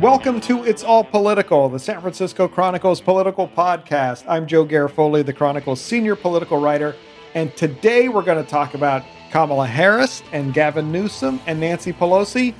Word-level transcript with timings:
Welcome 0.00 0.40
to 0.42 0.64
It's 0.64 0.82
All 0.82 1.04
Political, 1.04 1.68
the 1.68 1.78
San 1.78 2.00
Francisco 2.00 2.48
Chronicles 2.48 3.00
political 3.00 3.48
podcast. 3.48 4.24
I'm 4.28 4.46
Joe 4.46 4.66
Garofoli, 4.66 5.24
the 5.24 5.32
Chronicles 5.32 5.80
senior 5.80 6.16
political 6.16 6.60
writer, 6.60 6.96
and 7.34 7.56
today 7.56 8.08
we're 8.08 8.22
going 8.22 8.42
to 8.42 8.50
talk 8.50 8.74
about 8.74 9.04
Kamala 9.30 9.66
Harris 9.66 10.22
and 10.32 10.52
Gavin 10.52 10.92
Newsom 10.92 11.40
and 11.46 11.60
Nancy 11.60 11.92
Pelosi. 11.92 12.54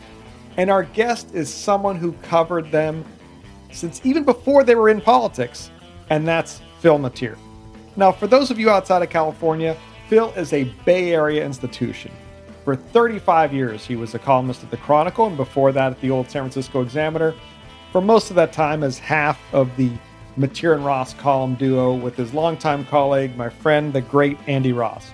And 0.56 0.70
our 0.70 0.82
guest 0.82 1.34
is 1.34 1.52
someone 1.52 1.96
who 1.96 2.12
covered 2.22 2.70
them 2.70 3.04
since 3.70 4.00
even 4.04 4.24
before 4.24 4.64
they 4.64 4.74
were 4.74 4.88
in 4.88 5.00
politics, 5.00 5.70
and 6.10 6.26
that's 6.26 6.60
Phil 6.80 6.98
Matier. 6.98 7.36
Now, 7.96 8.12
for 8.12 8.26
those 8.26 8.50
of 8.50 8.58
you 8.58 8.70
outside 8.70 9.02
of 9.02 9.10
California, 9.10 9.76
Phil 10.08 10.30
is 10.36 10.52
a 10.52 10.64
Bay 10.84 11.12
Area 11.12 11.44
institution. 11.44 12.12
For 12.64 12.76
35 12.76 13.52
years, 13.52 13.84
he 13.84 13.96
was 13.96 14.14
a 14.14 14.20
columnist 14.20 14.62
at 14.62 14.70
the 14.70 14.76
Chronicle, 14.76 15.26
and 15.26 15.36
before 15.36 15.72
that 15.72 15.92
at 15.92 16.00
the 16.00 16.10
old 16.10 16.30
San 16.30 16.42
Francisco 16.42 16.80
Examiner. 16.80 17.34
For 17.90 18.00
most 18.00 18.30
of 18.30 18.36
that 18.36 18.52
time, 18.52 18.84
as 18.84 18.98
half 18.98 19.40
of 19.52 19.74
the 19.76 19.90
Matier 20.36 20.74
and 20.74 20.84
Ross 20.84 21.12
column 21.12 21.56
duo 21.56 21.94
with 21.94 22.16
his 22.16 22.32
longtime 22.32 22.84
colleague, 22.86 23.36
my 23.36 23.48
friend, 23.48 23.92
the 23.92 24.00
great 24.00 24.38
Andy 24.46 24.72
Ross. 24.72 25.10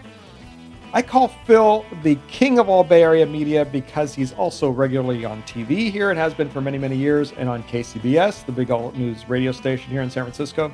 I 0.93 1.03
call 1.03 1.29
Phil 1.29 1.85
the 2.03 2.17
king 2.29 2.59
of 2.59 2.69
all 2.69 2.85
Bay 2.85 3.03
Area 3.03 3.27
media 3.27 3.65
because 3.65 4.15
he's 4.15 4.33
also 4.33 4.71
regularly 4.71 5.25
on 5.25 5.43
TV 5.43 5.91
here 5.91 6.11
and 6.11 6.19
has 6.19 6.35
been 6.35 6.49
for 6.49 6.61
many, 6.61 6.79
many 6.79 6.97
years, 6.97 7.33
and 7.33 7.49
on 7.49 7.63
KCBS, 7.65 8.45
the 8.45 8.53
big 8.53 8.71
alt 8.71 8.95
news 8.95 9.29
radio 9.29 9.53
station 9.53 9.91
here 9.91 10.03
in 10.03 10.11
San 10.11 10.25
Francisco. 10.25 10.73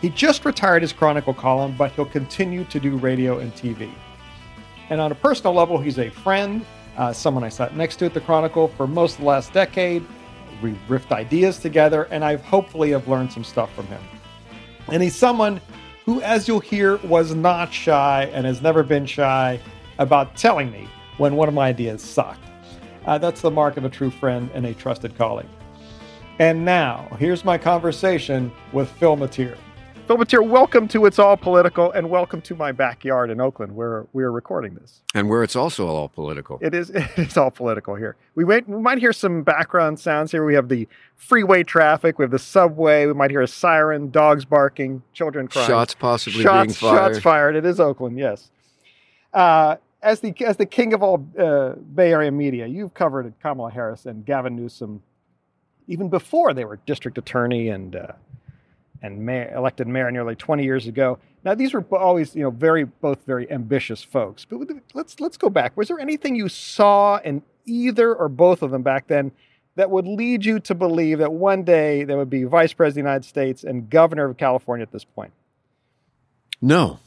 He 0.00 0.08
just 0.10 0.44
retired 0.44 0.82
his 0.82 0.92
Chronicle 0.92 1.34
column, 1.34 1.74
but 1.76 1.90
he'll 1.92 2.06
continue 2.06 2.64
to 2.64 2.78
do 2.78 2.96
radio 2.96 3.38
and 3.38 3.52
TV. 3.54 3.90
And 4.90 5.00
on 5.00 5.12
a 5.12 5.14
personal 5.14 5.52
level, 5.52 5.78
he's 5.78 5.98
a 5.98 6.10
friend, 6.10 6.64
uh, 6.96 7.12
someone 7.12 7.44
I 7.44 7.48
sat 7.48 7.76
next 7.76 7.96
to 7.96 8.06
at 8.06 8.14
the 8.14 8.20
Chronicle 8.20 8.68
for 8.68 8.86
most 8.86 9.14
of 9.14 9.20
the 9.20 9.26
last 9.26 9.52
decade. 9.52 10.04
We 10.62 10.72
riffed 10.88 11.12
ideas 11.12 11.58
together, 11.58 12.04
and 12.10 12.24
I've 12.24 12.42
hopefully 12.42 12.90
have 12.90 13.08
learned 13.08 13.32
some 13.32 13.44
stuff 13.44 13.72
from 13.74 13.86
him. 13.88 14.00
And 14.88 15.02
he's 15.02 15.16
someone 15.16 15.60
who, 16.04 16.22
as 16.22 16.46
you'll 16.46 16.60
hear, 16.60 16.96
was 16.98 17.34
not 17.34 17.72
shy 17.72 18.30
and 18.32 18.46
has 18.46 18.62
never 18.62 18.82
been 18.82 19.06
shy 19.06 19.60
about 19.98 20.36
telling 20.36 20.70
me 20.70 20.88
when 21.18 21.34
one 21.34 21.48
of 21.48 21.54
my 21.54 21.68
ideas 21.68 22.02
sucked. 22.02 22.44
Uh, 23.04 23.18
that's 23.18 23.40
the 23.40 23.50
mark 23.50 23.76
of 23.76 23.84
a 23.84 23.88
true 23.88 24.10
friend 24.10 24.48
and 24.54 24.66
a 24.66 24.74
trusted 24.74 25.16
colleague. 25.16 25.48
And 26.38 26.64
now, 26.64 27.08
here's 27.18 27.44
my 27.44 27.58
conversation 27.58 28.52
with 28.72 28.90
Phil 28.92 29.16
Matier. 29.16 29.56
Phil 30.06 30.18
Matier, 30.18 30.40
welcome 30.40 30.86
to 30.86 31.04
It's 31.06 31.18
All 31.18 31.36
Political 31.36 31.90
and 31.90 32.08
welcome 32.08 32.40
to 32.42 32.54
my 32.54 32.70
backyard 32.70 33.28
in 33.28 33.40
Oakland 33.40 33.74
where 33.74 34.06
we're 34.12 34.30
recording 34.30 34.76
this. 34.76 35.00
And 35.16 35.28
where 35.28 35.42
it's 35.42 35.56
also 35.56 35.88
all 35.88 36.08
political. 36.08 36.60
It 36.62 36.74
is 36.74 36.90
it's 36.94 37.36
all 37.36 37.50
political 37.50 37.96
here. 37.96 38.14
We 38.36 38.44
might, 38.44 38.68
we 38.68 38.80
might 38.80 38.98
hear 38.98 39.12
some 39.12 39.42
background 39.42 39.98
sounds 39.98 40.30
here. 40.30 40.44
We 40.44 40.54
have 40.54 40.68
the 40.68 40.86
freeway 41.16 41.64
traffic, 41.64 42.20
we 42.20 42.22
have 42.22 42.30
the 42.30 42.38
subway, 42.38 43.06
we 43.06 43.14
might 43.14 43.32
hear 43.32 43.40
a 43.40 43.48
siren, 43.48 44.12
dogs 44.12 44.44
barking, 44.44 45.02
children 45.12 45.48
crying. 45.48 45.66
Shots 45.66 45.94
possibly 45.94 46.44
shots, 46.44 46.66
being 46.66 46.74
fired. 46.74 47.14
Shots 47.14 47.18
fired. 47.18 47.56
It 47.56 47.64
is 47.66 47.80
Oakland, 47.80 48.16
yes. 48.16 48.52
Uh, 49.34 49.74
as 50.02 50.20
the 50.20 50.32
as 50.46 50.56
the 50.56 50.66
king 50.66 50.94
of 50.94 51.02
all 51.02 51.26
uh, 51.36 51.70
Bay 51.72 52.12
Area 52.12 52.30
media, 52.30 52.68
you've 52.68 52.94
covered 52.94 53.34
Kamala 53.42 53.72
Harris 53.72 54.06
and 54.06 54.24
Gavin 54.24 54.54
Newsom 54.54 55.02
even 55.88 56.08
before 56.08 56.54
they 56.54 56.64
were 56.64 56.76
district 56.86 57.18
attorney 57.18 57.68
and 57.68 57.96
uh, 57.96 58.12
and 59.06 59.24
mayor, 59.24 59.52
elected 59.54 59.86
mayor 59.86 60.10
nearly 60.10 60.34
20 60.36 60.64
years 60.64 60.86
ago. 60.86 61.18
Now 61.44 61.54
these 61.54 61.72
were 61.72 61.82
always, 61.96 62.34
you 62.34 62.42
know, 62.42 62.50
very 62.50 62.84
both 62.84 63.24
very 63.24 63.50
ambitious 63.50 64.02
folks. 64.02 64.44
But 64.44 64.60
let's 64.94 65.20
let's 65.20 65.36
go 65.36 65.48
back. 65.48 65.76
Was 65.76 65.88
there 65.88 66.00
anything 66.00 66.34
you 66.34 66.48
saw 66.48 67.18
in 67.18 67.42
either 67.64 68.14
or 68.14 68.28
both 68.28 68.62
of 68.62 68.70
them 68.70 68.82
back 68.82 69.06
then 69.06 69.32
that 69.76 69.90
would 69.90 70.06
lead 70.06 70.44
you 70.44 70.58
to 70.60 70.74
believe 70.74 71.18
that 71.18 71.32
one 71.32 71.62
day 71.62 72.04
there 72.04 72.16
would 72.16 72.30
be 72.30 72.44
vice 72.44 72.72
president 72.72 72.90
of 72.90 73.04
the 73.04 73.10
United 73.10 73.28
States 73.28 73.64
and 73.64 73.90
governor 73.90 74.24
of 74.24 74.36
California 74.36 74.82
at 74.82 74.92
this 74.92 75.04
point? 75.04 75.32
No, 76.60 76.98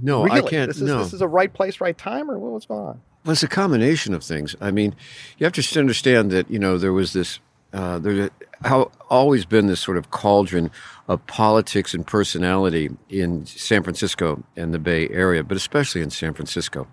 no, 0.00 0.24
really? 0.24 0.38
I 0.38 0.42
can't. 0.42 0.68
This 0.68 0.78
is, 0.78 0.82
no, 0.82 0.98
this 0.98 1.12
is 1.12 1.20
a 1.20 1.28
right 1.28 1.52
place, 1.52 1.80
right 1.80 1.96
time, 1.96 2.30
or 2.30 2.38
what's 2.38 2.66
going 2.66 2.86
on? 2.86 3.00
well, 3.28 3.32
it's 3.32 3.42
a 3.42 3.48
combination 3.48 4.14
of 4.14 4.24
things. 4.24 4.56
I 4.58 4.70
mean, 4.70 4.94
you 5.36 5.44
have 5.44 5.52
to 5.52 5.78
understand 5.78 6.30
that 6.30 6.50
you 6.50 6.58
know 6.58 6.78
there 6.78 6.94
was 6.94 7.12
this. 7.12 7.40
Uh, 7.72 7.98
there's 7.98 8.30
how 8.64 8.90
always 9.10 9.44
been 9.44 9.66
this 9.66 9.80
sort 9.80 9.96
of 9.96 10.10
cauldron 10.10 10.70
of 11.06 11.24
politics 11.26 11.94
and 11.94 12.06
personality 12.06 12.90
in 13.08 13.44
San 13.46 13.82
Francisco 13.82 14.42
and 14.56 14.72
the 14.72 14.78
Bay 14.78 15.08
Area, 15.10 15.44
but 15.44 15.56
especially 15.56 16.00
in 16.00 16.10
San 16.10 16.34
Francisco, 16.34 16.86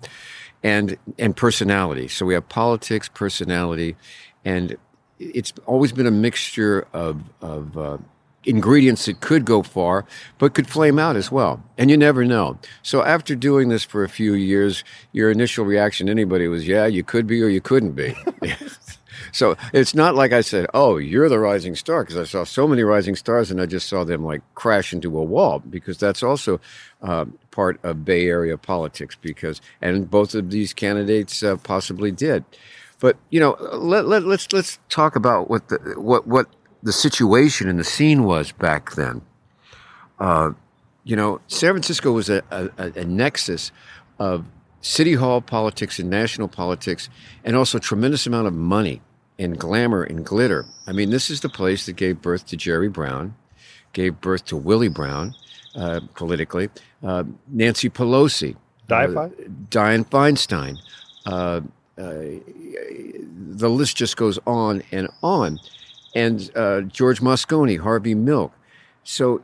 and 0.64 0.98
and 1.18 1.36
personality. 1.36 2.08
So 2.08 2.26
we 2.26 2.34
have 2.34 2.48
politics, 2.50 3.10
personality, 3.10 3.96
and 4.44 4.76
it's 5.20 5.54
always 5.66 5.92
been 5.92 6.08
a 6.08 6.12
mixture 6.12 6.88
of 6.94 7.24
of 7.42 7.78
uh, 7.78 7.98
ingredients 8.44 9.06
that 9.06 9.22
could 9.22 9.46
go 9.46 9.64
far, 9.64 10.06
but 10.38 10.54
could 10.54 10.68
flame 10.68 11.00
out 11.00 11.16
as 11.16 11.32
well. 11.32 11.64
And 11.78 11.90
you 11.90 11.98
never 11.98 12.26
know. 12.26 12.60
So 12.84 13.02
after 13.02 13.34
doing 13.34 13.70
this 13.70 13.84
for 13.84 14.04
a 14.04 14.10
few 14.10 14.34
years, 14.34 14.84
your 15.14 15.32
initial 15.32 15.66
reaction 15.66 16.08
to 16.08 16.12
anybody 16.12 16.48
was, 16.48 16.68
"Yeah, 16.68 16.86
you 16.86 17.04
could 17.04 17.28
be 17.28 17.42
or 17.42 17.48
you 17.48 17.62
couldn't 17.62 17.94
be." 17.94 18.14
So 19.36 19.58
it's 19.74 19.94
not 19.94 20.16
like 20.16 20.32
I 20.32 20.40
said, 20.40 20.66
"Oh, 20.74 20.96
you're 20.96 21.28
the 21.28 21.40
rising 21.40 21.76
star," 21.76 22.06
because 22.06 22.16
I 22.16 22.24
saw 22.24 22.46
so 22.46 22.70
many 22.70 22.84
rising 22.84 23.18
stars, 23.18 23.52
and 23.52 23.60
I 23.60 23.66
just 23.66 23.90
saw 23.90 24.06
them 24.06 24.24
like 24.24 24.42
crash 24.56 24.94
into 24.94 25.20
a 25.20 25.24
wall. 25.24 25.60
Because 25.60 25.98
that's 25.98 26.24
also 26.24 26.62
uh, 27.02 27.26
part 27.52 27.78
of 27.84 28.06
Bay 28.06 28.28
Area 28.28 28.58
politics. 28.58 29.18
Because 29.20 29.60
and 29.82 30.10
both 30.10 30.36
of 30.36 30.52
these 30.52 30.74
candidates 30.74 31.44
uh, 31.44 31.58
possibly 31.58 32.12
did. 32.12 32.46
But 33.02 33.18
you 33.30 33.42
know, 33.42 33.58
let, 33.74 34.08
let, 34.08 34.24
let's 34.24 34.54
let's 34.54 34.80
talk 34.88 35.18
about 35.18 35.50
what 35.50 35.68
the 35.68 35.96
what 35.98 36.26
what 36.26 36.48
the 36.82 36.94
situation 36.94 37.68
and 37.68 37.78
the 37.78 37.84
scene 37.84 38.24
was 38.24 38.54
back 38.54 38.94
then. 38.94 39.22
Uh, 40.18 40.52
you 41.04 41.18
know, 41.18 41.42
San 41.48 41.74
Francisco 41.74 42.14
was 42.14 42.30
a, 42.30 42.42
a, 42.52 43.02
a 43.02 43.04
nexus 43.04 43.74
of 44.18 44.46
city 44.80 45.16
hall 45.16 45.42
politics 45.42 46.00
and 46.00 46.10
national 46.10 46.48
politics, 46.48 47.10
and 47.44 47.58
also 47.58 47.80
a 47.80 47.82
tremendous 47.82 48.26
amount 48.26 48.48
of 48.48 48.54
money 48.54 49.02
and 49.38 49.58
glamour 49.58 50.04
and 50.04 50.26
glitter. 50.26 50.66
I 50.88 50.92
mean, 50.92 51.10
this 51.10 51.30
is 51.30 51.42
the 51.42 51.50
place 51.50 51.86
that 51.86 51.94
gave 51.94 52.22
birth 52.22 52.46
to 52.48 52.58
Jerry 52.58 52.90
Brown, 52.90 53.36
gave 53.94 54.22
birth 54.22 54.46
to 54.46 54.58
Willie 54.58 54.88
Brown 54.90 55.36
uh, 55.76 56.02
politically, 56.16 56.70
uh, 57.04 57.24
Nancy 57.48 57.90
Pelosi, 57.90 58.56
Dianne, 58.88 59.18
uh, 59.18 59.30
Dianne 59.70 60.08
Feinstein. 60.10 60.78
Uh, 61.26 61.62
uh, 61.98 62.42
the 63.58 63.70
list 63.70 63.98
just 63.98 64.18
goes 64.18 64.40
on 64.46 64.84
and 64.92 65.10
on. 65.24 65.60
And 66.14 66.50
uh, 66.56 66.82
George 66.82 67.20
Moscone, 67.20 67.80
Harvey 67.80 68.16
Milk. 68.16 68.54
So 69.04 69.42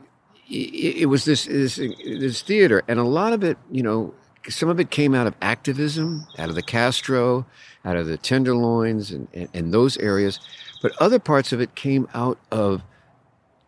it, 0.48 1.02
it 1.02 1.06
was 1.06 1.24
this, 1.24 1.44
this 1.46 1.76
this 1.76 2.42
theater, 2.42 2.82
and 2.88 2.98
a 2.98 3.04
lot 3.04 3.32
of 3.32 3.44
it, 3.44 3.58
you 3.70 3.82
know, 3.82 4.14
some 4.48 4.68
of 4.68 4.80
it 4.80 4.90
came 4.90 5.14
out 5.14 5.26
of 5.26 5.34
activism, 5.40 6.26
out 6.38 6.48
of 6.48 6.54
the 6.54 6.62
Castro, 6.62 7.46
out 7.84 7.96
of 7.96 8.06
the 8.06 8.16
Tenderloins, 8.16 9.10
and, 9.10 9.28
and, 9.32 9.48
and, 9.54 9.74
those 9.74 9.96
areas. 9.98 10.40
But 10.80 10.92
other 11.00 11.18
parts 11.18 11.52
of 11.52 11.60
it 11.60 11.74
came 11.74 12.08
out 12.14 12.38
of 12.50 12.82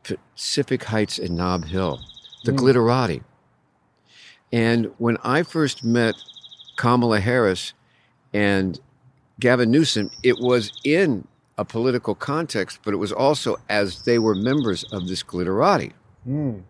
Pacific 0.03 0.85
Heights 0.85 1.19
and 1.19 1.37
Nob 1.37 1.65
Hill, 1.65 2.01
the 2.45 2.53
mm. 2.53 2.59
glitterati. 2.59 3.23
And 4.53 4.93
when 4.99 5.17
I 5.25 5.43
first 5.43 5.85
met 5.85 6.15
Kamala 6.77 7.21
Harris 7.21 7.73
and 8.33 8.79
Gavin 9.41 9.71
Newsom, 9.71 10.11
it 10.23 10.37
was 10.39 10.73
in 10.85 11.27
a 11.57 11.65
political 11.65 12.15
context, 12.15 12.81
but 12.85 12.95
it 12.95 12.99
was 12.99 13.13
also 13.13 13.57
as 13.69 14.03
they 14.05 14.19
were 14.19 14.35
members 14.35 14.85
of 14.93 15.09
this 15.09 15.23
glitterati. 15.23 15.93
Mm. 16.29 16.63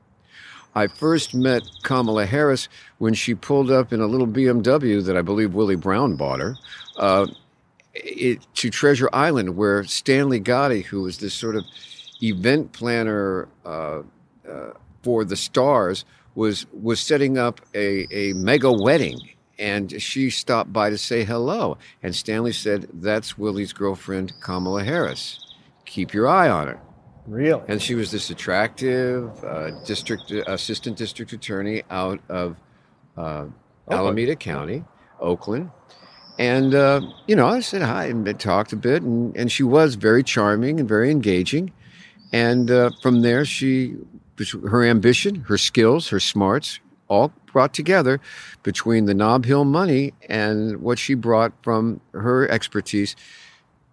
I 0.74 0.86
first 0.86 1.34
met 1.34 1.62
Kamala 1.82 2.26
Harris 2.26 2.68
when 2.98 3.14
she 3.14 3.34
pulled 3.34 3.70
up 3.70 3.92
in 3.92 4.00
a 4.00 4.06
little 4.06 4.26
BMW 4.26 5.04
that 5.04 5.16
I 5.16 5.22
believe 5.22 5.54
Willie 5.54 5.76
Brown 5.76 6.16
bought 6.16 6.40
her 6.40 6.56
uh, 6.96 7.26
it, 7.94 8.40
to 8.54 8.70
Treasure 8.70 9.08
Island, 9.12 9.56
where 9.56 9.82
Stanlee 9.82 10.42
Gatti, 10.42 10.82
who 10.82 11.02
was 11.02 11.18
this 11.18 11.34
sort 11.34 11.56
of 11.56 11.64
event 12.22 12.72
planner 12.72 13.48
uh, 13.64 14.02
uh, 14.48 14.70
for 15.02 15.24
the 15.24 15.36
stars, 15.36 16.04
was 16.34 16.66
was 16.72 16.98
setting 16.98 17.38
up 17.38 17.60
a, 17.74 18.06
a 18.10 18.32
mega 18.32 18.72
wedding 18.72 19.20
and 19.58 20.02
she 20.02 20.30
stopped 20.30 20.72
by 20.72 20.90
to 20.90 20.98
say 20.98 21.24
hello. 21.24 21.78
And 22.02 22.12
Stanlee 22.12 22.54
said, 22.54 22.88
"That's 22.92 23.38
Willie's 23.38 23.72
girlfriend, 23.72 24.32
Kamala 24.40 24.84
Harris. 24.84 25.38
Keep 25.84 26.12
your 26.12 26.26
eye 26.26 26.48
on 26.48 26.68
her." 26.68 26.80
Really? 27.26 27.62
And 27.68 27.80
she 27.80 27.94
was 27.94 28.10
this 28.10 28.30
attractive 28.30 29.42
uh, 29.44 29.70
district 29.84 30.30
assistant 30.30 30.96
district 30.96 31.32
attorney 31.32 31.82
out 31.90 32.20
of 32.28 32.56
uh, 33.16 33.46
Alameda 33.90 34.36
County, 34.36 34.84
Oakland. 35.20 35.70
And 36.38 36.74
uh, 36.74 37.00
you 37.26 37.36
know, 37.36 37.46
I 37.46 37.60
said 37.60 37.82
hi 37.82 38.06
and 38.06 38.38
talked 38.38 38.72
a 38.72 38.76
bit, 38.76 39.02
and, 39.02 39.34
and 39.36 39.50
she 39.50 39.62
was 39.62 39.94
very 39.94 40.22
charming 40.22 40.80
and 40.80 40.88
very 40.88 41.10
engaging. 41.10 41.72
And 42.32 42.70
uh, 42.70 42.90
from 43.02 43.22
there, 43.22 43.44
she 43.44 43.96
her 44.68 44.84
ambition, 44.84 45.36
her 45.42 45.56
skills, 45.56 46.08
her 46.08 46.20
smarts, 46.20 46.80
all 47.08 47.32
brought 47.46 47.72
together 47.72 48.20
between 48.62 49.04
the 49.04 49.14
Nob 49.14 49.44
Hill 49.44 49.64
money 49.64 50.12
and 50.28 50.80
what 50.80 50.98
she 50.98 51.14
brought 51.14 51.52
from 51.62 52.00
her 52.12 52.50
expertise 52.50 53.14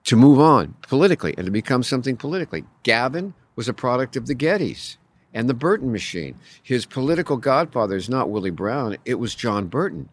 to 0.06 0.16
move 0.16 0.40
on 0.40 0.76
politically 0.82 1.34
and 1.38 1.46
to 1.46 1.52
become 1.52 1.84
something 1.84 2.18
politically. 2.18 2.64
Gavin 2.84 3.34
was 3.56 3.68
a 3.68 3.74
product 3.74 4.16
of 4.16 4.28
the 4.28 4.36
Gettys 4.36 4.98
and 5.34 5.48
the 5.48 5.54
Burton 5.54 5.92
machine. 5.92 6.36
His 6.62 6.86
political 6.86 7.38
godfather 7.38 7.96
is 7.96 8.10
not 8.10 8.30
Willie 8.30 8.50
Brown, 8.50 8.98
it 9.06 9.16
was 9.16 9.36
John 9.36 9.68
Burton. 9.68 10.10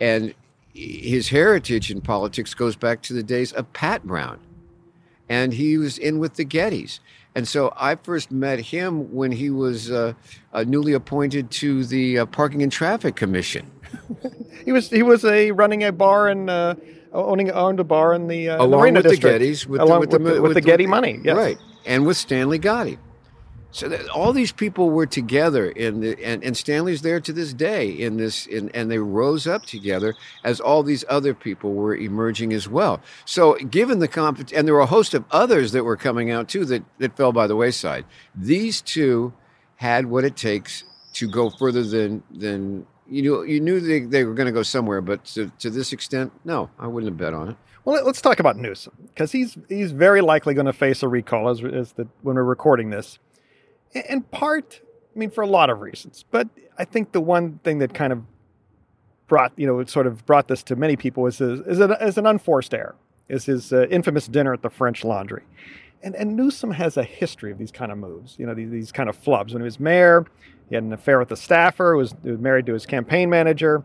And 0.00 0.34
his 0.72 1.28
heritage 1.28 1.90
in 1.90 2.00
politics 2.00 2.54
goes 2.54 2.76
back 2.76 3.02
to 3.02 3.12
the 3.12 3.22
days 3.22 3.52
of 3.52 3.72
Pat 3.72 4.04
Brown. 4.04 4.38
And 5.28 5.52
he 5.52 5.78
was 5.78 5.98
in 5.98 6.18
with 6.18 6.34
the 6.34 6.44
Gettys. 6.44 7.00
And 7.34 7.46
so 7.46 7.72
I 7.76 7.94
first 7.94 8.32
met 8.32 8.58
him 8.58 9.14
when 9.14 9.30
he 9.30 9.50
was 9.50 9.90
uh, 9.90 10.14
uh, 10.52 10.64
newly 10.66 10.92
appointed 10.92 11.50
to 11.52 11.84
the 11.84 12.20
uh, 12.20 12.26
Parking 12.26 12.62
and 12.62 12.72
Traffic 12.72 13.14
Commission. 13.14 13.70
he 14.64 14.72
was 14.72 14.90
he 14.90 15.02
was 15.02 15.24
a 15.24 15.52
running 15.52 15.84
a 15.84 15.92
bar 15.92 16.28
and 16.28 16.50
uh, 16.50 16.74
owning 17.12 17.50
owned 17.50 17.80
a 17.80 17.84
bar 17.84 18.14
in 18.14 18.28
the 18.28 18.50
uh, 18.50 18.64
along 18.64 18.80
Marina 18.80 18.98
with 19.00 19.10
District. 19.10 19.38
the 19.40 19.50
Gettys, 19.50 19.66
with 19.66 19.80
along 19.80 20.02
the, 20.02 20.18
with, 20.18 20.34
the, 20.34 20.42
with 20.42 20.54
the 20.54 20.60
Getty 20.60 20.86
money, 20.86 21.20
yes. 21.22 21.36
right, 21.36 21.58
and 21.86 22.06
with 22.06 22.16
Stanlee 22.16 22.60
Gatti. 22.60 22.98
So 23.72 23.88
that 23.88 24.08
all 24.08 24.32
these 24.32 24.50
people 24.50 24.90
were 24.90 25.06
together 25.06 25.70
in 25.70 26.00
the, 26.00 26.24
and, 26.24 26.42
and 26.42 26.56
Stanlee's 26.56 27.02
there 27.02 27.20
to 27.20 27.32
this 27.32 27.52
day 27.52 27.88
in 27.88 28.16
this, 28.16 28.46
in, 28.46 28.68
and 28.70 28.90
they 28.90 28.98
rose 28.98 29.46
up 29.46 29.64
together 29.64 30.16
as 30.42 30.58
all 30.58 30.82
these 30.82 31.04
other 31.08 31.34
people 31.34 31.74
were 31.74 31.94
emerging 31.94 32.52
as 32.52 32.68
well. 32.68 33.00
So 33.24 33.54
given 33.54 34.00
the 34.00 34.08
comp, 34.08 34.50
and 34.52 34.66
there 34.66 34.74
were 34.74 34.80
a 34.80 34.86
host 34.86 35.14
of 35.14 35.24
others 35.30 35.70
that 35.70 35.84
were 35.84 35.96
coming 35.96 36.32
out 36.32 36.48
too 36.48 36.64
that, 36.64 36.82
that 36.98 37.16
fell 37.16 37.32
by 37.32 37.46
the 37.46 37.54
wayside. 37.54 38.06
These 38.34 38.82
two 38.82 39.32
had 39.76 40.06
what 40.06 40.24
it 40.24 40.36
takes 40.36 40.82
to 41.12 41.28
go 41.28 41.48
further 41.50 41.84
than, 41.84 42.24
than, 42.28 42.86
you 43.10 43.22
know, 43.22 43.42
you 43.42 43.60
knew 43.60 43.80
they, 43.80 44.00
they 44.00 44.24
were 44.24 44.34
going 44.34 44.46
to 44.46 44.52
go 44.52 44.62
somewhere, 44.62 45.00
but 45.00 45.24
to, 45.26 45.50
to 45.58 45.70
this 45.70 45.92
extent, 45.92 46.32
no, 46.44 46.70
I 46.78 46.86
wouldn't 46.86 47.10
have 47.10 47.18
bet 47.18 47.34
on 47.34 47.50
it. 47.50 47.56
Well, 47.84 48.04
let's 48.04 48.20
talk 48.20 48.40
about 48.40 48.56
Newsom 48.56 48.92
because 49.08 49.32
he's 49.32 49.56
he's 49.68 49.90
very 49.90 50.20
likely 50.20 50.54
going 50.54 50.66
to 50.66 50.72
face 50.72 51.02
a 51.02 51.08
recall 51.08 51.48
as, 51.48 51.64
as 51.64 51.92
the, 51.92 52.06
when 52.22 52.36
we're 52.36 52.44
recording 52.44 52.90
this 52.90 53.18
in 53.94 54.22
part, 54.22 54.80
I 55.14 55.18
mean, 55.18 55.30
for 55.30 55.42
a 55.42 55.46
lot 55.46 55.70
of 55.70 55.80
reasons. 55.80 56.24
But 56.30 56.48
I 56.78 56.84
think 56.84 57.12
the 57.12 57.20
one 57.20 57.58
thing 57.64 57.78
that 57.78 57.94
kind 57.94 58.12
of 58.12 58.22
brought, 59.26 59.52
you 59.56 59.66
know, 59.66 59.84
sort 59.84 60.06
of 60.06 60.24
brought 60.26 60.48
this 60.48 60.62
to 60.64 60.76
many 60.76 60.96
people 60.96 61.26
is 61.26 61.38
his, 61.38 61.60
is, 61.60 61.80
an, 61.80 61.92
is 62.00 62.18
an 62.18 62.26
unforced 62.26 62.74
error, 62.74 62.96
is 63.28 63.46
his 63.46 63.72
uh, 63.72 63.86
infamous 63.90 64.26
dinner 64.26 64.52
at 64.52 64.62
the 64.62 64.70
French 64.70 65.04
Laundry. 65.04 65.42
And, 66.02 66.14
and 66.14 66.36
Newsom 66.36 66.70
has 66.70 66.96
a 66.96 67.04
history 67.04 67.52
of 67.52 67.58
these 67.58 67.70
kind 67.70 67.92
of 67.92 67.98
moves, 67.98 68.36
you 68.38 68.46
know, 68.46 68.54
these, 68.54 68.70
these 68.70 68.92
kind 68.92 69.08
of 69.08 69.22
flubs. 69.22 69.52
When 69.52 69.62
he 69.62 69.64
was 69.64 69.78
mayor, 69.78 70.26
he 70.68 70.74
had 70.74 70.84
an 70.84 70.92
affair 70.92 71.18
with 71.18 71.30
a 71.30 71.36
staffer, 71.36 71.94
was, 71.94 72.14
was 72.22 72.38
married 72.38 72.66
to 72.66 72.72
his 72.72 72.86
campaign 72.86 73.28
manager 73.28 73.84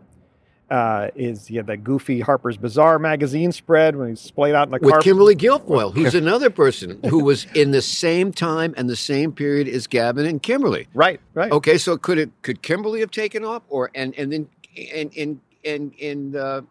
uh, 0.70 1.08
is 1.14 1.46
he 1.46 1.56
had 1.56 1.66
that 1.66 1.84
goofy 1.84 2.20
Harper's 2.20 2.56
Bazaar 2.56 2.98
magazine 2.98 3.52
spread 3.52 3.94
when 3.94 4.10
he 4.10 4.16
splayed 4.16 4.54
out 4.54 4.66
in 4.66 4.72
the 4.72 4.78
with 4.80 4.90
car. 4.90 5.00
Kimberly 5.00 5.36
Guilfoyle, 5.36 5.94
who's 5.94 6.14
another 6.14 6.50
person 6.50 7.00
who 7.08 7.22
was 7.22 7.46
in 7.54 7.70
the 7.70 7.82
same 7.82 8.32
time 8.32 8.74
and 8.76 8.90
the 8.90 8.96
same 8.96 9.32
period 9.32 9.68
as 9.68 9.86
Gavin 9.86 10.26
and 10.26 10.42
Kimberly. 10.42 10.88
Right, 10.92 11.20
right. 11.34 11.52
Okay, 11.52 11.78
so 11.78 11.96
could 11.96 12.18
it 12.18 12.30
could 12.42 12.62
Kimberly 12.62 13.00
have 13.00 13.12
taken 13.12 13.44
off, 13.44 13.62
or 13.68 13.90
and 13.94 14.14
and 14.18 14.32
then 14.32 14.48
and 14.92 15.16
and 15.16 15.40
and 15.64 15.94
and 16.00 16.36
uh, 16.36 16.62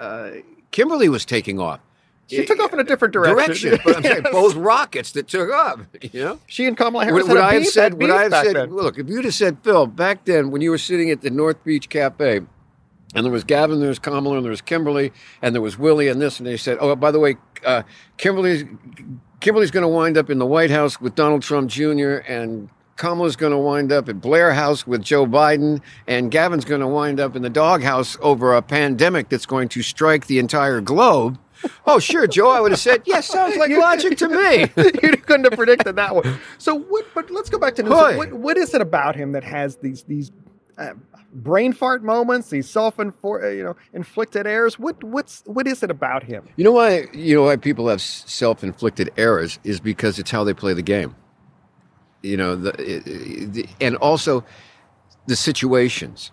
uh, 0.00 0.30
Kimberly 0.72 1.08
was 1.08 1.24
taking 1.24 1.60
off. 1.60 1.80
She 2.26 2.44
took 2.44 2.58
off 2.60 2.72
in 2.72 2.80
a 2.80 2.84
different 2.84 3.12
direction. 3.12 3.70
Direction, 3.70 3.80
but 3.84 3.96
I'm 3.96 4.02
saying 4.02 4.22
both 4.32 4.54
rockets 4.54 5.12
that 5.12 5.28
took 5.28 5.50
off. 5.50 5.80
You 6.00 6.20
know, 6.24 6.40
She 6.46 6.66
and 6.66 6.76
Kamala 6.76 7.04
Harris 7.04 7.24
would, 7.24 7.34
would 7.34 7.42
had 7.42 7.54
have 7.54 7.66
said? 7.66 7.94
Would 7.94 8.10
I 8.10 8.22
have 8.24 8.32
said? 8.32 8.56
then. 8.56 8.70
Look, 8.70 8.98
if 8.98 9.08
you'd 9.08 9.24
have 9.24 9.34
said, 9.34 9.58
Phil, 9.62 9.86
back 9.86 10.24
then 10.24 10.50
when 10.50 10.62
you 10.62 10.70
were 10.70 10.78
sitting 10.78 11.10
at 11.10 11.20
the 11.20 11.30
North 11.30 11.62
Beach 11.64 11.88
Cafe, 11.88 12.40
and 13.14 13.24
there 13.24 13.32
was 13.32 13.44
Gavin, 13.44 13.78
there 13.80 13.88
was 13.88 13.98
Kamala, 13.98 14.36
and 14.36 14.44
there 14.44 14.50
was 14.50 14.62
Kimberly, 14.62 15.12
and 15.40 15.54
there 15.54 15.62
was 15.62 15.78
Willie, 15.78 16.08
and 16.08 16.20
this, 16.20 16.38
and 16.38 16.46
they 16.46 16.56
said, 16.56 16.78
oh, 16.80 16.96
by 16.96 17.10
the 17.10 17.20
way, 17.20 17.36
uh, 17.64 17.82
Kimberly's 18.16 18.64
Kimberly's 19.40 19.70
going 19.70 19.82
to 19.82 19.88
wind 19.88 20.16
up 20.16 20.30
in 20.30 20.38
the 20.38 20.46
White 20.46 20.70
House 20.70 21.00
with 21.00 21.14
Donald 21.14 21.42
Trump 21.42 21.68
Jr. 21.68 22.16
and 22.26 22.70
Kamala's 22.96 23.36
going 23.36 23.52
to 23.52 23.58
wind 23.58 23.92
up 23.92 24.08
at 24.08 24.20
Blair 24.20 24.52
House 24.54 24.86
with 24.86 25.02
Joe 25.02 25.26
Biden, 25.26 25.80
and 26.06 26.30
Gavin's 26.30 26.64
going 26.64 26.80
to 26.80 26.86
wind 26.86 27.20
up 27.20 27.34
in 27.36 27.42
the 27.42 27.50
doghouse 27.50 28.16
over 28.20 28.54
a 28.54 28.62
pandemic 28.62 29.28
that's 29.28 29.46
going 29.46 29.68
to 29.70 29.82
strike 29.82 30.26
the 30.26 30.38
entire 30.38 30.80
globe. 30.80 31.38
Oh, 31.86 31.98
sure, 31.98 32.26
Joe. 32.26 32.50
I 32.50 32.60
would 32.60 32.72
have 32.72 32.80
said, 32.80 33.02
yes, 33.04 33.26
sounds 33.26 33.56
like 33.56 33.70
logic 33.70 34.18
to 34.18 34.28
me. 34.28 34.60
you 34.76 35.16
couldn't 35.16 35.44
have 35.44 35.54
predicted 35.54 35.96
that 35.96 36.14
one. 36.14 36.38
So, 36.58 36.74
what, 36.74 37.06
but 37.14 37.30
let's 37.30 37.50
go 37.50 37.58
back 37.58 37.74
to 37.76 37.82
Newsom. 37.82 38.16
What, 38.16 38.32
what 38.32 38.56
is 38.56 38.74
it 38.74 38.80
about 38.80 39.16
him 39.16 39.32
that 39.32 39.44
has 39.44 39.76
these 39.76 40.02
these 40.04 40.30
uh, 40.78 40.94
brain 41.32 41.72
fart 41.72 42.02
moments, 42.02 42.50
these 42.50 42.68
self 42.68 42.98
uh, 42.98 43.04
you 43.48 43.64
know 43.64 43.76
inflicted 43.92 44.46
errors? 44.46 44.78
What 44.78 45.02
what's 45.02 45.42
what 45.46 45.66
is 45.66 45.82
it 45.82 45.90
about 45.90 46.22
him? 46.24 46.48
You 46.56 46.64
know 46.64 46.72
why? 46.72 47.06
You 47.12 47.36
know 47.36 47.42
why 47.44 47.56
people 47.56 47.88
have 47.88 48.00
self-inflicted 48.00 49.10
errors 49.16 49.58
is 49.64 49.80
because 49.80 50.18
it's 50.18 50.30
how 50.30 50.44
they 50.44 50.54
play 50.54 50.74
the 50.74 50.82
game. 50.82 51.14
You 52.22 52.36
know, 52.36 52.56
the, 52.56 52.72
the 52.72 53.68
and 53.80 53.96
also 53.96 54.44
the 55.26 55.36
situations. 55.36 56.32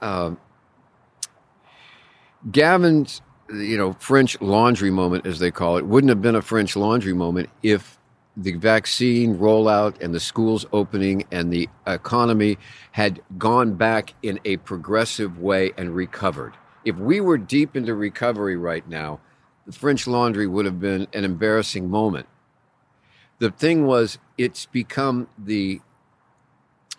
Um, 0.00 0.38
Gavin's, 2.50 3.22
you 3.52 3.76
know, 3.76 3.92
French 3.94 4.40
laundry 4.40 4.90
moment, 4.90 5.26
as 5.26 5.38
they 5.38 5.50
call 5.50 5.76
it, 5.76 5.86
wouldn't 5.86 6.08
have 6.08 6.22
been 6.22 6.34
a 6.34 6.42
French 6.42 6.76
laundry 6.76 7.12
moment 7.12 7.50
if 7.62 7.98
the 8.36 8.52
vaccine 8.54 9.36
rollout 9.36 10.00
and 10.00 10.14
the 10.14 10.20
schools 10.20 10.64
opening 10.72 11.24
and 11.30 11.52
the 11.52 11.68
economy 11.86 12.58
had 12.92 13.20
gone 13.36 13.74
back 13.74 14.14
in 14.22 14.40
a 14.44 14.56
progressive 14.58 15.38
way 15.38 15.72
and 15.76 15.94
recovered. 15.94 16.54
If 16.84 16.96
we 16.96 17.20
were 17.20 17.38
deep 17.38 17.76
into 17.76 17.94
recovery 17.94 18.56
right 18.56 18.88
now, 18.88 19.20
the 19.66 19.72
French 19.72 20.06
laundry 20.06 20.46
would 20.46 20.64
have 20.64 20.80
been 20.80 21.06
an 21.12 21.24
embarrassing 21.24 21.90
moment. 21.90 22.26
The 23.38 23.50
thing 23.50 23.86
was, 23.86 24.18
it's 24.38 24.66
become 24.66 25.28
the 25.36 25.80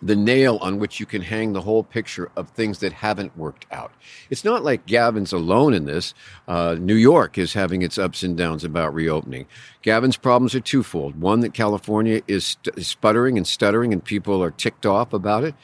the 0.02 0.16
nail 0.16 0.58
on 0.60 0.78
which 0.78 1.00
you 1.00 1.06
can 1.06 1.22
hang 1.22 1.52
the 1.52 1.62
whole 1.62 1.82
picture 1.82 2.30
of 2.36 2.50
things 2.50 2.80
that 2.80 2.92
haven't 2.92 3.36
worked 3.36 3.66
out. 3.70 3.92
It's 4.28 4.44
not 4.44 4.64
like 4.64 4.86
Gavin's 4.86 5.32
alone 5.32 5.72
in 5.74 5.84
this. 5.84 6.14
Uh, 6.48 6.76
New 6.78 6.94
York 6.94 7.38
is 7.38 7.54
having 7.54 7.82
its 7.82 7.96
ups 7.96 8.22
and 8.22 8.36
downs 8.36 8.64
about 8.64 8.94
reopening. 8.94 9.46
Gavin's 9.82 10.16
problems 10.16 10.54
are 10.54 10.60
twofold. 10.60 11.20
One, 11.20 11.40
that 11.40 11.54
California 11.54 12.22
is, 12.26 12.44
st- 12.44 12.76
is 12.76 12.88
sputtering 12.88 13.36
and 13.36 13.46
stuttering 13.46 13.92
and 13.92 14.04
people 14.04 14.42
are 14.42 14.50
ticked 14.50 14.84
off 14.86 15.12
about 15.12 15.44
it. 15.44 15.54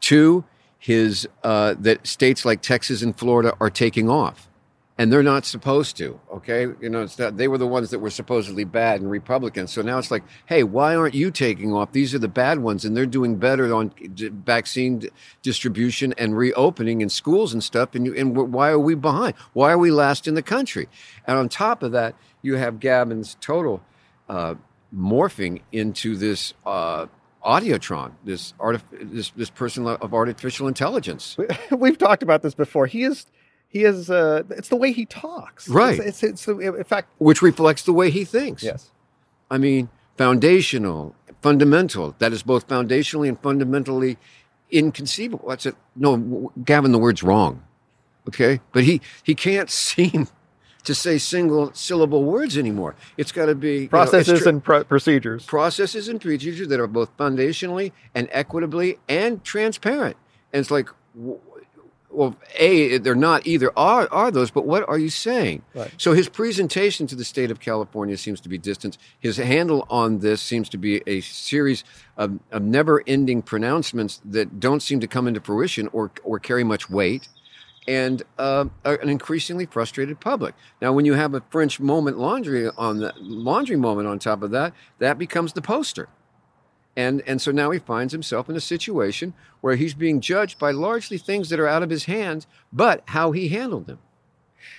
Two, 0.00 0.44
his, 0.78 1.28
uh, 1.42 1.74
that 1.78 2.06
states 2.06 2.44
like 2.44 2.62
Texas 2.62 3.02
and 3.02 3.18
Florida 3.18 3.54
are 3.60 3.70
taking 3.70 4.08
off. 4.08 4.49
And 5.00 5.10
they're 5.10 5.22
not 5.22 5.46
supposed 5.46 5.96
to, 5.96 6.20
okay? 6.30 6.66
You 6.78 6.90
know, 6.90 7.00
it's 7.00 7.18
not, 7.18 7.38
they 7.38 7.48
were 7.48 7.56
the 7.56 7.66
ones 7.66 7.88
that 7.88 8.00
were 8.00 8.10
supposedly 8.10 8.64
bad 8.64 9.00
and 9.00 9.10
Republicans. 9.10 9.72
So 9.72 9.80
now 9.80 9.96
it's 9.96 10.10
like, 10.10 10.22
hey, 10.44 10.62
why 10.62 10.94
aren't 10.94 11.14
you 11.14 11.30
taking 11.30 11.72
off? 11.72 11.92
These 11.92 12.14
are 12.14 12.18
the 12.18 12.28
bad 12.28 12.58
ones, 12.58 12.84
and 12.84 12.94
they're 12.94 13.06
doing 13.06 13.36
better 13.36 13.72
on 13.72 13.94
vaccine 14.44 15.08
distribution 15.40 16.12
and 16.18 16.36
reopening 16.36 17.00
in 17.00 17.08
schools 17.08 17.54
and 17.54 17.64
stuff. 17.64 17.94
And, 17.94 18.04
you, 18.04 18.14
and 18.14 18.36
wh- 18.36 18.52
why 18.52 18.68
are 18.68 18.78
we 18.78 18.94
behind? 18.94 19.36
Why 19.54 19.72
are 19.72 19.78
we 19.78 19.90
last 19.90 20.28
in 20.28 20.34
the 20.34 20.42
country? 20.42 20.86
And 21.26 21.38
on 21.38 21.48
top 21.48 21.82
of 21.82 21.92
that, 21.92 22.14
you 22.42 22.56
have 22.56 22.78
Gavin's 22.78 23.38
total 23.40 23.82
uh, 24.28 24.56
morphing 24.94 25.62
into 25.72 26.14
this 26.14 26.52
uh, 26.66 27.06
audiotron, 27.42 28.12
this, 28.26 28.52
artif- 28.60 28.82
this 28.92 29.30
this 29.30 29.48
person 29.48 29.86
of 29.86 30.12
artificial 30.12 30.68
intelligence. 30.68 31.38
We've 31.70 31.96
talked 31.96 32.22
about 32.22 32.42
this 32.42 32.54
before. 32.54 32.84
He 32.84 33.04
is 33.04 33.24
he 33.70 33.84
is 33.84 34.10
uh, 34.10 34.42
it's 34.50 34.68
the 34.68 34.76
way 34.76 34.92
he 34.92 35.06
talks. 35.06 35.68
Right. 35.68 35.98
It's, 35.98 36.22
it's, 36.22 36.46
it's 36.46 36.60
in 36.60 36.84
fact 36.84 37.08
which 37.18 37.40
reflects 37.40 37.82
the 37.84 37.92
way 37.94 38.10
he 38.10 38.24
thinks. 38.24 38.62
yes. 38.62 38.90
I 39.50 39.58
mean, 39.58 39.88
foundational, 40.18 41.14
fundamental. 41.42 42.14
That 42.18 42.32
is 42.32 42.42
both 42.42 42.68
foundationally 42.68 43.28
and 43.28 43.40
fundamentally 43.40 44.18
inconceivable. 44.70 45.48
That's 45.48 45.66
it. 45.66 45.74
No, 45.96 46.52
Gavin, 46.64 46.92
the 46.92 46.98
word's 46.98 47.22
wrong. 47.22 47.62
Okay, 48.28 48.60
but 48.72 48.84
he 48.84 49.00
he 49.22 49.34
can't 49.34 49.70
seem 49.88 50.28
to 50.84 50.94
say 50.94 51.18
single 51.18 51.72
syllable 51.74 52.24
words 52.24 52.56
anymore. 52.56 52.94
It's 53.16 53.32
got 53.32 53.46
to 53.46 53.54
be 53.54 53.74
you 53.74 53.82
know, 53.84 53.88
Processes 53.88 54.42
tr- 54.42 54.48
and 54.48 54.64
pro- 54.64 54.84
procedures. 54.84 55.44
processes 55.44 56.08
and 56.08 56.20
procedures 56.20 56.68
that 56.68 56.80
are 56.80 56.86
both 56.86 57.14
foundationally 57.18 57.92
and 58.14 58.28
equitably 58.32 58.98
and 59.08 59.44
transparent. 59.44 60.16
And 60.52 60.60
it's 60.60 60.70
like, 60.70 60.88
well, 62.20 62.36
a 62.58 62.98
they're 62.98 63.14
not 63.14 63.46
either. 63.46 63.72
Are 63.78 64.06
are 64.12 64.30
those? 64.30 64.50
But 64.50 64.66
what 64.66 64.86
are 64.86 64.98
you 64.98 65.08
saying? 65.08 65.62
Right. 65.74 65.90
So 65.96 66.12
his 66.12 66.28
presentation 66.28 67.06
to 67.06 67.16
the 67.16 67.24
state 67.24 67.50
of 67.50 67.60
California 67.60 68.18
seems 68.18 68.42
to 68.42 68.50
be 68.50 68.58
distant. 68.58 68.98
His 69.18 69.38
handle 69.38 69.86
on 69.88 70.18
this 70.18 70.42
seems 70.42 70.68
to 70.68 70.76
be 70.76 71.02
a 71.06 71.22
series 71.22 71.82
of, 72.18 72.38
of 72.52 72.60
never-ending 72.62 73.40
pronouncements 73.40 74.20
that 74.22 74.60
don't 74.60 74.82
seem 74.82 75.00
to 75.00 75.06
come 75.06 75.26
into 75.28 75.40
fruition 75.40 75.88
or 75.94 76.10
or 76.22 76.38
carry 76.38 76.62
much 76.62 76.90
weight, 76.90 77.28
and 77.88 78.22
uh, 78.38 78.66
an 78.84 79.08
increasingly 79.08 79.64
frustrated 79.64 80.20
public. 80.20 80.54
Now, 80.82 80.92
when 80.92 81.06
you 81.06 81.14
have 81.14 81.32
a 81.32 81.42
French 81.48 81.80
moment 81.80 82.18
laundry 82.18 82.68
on 82.76 82.98
the 82.98 83.14
laundry 83.18 83.76
moment 83.76 84.08
on 84.08 84.18
top 84.18 84.42
of 84.42 84.50
that, 84.50 84.74
that 84.98 85.16
becomes 85.16 85.54
the 85.54 85.62
poster. 85.62 86.08
And, 86.96 87.22
and 87.26 87.40
so 87.40 87.50
now 87.52 87.70
he 87.70 87.78
finds 87.78 88.12
himself 88.12 88.48
in 88.48 88.56
a 88.56 88.60
situation 88.60 89.32
where 89.60 89.76
he's 89.76 89.94
being 89.94 90.20
judged 90.20 90.58
by 90.58 90.70
largely 90.72 91.18
things 91.18 91.48
that 91.50 91.60
are 91.60 91.68
out 91.68 91.82
of 91.82 91.90
his 91.90 92.04
hands, 92.04 92.46
but 92.72 93.02
how 93.06 93.32
he 93.32 93.48
handled 93.48 93.86
them. 93.86 93.98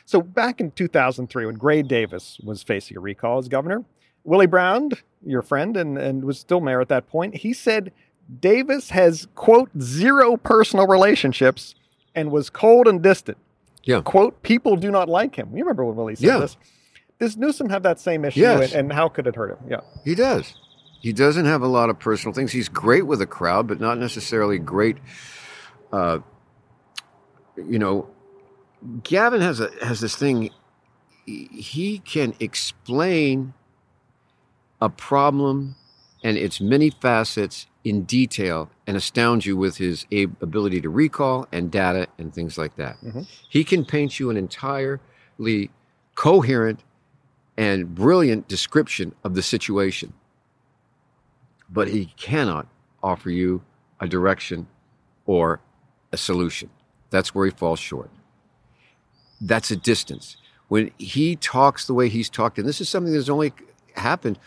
So 0.05 0.21
back 0.21 0.59
in 0.59 0.71
2003, 0.71 1.45
when 1.45 1.55
Gray 1.55 1.81
Davis 1.81 2.39
was 2.43 2.63
facing 2.63 2.97
a 2.97 2.99
recall 2.99 3.37
as 3.39 3.47
governor, 3.47 3.83
Willie 4.23 4.45
Brown, 4.45 4.91
your 5.25 5.41
friend 5.41 5.75
and, 5.77 5.97
and 5.97 6.23
was 6.25 6.37
still 6.39 6.59
mayor 6.61 6.81
at 6.81 6.89
that 6.89 7.07
point, 7.07 7.37
he 7.37 7.53
said 7.53 7.91
Davis 8.39 8.89
has, 8.91 9.27
quote, 9.35 9.69
zero 9.79 10.37
personal 10.37 10.87
relationships 10.87 11.75
and 12.13 12.29
was 12.31 12.49
cold 12.49 12.87
and 12.87 13.01
distant. 13.01 13.37
Yeah. 13.83 14.01
Quote, 14.01 14.43
people 14.43 14.75
do 14.75 14.91
not 14.91 15.09
like 15.09 15.35
him. 15.35 15.49
You 15.55 15.63
remember 15.63 15.85
when 15.85 15.95
Willie 15.95 16.15
said 16.15 16.25
Yeah. 16.27 16.37
this? 16.39 16.57
Does 17.19 17.37
Newsom 17.37 17.69
have 17.69 17.83
that 17.83 17.99
same 17.99 18.25
issue? 18.25 18.41
Yes. 18.41 18.71
And, 18.73 18.81
and 18.81 18.93
how 18.93 19.07
could 19.07 19.27
it 19.27 19.35
hurt 19.35 19.51
him? 19.51 19.57
Yeah. 19.69 19.81
He 20.03 20.13
does. 20.15 20.53
He 21.01 21.11
doesn't 21.13 21.45
have 21.45 21.61
a 21.63 21.67
lot 21.67 21.89
of 21.89 21.99
personal 21.99 22.33
things. 22.33 22.51
He's 22.51 22.69
great 22.69 23.07
with 23.07 23.21
a 23.21 23.25
crowd, 23.25 23.67
but 23.67 23.79
not 23.81 23.97
necessarily 23.97 24.59
great. 24.59 24.97
Uh, 25.91 26.19
you 27.57 27.79
know, 27.79 28.07
Gavin 29.03 29.41
has 29.41 29.59
a 29.59 29.69
has 29.83 29.99
this 29.99 30.15
thing. 30.15 30.51
he- 31.25 31.99
can 31.99 32.33
explain 32.39 33.53
a 34.81 34.89
problem 34.89 35.75
and 36.23 36.35
its 36.37 36.59
many 36.59 36.89
facets 36.89 37.67
in 37.83 38.03
detail 38.03 38.69
and 38.87 38.97
astound 38.97 39.45
you 39.45 39.55
with 39.55 39.77
his 39.77 40.05
ability 40.11 40.81
to 40.81 40.89
recall 40.89 41.47
and 41.51 41.71
data 41.71 42.07
and 42.17 42.33
things 42.33 42.57
like 42.57 42.75
that. 42.75 42.99
Mhm. 43.03 43.27
He 43.49 43.63
can 43.63 43.85
paint 43.85 44.19
you 44.19 44.29
an 44.31 44.37
entirely 44.37 45.69
coherent 46.15 46.83
and 47.55 47.93
brilliant 47.95 48.47
description 48.47 49.13
of 49.23 49.35
the 49.35 49.41
situation 49.43 50.13
but 51.71 51.87
he 51.87 52.05
cannot 52.17 52.67
offer 53.01 53.29
you 53.29 53.63
a 53.99 54.07
direction 54.07 54.67
or 55.25 55.61
a 56.11 56.17
solution. 56.17 56.69
That's 57.09 57.33
where 57.33 57.45
he 57.45 57.51
falls 57.51 57.79
short. 57.79 58.09
That's 59.39 59.71
a 59.71 59.75
distance. 59.75 60.37
When 60.67 60.91
he 60.97 61.35
talks 61.35 61.85
the 61.85 61.93
way 61.93 62.09
he's 62.09 62.29
talked, 62.29 62.57
and 62.57 62.67
this 62.67 62.81
is 62.81 62.89
something 62.89 63.13
that's 63.13 63.29
only 63.29 63.53
happened, 63.95 64.39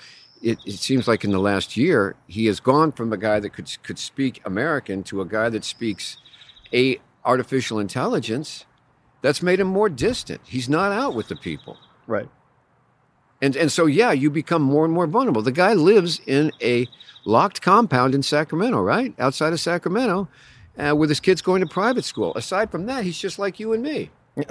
it, 0.42 0.58
it 0.66 0.74
seems 0.74 1.08
like 1.08 1.24
in 1.24 1.30
the 1.30 1.38
last 1.38 1.76
year, 1.76 2.16
he 2.26 2.46
has 2.46 2.60
gone 2.60 2.92
from 2.92 3.12
a 3.12 3.16
guy 3.16 3.40
that 3.40 3.50
could 3.50 3.70
could 3.82 3.98
speak 3.98 4.40
American 4.44 5.02
to 5.04 5.20
a 5.20 5.24
guy 5.24 5.48
that 5.48 5.64
speaks 5.64 6.18
a 6.72 6.98
artificial 7.24 7.78
intelligence. 7.78 8.66
That's 9.22 9.42
made 9.42 9.60
him 9.60 9.68
more 9.68 9.88
distant. 9.88 10.42
He's 10.44 10.68
not 10.68 10.92
out 10.92 11.14
with 11.14 11.28
the 11.28 11.36
people. 11.36 11.78
Right. 12.06 12.28
And 13.42 13.56
and 13.56 13.70
so 13.70 13.86
yeah, 13.86 14.12
you 14.12 14.30
become 14.30 14.62
more 14.62 14.84
and 14.84 14.94
more 14.94 15.06
vulnerable. 15.06 15.42
The 15.42 15.52
guy 15.52 15.74
lives 15.74 16.20
in 16.26 16.52
a 16.62 16.86
locked 17.24 17.62
compound 17.62 18.14
in 18.14 18.22
Sacramento, 18.22 18.80
right 18.80 19.14
outside 19.18 19.52
of 19.52 19.60
Sacramento, 19.60 20.28
uh, 20.78 20.94
with 20.96 21.08
his 21.08 21.20
kids 21.20 21.42
going 21.42 21.60
to 21.60 21.66
private 21.66 22.04
school. 22.04 22.32
Aside 22.34 22.70
from 22.70 22.86
that, 22.86 23.04
he's 23.04 23.18
just 23.18 23.38
like 23.38 23.58
you 23.60 23.72
and 23.72 23.82
me. 23.82 24.10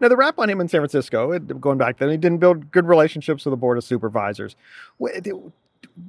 Now, 0.00 0.08
the 0.08 0.16
rap 0.16 0.38
on 0.38 0.48
him 0.48 0.60
in 0.60 0.68
San 0.68 0.80
Francisco, 0.80 1.38
going 1.38 1.78
back 1.78 1.98
then, 1.98 2.10
he 2.10 2.16
didn't 2.16 2.38
build 2.38 2.70
good 2.70 2.86
relationships 2.86 3.44
with 3.44 3.52
the 3.52 3.56
board 3.56 3.78
of 3.78 3.84
supervisors. 3.84 4.56
What, 4.98 5.26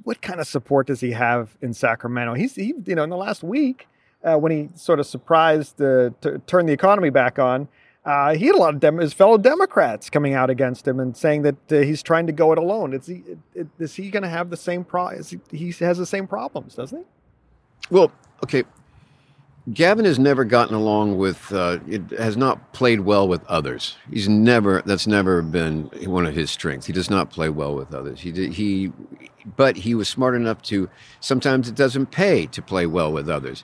what 0.04 0.22
kind 0.22 0.40
of 0.40 0.46
support 0.46 0.86
does 0.86 1.00
he 1.00 1.12
have 1.12 1.56
in 1.60 1.74
Sacramento? 1.74 2.34
He's, 2.34 2.54
he, 2.54 2.74
you 2.86 2.94
know, 2.94 3.02
in 3.02 3.10
the 3.10 3.16
last 3.16 3.42
week, 3.42 3.88
uh, 4.24 4.36
when 4.36 4.52
he 4.52 4.68
sort 4.74 5.00
of 5.00 5.06
surprised 5.06 5.80
uh, 5.82 6.10
to 6.20 6.40
turn 6.46 6.66
the 6.66 6.72
economy 6.72 7.10
back 7.10 7.38
on, 7.38 7.68
uh, 8.04 8.34
he 8.34 8.46
had 8.46 8.54
a 8.56 8.58
lot 8.58 8.74
of 8.74 8.80
dem- 8.80 8.98
his 8.98 9.12
fellow 9.12 9.38
Democrats 9.38 10.10
coming 10.10 10.34
out 10.34 10.50
against 10.50 10.86
him 10.86 10.98
and 10.98 11.16
saying 11.16 11.42
that 11.42 11.72
uh, 11.72 11.76
he's 11.80 12.02
trying 12.02 12.26
to 12.26 12.32
go 12.32 12.52
it 12.52 12.58
alone. 12.58 12.92
Is 12.94 13.06
he, 13.06 13.22
is 13.78 13.94
he 13.94 14.10
going 14.10 14.24
to 14.24 14.28
have 14.28 14.50
the 14.50 14.56
same 14.56 14.84
pro? 14.84 15.08
Is 15.08 15.30
he, 15.30 15.40
he 15.50 15.72
has 15.84 15.98
the 15.98 16.06
same 16.06 16.26
problems, 16.26 16.74
doesn't 16.74 16.98
he? 16.98 17.04
Well, 17.90 18.10
okay. 18.42 18.64
Gavin 19.72 20.04
has 20.04 20.18
never 20.18 20.44
gotten 20.44 20.74
along 20.74 21.18
with, 21.18 21.52
uh, 21.52 21.78
it 21.86 22.10
has 22.18 22.36
not 22.36 22.72
played 22.72 23.00
well 23.00 23.28
with 23.28 23.44
others. 23.46 23.96
He's 24.10 24.28
never, 24.28 24.82
that's 24.84 25.06
never 25.06 25.40
been 25.40 25.84
one 26.04 26.26
of 26.26 26.34
his 26.34 26.50
strengths. 26.50 26.86
He 26.86 26.92
does 26.92 27.08
not 27.08 27.30
play 27.30 27.48
well 27.48 27.72
with 27.76 27.94
others. 27.94 28.20
He 28.20 28.32
did, 28.32 28.54
he, 28.54 28.92
but 29.56 29.76
he 29.76 29.94
was 29.94 30.08
smart 30.08 30.34
enough 30.34 30.62
to, 30.62 30.90
sometimes 31.20 31.68
it 31.68 31.76
doesn't 31.76 32.06
pay 32.06 32.46
to 32.46 32.60
play 32.60 32.86
well 32.86 33.12
with 33.12 33.28
others. 33.28 33.62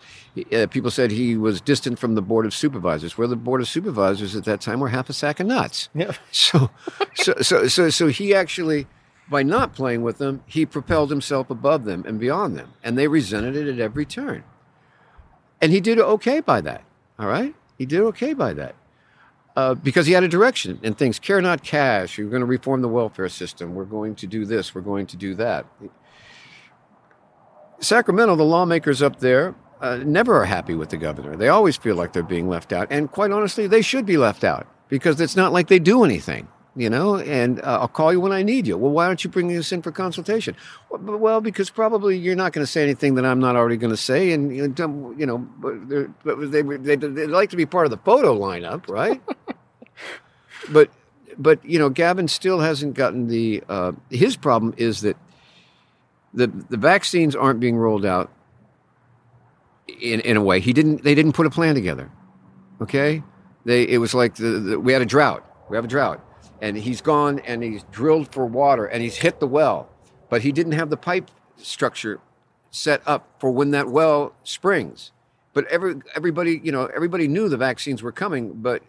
Uh, 0.52 0.68
people 0.68 0.92
said 0.92 1.10
he 1.10 1.36
was 1.36 1.60
distant 1.60 1.98
from 1.98 2.14
the 2.14 2.22
Board 2.22 2.46
of 2.46 2.54
Supervisors, 2.54 3.18
where 3.18 3.26
the 3.26 3.34
Board 3.34 3.60
of 3.60 3.66
Supervisors 3.66 4.36
at 4.36 4.44
that 4.44 4.60
time 4.60 4.78
were 4.78 4.90
half 4.90 5.10
a 5.10 5.12
sack 5.12 5.40
of 5.40 5.48
nuts. 5.48 5.88
Yeah. 5.94 6.12
So, 6.30 6.70
so, 7.14 7.34
so, 7.40 7.66
so, 7.66 7.90
so 7.90 8.06
he 8.06 8.32
actually, 8.32 8.86
by 9.28 9.42
not 9.42 9.74
playing 9.74 10.02
with 10.02 10.18
them, 10.18 10.44
he 10.46 10.64
propelled 10.64 11.10
himself 11.10 11.50
above 11.50 11.84
them 11.84 12.04
and 12.06 12.20
beyond 12.20 12.56
them, 12.56 12.74
and 12.84 12.96
they 12.96 13.08
resented 13.08 13.56
it 13.56 13.66
at 13.68 13.80
every 13.80 14.06
turn. 14.06 14.44
And 15.60 15.72
he 15.72 15.80
did 15.80 15.98
okay 15.98 16.40
by 16.40 16.60
that. 16.60 16.84
All 17.18 17.26
right, 17.26 17.54
he 17.76 17.86
did 17.86 18.00
okay 18.00 18.32
by 18.32 18.52
that 18.54 18.74
uh, 19.58 19.74
because 19.74 20.06
he 20.06 20.12
had 20.12 20.22
a 20.22 20.28
direction 20.28 20.78
and 20.84 20.96
things. 20.96 21.18
Care 21.18 21.40
not 21.42 21.64
cash. 21.64 22.16
You're 22.16 22.30
going 22.30 22.40
to 22.40 22.46
reform 22.46 22.80
the 22.80 22.88
welfare 22.88 23.28
system. 23.28 23.74
We're 23.74 23.86
going 23.86 24.14
to 24.14 24.26
do 24.28 24.44
this. 24.44 24.72
We're 24.72 24.82
going 24.82 25.06
to 25.06 25.16
do 25.16 25.34
that. 25.34 25.66
Sacramento, 27.80 28.36
the 28.36 28.44
lawmakers 28.44 29.02
up 29.02 29.18
there 29.18 29.56
uh, 29.80 29.96
never 29.96 30.36
are 30.40 30.44
happy 30.44 30.76
with 30.76 30.90
the 30.90 30.96
governor. 30.96 31.36
They 31.36 31.48
always 31.48 31.76
feel 31.76 31.96
like 31.96 32.12
they're 32.12 32.22
being 32.22 32.48
left 32.48 32.72
out, 32.72 32.86
and 32.90 33.10
quite 33.10 33.32
honestly, 33.32 33.66
they 33.66 33.82
should 33.82 34.06
be 34.06 34.16
left 34.16 34.44
out 34.44 34.68
because 34.88 35.20
it's 35.20 35.34
not 35.34 35.52
like 35.52 35.66
they 35.66 35.80
do 35.80 36.04
anything. 36.04 36.46
You 36.78 36.88
know, 36.88 37.16
and 37.16 37.58
uh, 37.62 37.80
I'll 37.80 37.88
call 37.88 38.12
you 38.12 38.20
when 38.20 38.30
I 38.30 38.44
need 38.44 38.68
you. 38.68 38.78
Well, 38.78 38.92
why 38.92 39.08
don't 39.08 39.24
you 39.24 39.28
bring 39.28 39.48
this 39.48 39.72
in 39.72 39.82
for 39.82 39.90
consultation? 39.90 40.54
Well, 40.90 41.40
because 41.40 41.70
probably 41.70 42.16
you're 42.16 42.36
not 42.36 42.52
going 42.52 42.64
to 42.64 42.70
say 42.70 42.84
anything 42.84 43.16
that 43.16 43.26
I'm 43.26 43.40
not 43.40 43.56
already 43.56 43.76
going 43.76 43.90
to 43.90 43.96
say, 43.96 44.30
and 44.30 44.56
you 44.56 44.68
know, 45.26 45.44
they, 46.22 46.62
they 46.62 46.94
they 46.94 47.26
like 47.26 47.50
to 47.50 47.56
be 47.56 47.66
part 47.66 47.86
of 47.86 47.90
the 47.90 47.96
photo 47.96 48.38
lineup, 48.38 48.88
right? 48.88 49.20
but 50.70 50.88
but 51.36 51.64
you 51.64 51.80
know, 51.80 51.90
Gavin 51.90 52.28
still 52.28 52.60
hasn't 52.60 52.94
gotten 52.94 53.26
the. 53.26 53.64
Uh, 53.68 53.90
his 54.08 54.36
problem 54.36 54.72
is 54.76 55.00
that 55.00 55.16
the 56.32 56.46
the 56.46 56.76
vaccines 56.76 57.34
aren't 57.34 57.58
being 57.58 57.76
rolled 57.76 58.06
out 58.06 58.30
in 60.00 60.20
in 60.20 60.36
a 60.36 60.42
way. 60.42 60.60
He 60.60 60.72
didn't. 60.72 61.02
They 61.02 61.16
didn't 61.16 61.32
put 61.32 61.44
a 61.44 61.50
plan 61.50 61.74
together. 61.74 62.08
Okay, 62.80 63.24
they 63.64 63.82
it 63.82 63.98
was 63.98 64.14
like 64.14 64.36
the, 64.36 64.50
the, 64.60 64.80
we 64.80 64.92
had 64.92 65.02
a 65.02 65.06
drought. 65.06 65.44
We 65.68 65.76
have 65.76 65.84
a 65.84 65.88
drought, 65.88 66.24
and 66.60 66.76
he's 66.76 67.00
gone 67.00 67.38
and 67.40 67.62
he's 67.62 67.84
drilled 67.84 68.32
for 68.32 68.46
water 68.46 68.86
and 68.86 69.02
he's 69.02 69.16
hit 69.16 69.40
the 69.40 69.46
well, 69.46 69.88
but 70.28 70.42
he 70.42 70.52
didn't 70.52 70.72
have 70.72 70.90
the 70.90 70.96
pipe 70.96 71.30
structure 71.56 72.20
set 72.70 73.02
up 73.06 73.28
for 73.38 73.50
when 73.50 73.70
that 73.72 73.88
well 73.88 74.34
springs. 74.44 75.12
But 75.54 75.66
every 75.68 75.96
everybody, 76.14 76.60
you 76.62 76.70
know, 76.72 76.86
everybody 76.94 77.26
knew 77.28 77.48
the 77.48 77.56
vaccines 77.56 78.02
were 78.02 78.12
coming, 78.12 78.52
but 78.54 78.82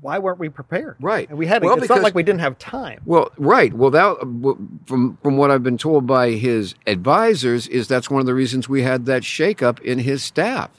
Why 0.00 0.18
weren't 0.18 0.38
we 0.38 0.48
prepared? 0.50 0.96
Right. 1.00 1.28
And 1.28 1.38
we 1.38 1.46
had. 1.46 1.62
Well, 1.62 1.74
it's 1.74 1.82
because- 1.82 1.96
not 1.96 2.04
like 2.04 2.14
we 2.14 2.22
didn't 2.22 2.40
have 2.40 2.58
time. 2.58 3.00
Well, 3.06 3.30
right. 3.38 3.72
Well, 3.72 3.90
that 3.90 4.18
from 4.86 5.18
from 5.22 5.36
what 5.38 5.50
I've 5.50 5.62
been 5.62 5.78
told 5.78 6.06
by 6.06 6.32
his 6.32 6.74
advisors 6.86 7.66
is 7.68 7.88
that's 7.88 8.10
one 8.10 8.20
of 8.20 8.26
the 8.26 8.34
reasons 8.34 8.68
we 8.68 8.82
had 8.82 9.06
that 9.06 9.22
shakeup 9.22 9.80
in 9.80 10.00
his 10.00 10.22
staff 10.22 10.70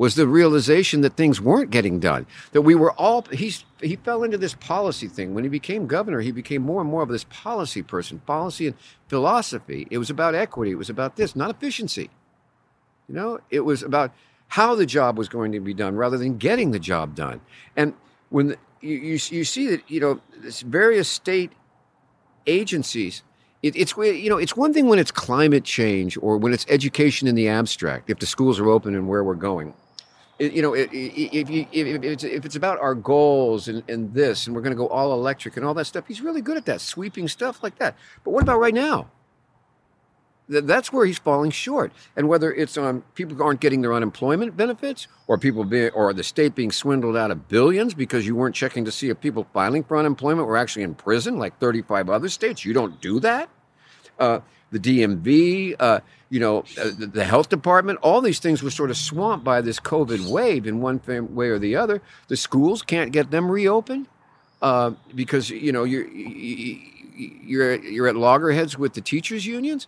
was 0.00 0.14
the 0.14 0.26
realization 0.26 1.02
that 1.02 1.14
things 1.14 1.42
weren't 1.42 1.70
getting 1.70 2.00
done. 2.00 2.24
That 2.52 2.62
we 2.62 2.74
were 2.74 2.92
all 2.92 3.26
he's 3.30 3.66
he 3.82 3.96
fell 3.96 4.24
into 4.24 4.38
this 4.38 4.54
policy 4.54 5.08
thing 5.08 5.34
when 5.34 5.44
he 5.44 5.50
became 5.50 5.86
governor. 5.86 6.20
He 6.20 6.32
became 6.32 6.62
more 6.62 6.80
and 6.80 6.88
more 6.88 7.02
of 7.02 7.10
this 7.10 7.24
policy 7.24 7.82
person, 7.82 8.20
policy 8.20 8.68
and 8.68 8.76
philosophy. 9.08 9.86
It 9.90 9.98
was 9.98 10.08
about 10.08 10.34
equity. 10.34 10.70
It 10.70 10.76
was 10.76 10.88
about 10.88 11.16
this, 11.16 11.36
not 11.36 11.50
efficiency. 11.50 12.08
You 13.08 13.14
know, 13.14 13.40
it 13.50 13.60
was 13.60 13.82
about 13.82 14.12
how 14.48 14.74
the 14.74 14.86
job 14.86 15.18
was 15.18 15.28
going 15.28 15.52
to 15.52 15.60
be 15.60 15.74
done 15.74 15.96
rather 15.96 16.16
than 16.16 16.38
getting 16.38 16.70
the 16.70 16.78
job 16.78 17.14
done. 17.14 17.42
And 17.76 17.92
when 18.30 18.46
the, 18.46 18.56
you, 18.80 18.96
you 18.96 19.18
you 19.28 19.44
see 19.44 19.66
that 19.66 19.82
you 19.90 20.00
know 20.00 20.22
this 20.38 20.62
various 20.62 21.10
state 21.10 21.52
agencies, 22.46 23.22
it, 23.62 23.76
it's 23.76 23.94
you 23.98 24.30
know 24.30 24.38
it's 24.38 24.56
one 24.56 24.72
thing 24.72 24.88
when 24.88 24.98
it's 24.98 25.10
climate 25.10 25.64
change 25.64 26.16
or 26.22 26.38
when 26.38 26.54
it's 26.54 26.64
education 26.70 27.28
in 27.28 27.34
the 27.34 27.48
abstract. 27.48 28.08
If 28.08 28.18
the 28.18 28.26
schools 28.26 28.58
are 28.58 28.70
open 28.70 28.94
and 28.94 29.06
where 29.06 29.22
we're 29.22 29.34
going, 29.34 29.74
you 30.40 30.62
know, 30.62 30.74
if, 30.74 30.88
if, 30.92 31.50
it's, 31.50 32.24
if 32.24 32.44
it's 32.44 32.56
about 32.56 32.78
our 32.80 32.94
goals 32.94 33.68
and, 33.68 33.82
and 33.88 34.14
this, 34.14 34.46
and 34.46 34.56
we're 34.56 34.62
going 34.62 34.72
to 34.72 34.76
go 34.76 34.88
all 34.88 35.12
electric 35.12 35.56
and 35.56 35.66
all 35.66 35.74
that 35.74 35.84
stuff, 35.84 36.06
he's 36.08 36.20
really 36.20 36.40
good 36.40 36.56
at 36.56 36.64
that, 36.66 36.80
sweeping 36.80 37.28
stuff 37.28 37.62
like 37.62 37.78
that. 37.78 37.96
But 38.24 38.30
what 38.30 38.42
about 38.42 38.58
right 38.58 38.74
now? 38.74 39.10
that's 40.50 40.92
where 40.92 41.06
he's 41.06 41.18
falling 41.18 41.50
short. 41.50 41.92
And 42.16 42.28
whether 42.28 42.52
it's 42.52 42.76
on 42.76 43.02
people 43.14 43.36
who 43.36 43.42
aren't 43.44 43.60
getting 43.60 43.82
their 43.82 43.94
unemployment 43.94 44.56
benefits, 44.56 45.06
or 45.28 45.38
people 45.38 45.64
being, 45.64 45.90
or 45.90 46.12
the 46.12 46.24
state 46.24 46.56
being 46.56 46.72
swindled 46.72 47.16
out 47.16 47.30
of 47.30 47.48
billions 47.48 47.94
because 47.94 48.26
you 48.26 48.34
weren't 48.34 48.54
checking 48.54 48.84
to 48.84 48.90
see 48.90 49.08
if 49.10 49.20
people 49.20 49.46
filing 49.52 49.84
for 49.84 49.96
unemployment 49.96 50.48
were 50.48 50.56
actually 50.56 50.82
in 50.82 50.94
prison, 50.94 51.38
like 51.38 51.58
35 51.60 52.10
other 52.10 52.28
states. 52.28 52.64
You 52.64 52.72
don't 52.72 53.00
do 53.00 53.20
that. 53.20 53.48
Uh, 54.18 54.40
the 54.70 54.78
DMV, 54.78 55.76
uh, 55.78 56.00
you 56.28 56.40
know, 56.40 56.60
uh, 56.80 56.90
the, 56.96 57.06
the 57.06 57.24
health 57.24 57.48
department, 57.48 57.98
all 58.02 58.20
these 58.20 58.38
things 58.38 58.62
were 58.62 58.70
sort 58.70 58.90
of 58.90 58.96
swamped 58.96 59.44
by 59.44 59.60
this 59.60 59.80
COVID 59.80 60.30
wave 60.30 60.66
in 60.66 60.80
one 60.80 61.00
way 61.34 61.48
or 61.48 61.58
the 61.58 61.76
other. 61.76 62.00
The 62.28 62.36
schools 62.36 62.82
can't 62.82 63.12
get 63.12 63.30
them 63.30 63.50
reopened 63.50 64.06
uh, 64.62 64.92
because 65.14 65.50
you 65.50 65.72
know 65.72 65.84
you're 65.84 66.06
you're 66.08 67.82
you're 67.82 68.08
at 68.08 68.16
loggerheads 68.16 68.78
with 68.78 68.94
the 68.94 69.00
teachers 69.00 69.46
unions. 69.46 69.86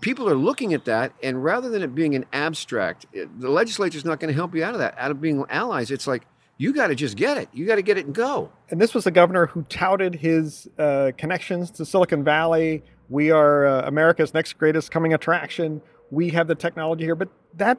People 0.00 0.28
are 0.28 0.34
looking 0.34 0.74
at 0.74 0.86
that, 0.86 1.12
and 1.22 1.44
rather 1.44 1.68
than 1.68 1.82
it 1.82 1.94
being 1.94 2.14
an 2.14 2.24
abstract, 2.32 3.06
it, 3.12 3.40
the 3.40 3.50
legislature 3.50 3.98
is 3.98 4.04
not 4.04 4.18
going 4.18 4.32
to 4.32 4.34
help 4.34 4.54
you 4.54 4.64
out 4.64 4.74
of 4.74 4.80
that. 4.80 4.94
Out 4.98 5.10
of 5.10 5.20
being 5.20 5.44
allies, 5.48 5.90
it's 5.90 6.06
like 6.06 6.26
you 6.56 6.72
got 6.72 6.88
to 6.88 6.94
just 6.94 7.16
get 7.16 7.36
it. 7.36 7.48
You 7.52 7.66
got 7.66 7.76
to 7.76 7.82
get 7.82 7.98
it 7.98 8.06
and 8.06 8.14
go. 8.14 8.50
And 8.70 8.80
this 8.80 8.94
was 8.94 9.06
a 9.06 9.10
governor 9.10 9.46
who 9.46 9.62
touted 9.64 10.16
his 10.16 10.68
uh, 10.78 11.12
connections 11.16 11.70
to 11.72 11.84
Silicon 11.84 12.24
Valley. 12.24 12.82
We 13.08 13.30
are 13.30 13.66
uh, 13.66 13.86
America's 13.86 14.34
next 14.34 14.54
greatest 14.54 14.90
coming 14.90 15.14
attraction. 15.14 15.82
We 16.10 16.30
have 16.30 16.46
the 16.46 16.54
technology 16.54 17.04
here, 17.04 17.14
but 17.14 17.28
that. 17.54 17.78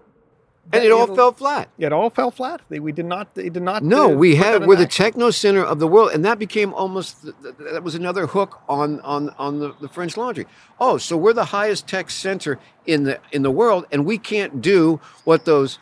And 0.74 0.84
it 0.84 0.92
all 0.92 1.14
fell 1.16 1.32
flat. 1.32 1.70
It 1.78 1.94
all 1.94 2.10
fell 2.10 2.32
flat. 2.32 2.62
They, 2.70 2.80
we 2.80 2.92
did 2.92 3.06
not. 3.06 3.36
They 3.36 3.50
did 3.50 3.62
not. 3.62 3.84
No, 3.84 4.12
uh, 4.12 4.16
we 4.16 4.36
had 4.36 4.66
we're 4.66 4.76
the 4.76 4.86
action. 4.86 5.06
techno 5.06 5.30
center 5.30 5.64
of 5.64 5.78
the 5.78 5.88
world, 5.88 6.12
and 6.12 6.26
that 6.26 6.40
became 6.40 6.74
almost 6.74 7.22
th- 7.22 7.36
th- 7.44 7.56
that 7.72 7.84
was 7.84 7.94
another 7.94 8.26
hook 8.26 8.62
on 8.68 9.00
on 9.02 9.30
on 9.38 9.60
the, 9.60 9.76
the 9.80 9.88
French 9.88 10.18
Laundry. 10.18 10.48
Oh, 10.80 10.98
so 10.98 11.18
we're 11.18 11.34
the 11.34 11.46
highest 11.46 11.88
tech 11.88 12.10
center 12.10 12.58
in 12.88 13.04
the 13.04 13.20
in 13.32 13.44
the 13.44 13.52
world, 13.52 13.86
and 13.92 14.08
we 14.08 14.18
can't 14.18 14.60
do 14.60 15.00
what 15.24 15.46
those 15.46 15.78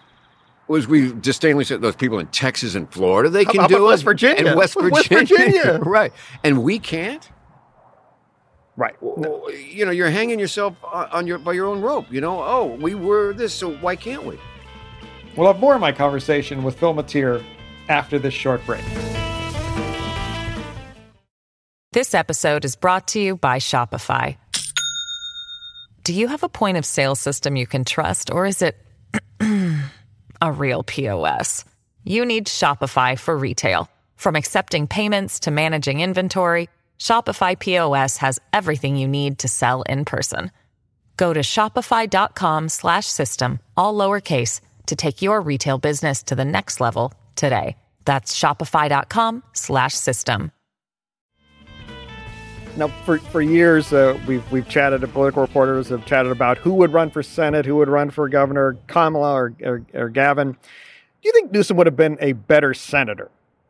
was 0.67 0.87
we 0.87 1.13
disdainfully 1.13 1.65
said 1.65 1.81
those 1.81 1.95
people 1.95 2.19
in 2.19 2.27
Texas 2.27 2.75
and 2.75 2.91
Florida 2.91 3.29
they 3.29 3.45
can 3.45 3.61
How 3.61 3.67
do 3.67 3.85
it, 3.85 3.87
West 3.87 4.03
Virginia? 4.03 4.47
and 4.47 4.57
West 4.57 4.75
West 4.75 5.07
Virginia, 5.07 5.25
Virginia. 5.25 5.79
right? 5.83 6.13
And 6.43 6.63
we 6.63 6.79
can't. 6.79 7.29
Right. 8.75 8.95
Well, 9.01 9.51
You 9.51 9.85
know, 9.85 9.91
you're 9.91 10.09
hanging 10.09 10.39
yourself 10.39 10.75
on 10.83 11.05
on 11.11 11.27
your 11.27 11.37
by 11.37 11.53
your 11.53 11.67
own 11.67 11.81
rope. 11.81 12.11
You 12.11 12.21
know, 12.21 12.41
oh, 12.41 12.77
we 12.81 12.95
were 12.95 13.33
this, 13.33 13.53
so 13.53 13.75
why 13.75 13.95
can't 13.95 14.23
we? 14.23 14.39
We'll 15.37 15.51
have 15.51 15.59
more 15.59 15.75
of 15.75 15.81
my 15.81 15.91
conversation 15.91 16.63
with 16.63 16.79
Phil 16.79 16.93
Matier 16.93 17.43
after 17.89 18.19
this 18.19 18.33
short 18.33 18.65
break. 18.65 18.83
This 21.91 22.15
episode 22.15 22.65
is 22.65 22.75
brought 22.75 23.09
to 23.09 23.19
you 23.19 23.35
by 23.35 23.59
Shopify. 23.59 24.37
Do 26.03 26.13
you 26.13 26.27
have 26.27 26.43
a 26.43 26.49
point 26.49 26.77
of 26.77 26.85
sale 26.85 27.15
system 27.15 27.55
you 27.55 27.67
can 27.67 27.85
trust, 27.85 28.31
or 28.31 28.45
is 28.47 28.61
it 28.63 28.75
a 30.41 30.51
real 30.51 30.83
POS? 30.83 31.65
You 32.03 32.25
need 32.25 32.47
Shopify 32.47 33.17
for 33.17 33.37
retail. 33.37 33.87
From 34.15 34.35
accepting 34.35 34.87
payments 34.87 35.41
to 35.41 35.51
managing 35.51 35.99
inventory, 36.01 36.69
Shopify 36.99 37.57
POS 37.57 38.17
has 38.17 38.39
everything 38.51 38.97
you 38.97 39.07
need 39.07 39.39
to 39.39 39.47
sell 39.47 39.83
in 39.83 40.05
person. 40.05 40.51
Go 41.17 41.31
to 41.31 41.41
shopify.com 41.41 42.69
slash 42.69 43.05
system, 43.05 43.59
all 43.77 43.93
lowercase, 43.93 44.61
to 44.87 44.95
take 44.95 45.21
your 45.21 45.41
retail 45.41 45.77
business 45.77 46.23
to 46.23 46.35
the 46.35 46.45
next 46.45 46.81
level 46.81 47.13
today. 47.35 47.77
That's 48.05 48.37
shopify.com 48.37 49.43
slash 49.53 49.93
system. 49.93 50.51
Now, 52.75 52.87
for, 53.05 53.19
for 53.19 53.41
years, 53.41 53.93
uh, 53.93 54.19
we've 54.27 54.51
we've 54.51 54.67
chatted. 54.67 55.01
Political 55.13 55.43
reporters 55.43 55.89
have 55.89 56.05
chatted 56.07 56.31
about 56.31 56.57
who 56.57 56.73
would 56.73 56.91
run 56.91 57.11
for 57.11 57.21
Senate, 57.21 57.67
who 57.67 57.75
would 57.75 57.87
run 57.87 58.09
for 58.09 58.27
governor, 58.27 58.75
Kamala 58.87 59.31
or, 59.31 59.53
or, 59.63 59.85
or 59.93 60.09
Gavin. 60.09 60.53
Do 60.53 60.57
you 61.21 61.31
think 61.33 61.51
Newsom 61.51 61.77
would 61.77 61.85
have 61.85 61.95
been 61.95 62.17
a 62.19 62.33
better 62.33 62.73
senator? 62.73 63.29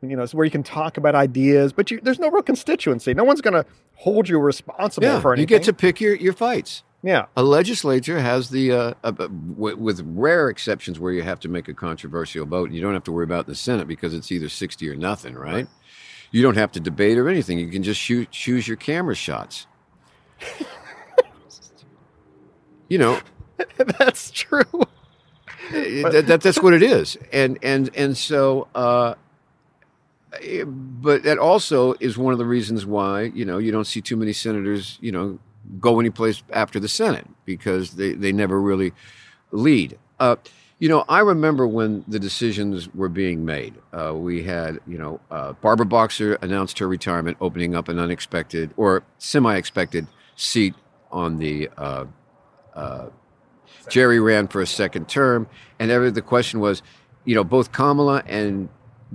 You 0.10 0.16
know, 0.18 0.24
it's 0.24 0.34
where 0.34 0.46
you 0.46 0.52
can 0.52 0.64
talk 0.64 0.98
about 0.98 1.16
ideas, 1.16 1.72
but 1.74 1.90
you, 1.92 2.00
there's 2.02 2.20
no 2.20 2.30
real 2.30 2.44
constituency. 2.44 3.14
No 3.14 3.24
one's 3.24 3.42
going 3.42 3.54
to 3.54 3.66
hold 3.96 4.28
you 4.30 4.40
responsible 4.40 5.08
Yeah, 5.08 5.20
for 5.22 5.34
anything. 5.34 5.42
you 5.44 5.48
get 5.60 5.64
to 5.66 5.74
pick 5.74 6.02
your 6.02 6.16
your 6.16 6.34
fights. 6.34 6.84
yeah, 7.04 7.26
A 7.38 7.44
legislature 7.44 8.20
has 8.20 8.50
the, 8.50 8.72
uh, 8.72 8.78
uh, 8.78 8.94
uh, 9.04 9.12
w- 9.12 9.78
with 9.78 10.02
rare 10.06 10.50
exceptions 10.50 11.00
where 11.00 11.12
you 11.14 11.22
have 11.22 11.40
to 11.42 11.50
make 11.50 11.68
a 11.68 11.74
controversial 11.74 12.46
vote, 12.46 12.66
and 12.70 12.76
you 12.76 12.82
don't 12.82 12.94
have 12.94 13.04
to 13.06 13.12
worry 13.12 13.24
about 13.26 13.46
the 13.48 13.56
Senate 13.56 13.88
because 13.88 14.14
it's 14.14 14.32
either 14.32 14.50
60 14.50 14.90
or 14.90 14.96
nothing, 14.96 15.36
right? 15.36 15.68
You 16.32 16.42
don't 16.42 16.56
have 16.58 16.72
to 16.74 16.80
debate 16.80 17.18
or 17.18 17.30
anything. 17.30 17.60
You 17.60 17.70
can 17.70 17.84
just 17.84 18.00
shoot, 18.02 18.32
choose 18.32 18.68
your 18.68 18.78
camera 18.78 19.16
shots. 19.16 19.68
you 22.90 22.98
know, 22.98 23.20
that's 24.00 24.32
true. 24.32 24.64
that, 25.72 26.24
that, 26.28 26.42
that's 26.42 26.62
what 26.62 26.74
it 26.74 26.84
is. 26.84 27.18
And, 27.32 27.58
and, 27.64 27.90
and 27.96 28.18
so, 28.18 28.68
uh, 28.76 29.12
eh, 29.12 29.16
but 30.66 31.24
that 31.24 31.38
also 31.38 31.94
is 32.00 32.18
one 32.18 32.34
of 32.34 32.40
the 32.40 32.46
reasons 32.46 32.86
why, 32.86 33.24
you 33.24 33.46
know, 33.46 33.58
you 33.58 33.72
don't 33.72 33.86
see 33.86 34.02
too 34.02 34.16
many 34.16 34.34
senators, 34.34 34.98
you 35.02 35.12
know, 35.12 35.40
go 35.80 36.00
anyplace 36.00 36.44
after 36.52 36.80
the 36.80 36.88
Senate 36.88 37.28
because 37.46 37.92
they, 37.92 38.14
they 38.14 38.32
never 38.32 38.60
really 38.60 38.94
lead. 39.52 39.98
Uh, 40.20 40.36
you 40.80 40.90
know, 40.90 41.06
I 41.08 41.20
remember 41.20 41.66
when 41.68 42.04
the 42.08 42.20
decisions 42.20 42.94
were 42.94 43.10
being 43.10 43.46
made. 43.46 43.76
Uh, 43.94 44.14
we 44.16 44.44
had, 44.44 44.80
you 44.86 44.98
know, 44.98 45.22
uh, 45.32 45.54
Barbara 45.54 45.86
Boxer 45.86 46.36
announced 46.42 46.80
her 46.80 46.88
retirement, 46.88 47.38
opening 47.40 47.76
up 47.76 47.88
an 47.88 48.00
unexpected 48.00 48.74
or 48.76 49.04
semi-expected 49.18 50.08
seat 50.36 50.74
on 51.12 51.38
the. 51.38 51.70
Uh, 51.78 52.06
uh, 52.76 53.10
Jerry 53.90 54.20
ran 54.20 54.48
for 54.48 54.62
a 54.62 54.68
second 54.68 55.08
term, 55.08 55.48
and 55.80 55.92
every, 55.92 56.10
the 56.10 56.22
question 56.22 56.60
was, 56.60 56.82
you 57.26 57.36
know, 57.36 57.44
both 57.44 57.72
Kamala 57.72 58.24
and 58.26 58.70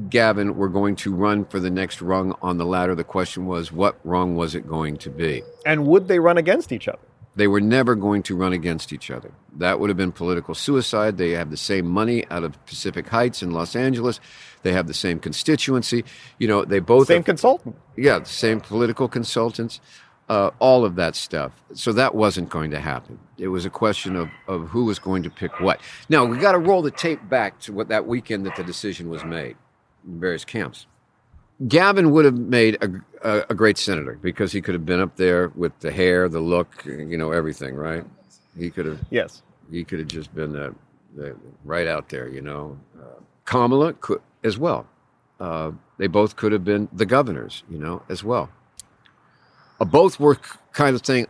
Gavin 0.09 0.57
were 0.57 0.69
going 0.69 0.97
to 0.97 1.15
run 1.15 1.45
for 1.45 1.59
the 1.59 1.71
next 1.71 2.01
rung 2.01 2.37
on 2.41 2.59
the 2.59 2.65
ladder. 2.65 2.95
The 2.95 3.05
question 3.05 3.47
was, 3.47 3.73
what 3.73 3.99
rung 4.05 4.37
was 4.37 4.55
it 4.55 4.67
going 4.69 4.97
to 4.99 5.11
be? 5.11 5.43
And 5.67 5.87
would 5.87 6.09
they 6.09 6.19
run 6.21 6.39
against 6.39 6.71
each 6.73 6.87
other? 6.89 6.99
They 7.37 7.47
were 7.49 7.61
never 7.61 7.95
going 7.95 8.23
to 8.25 8.37
run 8.37 8.53
against 8.53 8.93
each 8.93 9.11
other. 9.11 9.31
That 9.57 9.79
would 9.79 9.91
have 9.91 9.97
been 9.97 10.11
political 10.13 10.55
suicide. 10.55 11.19
They 11.19 11.31
have 11.33 11.51
the 11.51 11.57
same 11.57 11.87
money 11.87 12.27
out 12.31 12.43
of 12.45 12.65
Pacific 12.67 13.07
Heights 13.09 13.43
in 13.43 13.53
Los 13.53 13.77
Angeles. 13.77 14.19
They 14.63 14.73
have 14.73 14.89
the 14.89 14.95
same 14.95 15.21
constituency. 15.21 16.05
You 16.39 16.49
know, 16.49 16.65
they 16.65 16.81
both 16.81 17.07
Same 17.07 17.19
have- 17.19 17.25
consultant. 17.27 17.77
yeah, 17.97 18.19
the 18.19 18.25
same 18.27 18.61
political 18.61 19.07
consultants, 19.09 19.81
uh, 20.29 20.51
all 20.59 20.85
of 20.85 20.97
that 20.97 21.15
stuff. 21.15 21.53
So 21.75 21.93
that 21.93 22.15
wasn't 22.15 22.49
going 22.51 22.73
to 22.73 22.81
happen. 22.81 23.21
It 23.37 23.49
was 23.49 23.65
a 23.65 23.71
question 23.71 24.17
of, 24.17 24.31
of 24.49 24.69
who 24.71 24.85
was 24.87 24.99
going 24.99 25.23
to 25.23 25.31
pick 25.31 25.61
what. 25.61 25.81
Now, 26.09 26.25
we 26.25 26.39
got 26.39 26.53
to 26.53 26.59
roll 26.59 26.83
the 26.83 26.91
tape 26.91 27.29
back 27.29 27.61
to 27.61 27.73
what 27.73 27.89
that 27.89 28.07
weekend 28.07 28.47
that 28.47 28.57
the 28.57 28.65
decision 28.65 29.09
was 29.11 29.25
made 29.25 29.57
various 30.05 30.45
camps. 30.45 30.87
Gavin 31.67 32.13
would 32.13 32.25
have 32.25 32.39
made 32.39 32.77
a, 32.83 32.91
a, 33.23 33.45
a 33.51 33.55
great 33.55 33.79
senator 33.79 34.19
because 34.23 34.53
he 34.53 34.61
could 34.61 34.75
have 34.75 34.87
been 34.87 35.01
up 35.01 35.17
there 35.17 35.49
with 35.57 35.77
the 35.81 35.91
hair, 35.91 36.29
the 36.29 36.41
look, 36.41 36.85
you 36.87 37.19
know, 37.19 37.33
everything, 37.33 37.75
right? 37.75 38.05
He 38.57 38.71
could 38.71 38.87
have 38.87 39.01
Yes. 39.11 39.43
he 39.71 39.83
could 39.85 39.99
have 39.99 40.09
just 40.09 40.33
been 40.35 40.53
the, 40.53 40.75
the 41.17 41.35
right 41.65 41.87
out 41.89 42.09
there, 42.11 42.29
you 42.29 42.43
know. 42.43 42.79
Uh, 42.99 43.21
Kamala 43.45 43.93
could 43.95 44.21
as 44.45 44.57
well. 44.59 44.87
Uh, 45.41 45.73
they 45.99 46.07
both 46.07 46.37
could 46.37 46.53
have 46.53 46.65
been 46.65 46.89
the 46.93 47.07
governors, 47.07 47.65
you 47.71 47.79
know, 47.79 48.03
as 48.09 48.23
well. 48.23 48.51
Uh, 49.81 49.85
both 49.85 50.19
were 50.19 50.37
kind 50.73 50.95
of 50.95 51.03
thing 51.03 51.27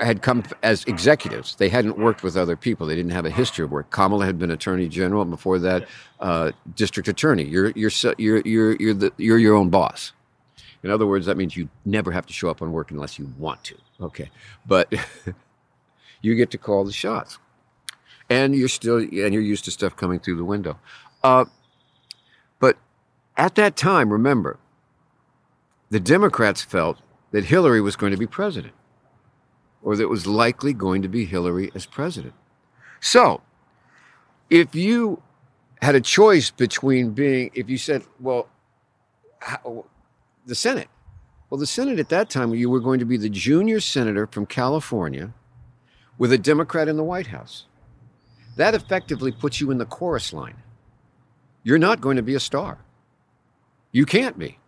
had 0.00 0.22
come 0.22 0.42
as 0.62 0.84
executives. 0.84 1.56
They 1.56 1.68
hadn't 1.68 1.98
worked 1.98 2.22
with 2.22 2.36
other 2.36 2.56
people. 2.56 2.86
They 2.86 2.94
didn't 2.94 3.12
have 3.12 3.26
a 3.26 3.30
history 3.30 3.64
of 3.64 3.70
work. 3.70 3.90
Kamala 3.90 4.26
had 4.26 4.38
been 4.38 4.50
attorney 4.50 4.88
general, 4.88 5.22
and 5.22 5.30
before 5.30 5.58
that, 5.60 5.88
uh, 6.20 6.52
district 6.74 7.08
attorney. 7.08 7.44
You're 7.44 7.70
you're 7.70 7.90
you're 8.18 8.40
you're 8.44 8.76
you're, 8.76 8.94
the, 8.94 9.12
you're 9.16 9.38
your 9.38 9.54
own 9.54 9.70
boss. 9.70 10.12
In 10.82 10.90
other 10.90 11.06
words, 11.06 11.26
that 11.26 11.36
means 11.36 11.56
you 11.56 11.68
never 11.84 12.12
have 12.12 12.26
to 12.26 12.32
show 12.32 12.50
up 12.50 12.60
on 12.60 12.72
work 12.72 12.90
unless 12.90 13.18
you 13.18 13.32
want 13.38 13.64
to. 13.64 13.76
Okay, 14.00 14.30
but 14.66 14.92
you 16.22 16.34
get 16.34 16.50
to 16.50 16.58
call 16.58 16.84
the 16.84 16.92
shots 16.92 17.38
and 18.30 18.54
you're 18.54 18.68
still 18.68 18.98
and 18.98 19.10
you're 19.10 19.42
used 19.42 19.64
to 19.64 19.70
stuff 19.70 19.96
coming 19.96 20.18
through 20.18 20.36
the 20.36 20.44
window. 20.44 20.78
Uh, 21.22 21.44
but 22.58 22.76
at 23.36 23.54
that 23.56 23.76
time, 23.76 24.10
remember, 24.10 24.58
the 25.90 26.00
Democrats 26.00 26.62
felt 26.62 26.98
that 27.34 27.46
Hillary 27.46 27.80
was 27.80 27.96
going 27.96 28.12
to 28.12 28.16
be 28.16 28.28
president, 28.28 28.74
or 29.82 29.96
that 29.96 30.04
it 30.04 30.08
was 30.08 30.24
likely 30.24 30.72
going 30.72 31.02
to 31.02 31.08
be 31.08 31.24
Hillary 31.24 31.68
as 31.74 31.84
president. 31.84 32.32
So, 33.00 33.40
if 34.50 34.72
you 34.76 35.20
had 35.82 35.96
a 35.96 36.00
choice 36.00 36.50
between 36.50 37.10
being, 37.10 37.50
if 37.52 37.68
you 37.68 37.76
said, 37.76 38.04
well, 38.20 38.46
how, 39.40 39.84
the 40.46 40.54
Senate, 40.54 40.86
well, 41.50 41.58
the 41.58 41.66
Senate 41.66 41.98
at 41.98 42.08
that 42.10 42.30
time, 42.30 42.54
you 42.54 42.70
were 42.70 42.78
going 42.78 43.00
to 43.00 43.04
be 43.04 43.16
the 43.16 43.28
junior 43.28 43.80
senator 43.80 44.28
from 44.28 44.46
California 44.46 45.34
with 46.18 46.32
a 46.32 46.38
Democrat 46.38 46.86
in 46.86 46.96
the 46.96 47.02
White 47.02 47.26
House. 47.26 47.64
That 48.54 48.76
effectively 48.76 49.32
puts 49.32 49.60
you 49.60 49.72
in 49.72 49.78
the 49.78 49.86
chorus 49.86 50.32
line. 50.32 50.62
You're 51.64 51.78
not 51.78 52.00
going 52.00 52.16
to 52.16 52.22
be 52.22 52.36
a 52.36 52.40
star. 52.40 52.78
You 53.90 54.06
can't 54.06 54.38
be 54.38 54.60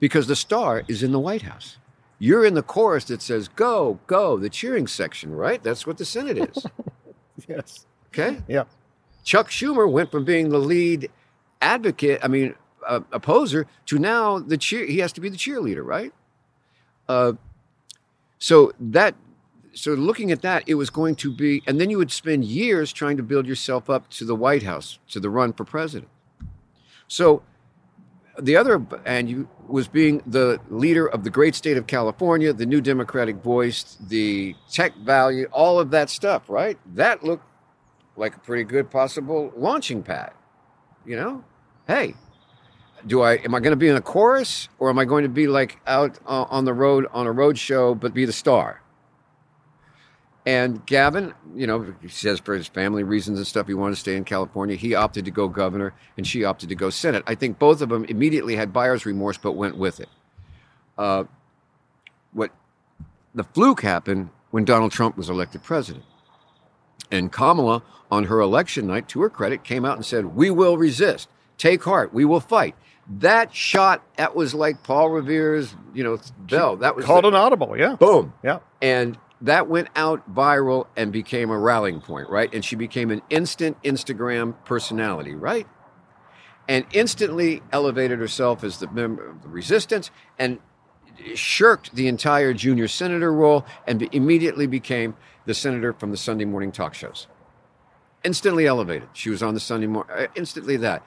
because 0.00 0.26
the 0.26 0.36
star 0.36 0.82
is 0.86 1.02
in 1.02 1.12
the 1.12 1.18
White 1.18 1.40
House. 1.42 1.78
You're 2.22 2.44
in 2.44 2.54
the 2.54 2.62
chorus 2.62 3.04
that 3.06 3.22
says 3.22 3.48
"Go, 3.48 3.98
go," 4.06 4.36
the 4.38 4.50
cheering 4.50 4.86
section, 4.86 5.34
right? 5.34 5.60
That's 5.62 5.86
what 5.86 5.98
the 5.98 6.04
Senate 6.04 6.38
is. 6.38 6.66
Yes. 7.48 7.86
Okay. 8.08 8.42
Yeah. 8.46 8.64
Chuck 9.24 9.48
Schumer 9.48 9.90
went 9.90 10.10
from 10.10 10.26
being 10.26 10.50
the 10.50 10.58
lead 10.58 11.10
advocate, 11.62 12.20
I 12.22 12.28
mean, 12.28 12.54
uh, 12.86 13.00
opposer, 13.12 13.66
to 13.86 13.98
now 13.98 14.38
the 14.38 14.58
cheer. 14.58 14.84
He 14.86 14.98
has 14.98 15.12
to 15.14 15.22
be 15.22 15.30
the 15.30 15.38
cheerleader, 15.38 15.84
right? 15.84 16.12
Uh, 17.08 17.32
so 18.38 18.72
that, 18.78 19.14
so 19.72 19.92
looking 19.92 20.30
at 20.32 20.42
that, 20.42 20.64
it 20.66 20.74
was 20.74 20.90
going 20.90 21.14
to 21.16 21.34
be, 21.34 21.62
and 21.66 21.80
then 21.80 21.90
you 21.90 21.98
would 21.98 22.12
spend 22.12 22.44
years 22.44 22.92
trying 22.92 23.16
to 23.16 23.22
build 23.22 23.46
yourself 23.46 23.90
up 23.90 24.08
to 24.10 24.24
the 24.24 24.34
White 24.34 24.62
House, 24.62 24.98
to 25.08 25.20
the 25.20 25.30
run 25.30 25.52
for 25.52 25.64
president. 25.64 26.10
So 27.08 27.42
the 28.40 28.56
other, 28.56 28.84
and 29.04 29.28
you 29.28 29.48
was 29.66 29.88
being 29.88 30.22
the 30.26 30.60
leader 30.68 31.06
of 31.06 31.24
the 31.24 31.30
great 31.30 31.54
state 31.54 31.76
of 31.76 31.86
California, 31.86 32.52
the 32.52 32.66
new 32.66 32.80
Democratic 32.80 33.36
voice, 33.36 33.96
the 34.00 34.54
tech 34.70 34.96
value, 34.96 35.48
all 35.52 35.78
of 35.78 35.90
that 35.90 36.10
stuff, 36.10 36.48
right? 36.48 36.78
That 36.94 37.22
looked 37.22 37.44
like 38.16 38.36
a 38.36 38.38
pretty 38.40 38.64
good 38.64 38.90
possible 38.90 39.52
launching 39.56 40.02
pad. 40.02 40.32
You 41.06 41.16
know, 41.16 41.44
hey, 41.86 42.14
do 43.06 43.22
I 43.22 43.34
am 43.34 43.54
I 43.54 43.60
going 43.60 43.72
to 43.72 43.76
be 43.76 43.88
in 43.88 43.96
a 43.96 44.00
chorus 44.00 44.68
or 44.78 44.90
am 44.90 44.98
I 44.98 45.04
going 45.04 45.22
to 45.22 45.28
be 45.28 45.46
like 45.46 45.78
out 45.86 46.18
uh, 46.26 46.44
on 46.50 46.64
the 46.64 46.74
road 46.74 47.06
on 47.12 47.26
a 47.26 47.32
road 47.32 47.58
show 47.58 47.94
but 47.94 48.12
be 48.12 48.24
the 48.24 48.32
star? 48.32 48.82
And 50.46 50.84
Gavin, 50.86 51.34
you 51.54 51.66
know, 51.66 51.94
he 52.00 52.08
says 52.08 52.40
for 52.40 52.54
his 52.54 52.66
family 52.66 53.02
reasons 53.02 53.38
and 53.38 53.46
stuff, 53.46 53.66
he 53.66 53.74
wanted 53.74 53.94
to 53.96 54.00
stay 54.00 54.16
in 54.16 54.24
California. 54.24 54.74
He 54.76 54.94
opted 54.94 55.26
to 55.26 55.30
go 55.30 55.48
governor, 55.48 55.92
and 56.16 56.26
she 56.26 56.44
opted 56.44 56.70
to 56.70 56.74
go 56.74 56.88
Senate. 56.88 57.22
I 57.26 57.34
think 57.34 57.58
both 57.58 57.82
of 57.82 57.90
them 57.90 58.04
immediately 58.06 58.56
had 58.56 58.72
buyer's 58.72 59.04
remorse, 59.04 59.36
but 59.36 59.52
went 59.52 59.76
with 59.76 60.00
it. 60.00 60.08
Uh, 60.96 61.24
what 62.32 62.52
the 63.34 63.44
fluke 63.44 63.82
happened 63.82 64.30
when 64.50 64.64
Donald 64.64 64.92
Trump 64.92 65.16
was 65.16 65.28
elected 65.28 65.62
president. 65.62 66.04
And 67.10 67.30
Kamala, 67.30 67.82
on 68.10 68.24
her 68.24 68.40
election 68.40 68.86
night, 68.86 69.08
to 69.08 69.20
her 69.20 69.30
credit, 69.30 69.62
came 69.62 69.84
out 69.84 69.96
and 69.96 70.06
said, 70.06 70.36
We 70.36 70.50
will 70.50 70.78
resist. 70.78 71.28
Take 71.58 71.82
heart. 71.84 72.14
We 72.14 72.24
will 72.24 72.40
fight. 72.40 72.74
That 73.18 73.54
shot, 73.54 74.02
that 74.16 74.34
was 74.36 74.54
like 74.54 74.82
Paul 74.84 75.10
Revere's, 75.10 75.74
you 75.92 76.04
know, 76.04 76.18
bell. 76.38 76.76
That 76.76 76.96
was 76.96 77.04
Called 77.04 77.24
the- 77.24 77.28
an 77.28 77.34
audible. 77.34 77.76
Yeah. 77.76 77.96
boom. 77.96 78.32
Yeah. 78.42 78.60
And 78.80 79.18
that 79.40 79.68
went 79.68 79.88
out 79.96 80.32
viral 80.32 80.86
and 80.96 81.12
became 81.12 81.50
a 81.50 81.58
rallying 81.58 82.00
point, 82.00 82.28
right? 82.28 82.52
And 82.52 82.64
she 82.64 82.76
became 82.76 83.10
an 83.10 83.22
instant 83.30 83.82
Instagram 83.82 84.54
personality, 84.64 85.34
right? 85.34 85.66
And 86.68 86.84
instantly 86.92 87.62
elevated 87.72 88.18
herself 88.18 88.62
as 88.62 88.78
the 88.78 88.90
member 88.90 89.28
of 89.28 89.42
the 89.42 89.48
resistance 89.48 90.10
and 90.38 90.58
shirked 91.34 91.94
the 91.94 92.06
entire 92.06 92.52
junior 92.52 92.88
senator 92.88 93.32
role 93.32 93.64
and 93.86 94.02
immediately 94.14 94.66
became 94.66 95.16
the 95.46 95.54
senator 95.54 95.92
from 95.92 96.10
the 96.10 96.16
Sunday 96.16 96.44
morning 96.44 96.70
talk 96.70 96.94
shows. 96.94 97.26
Instantly 98.22 98.66
elevated. 98.66 99.08
She 99.14 99.30
was 99.30 99.42
on 99.42 99.54
the 99.54 99.60
Sunday 99.60 99.86
morning, 99.86 100.12
uh, 100.14 100.26
instantly 100.34 100.76
that. 100.78 101.02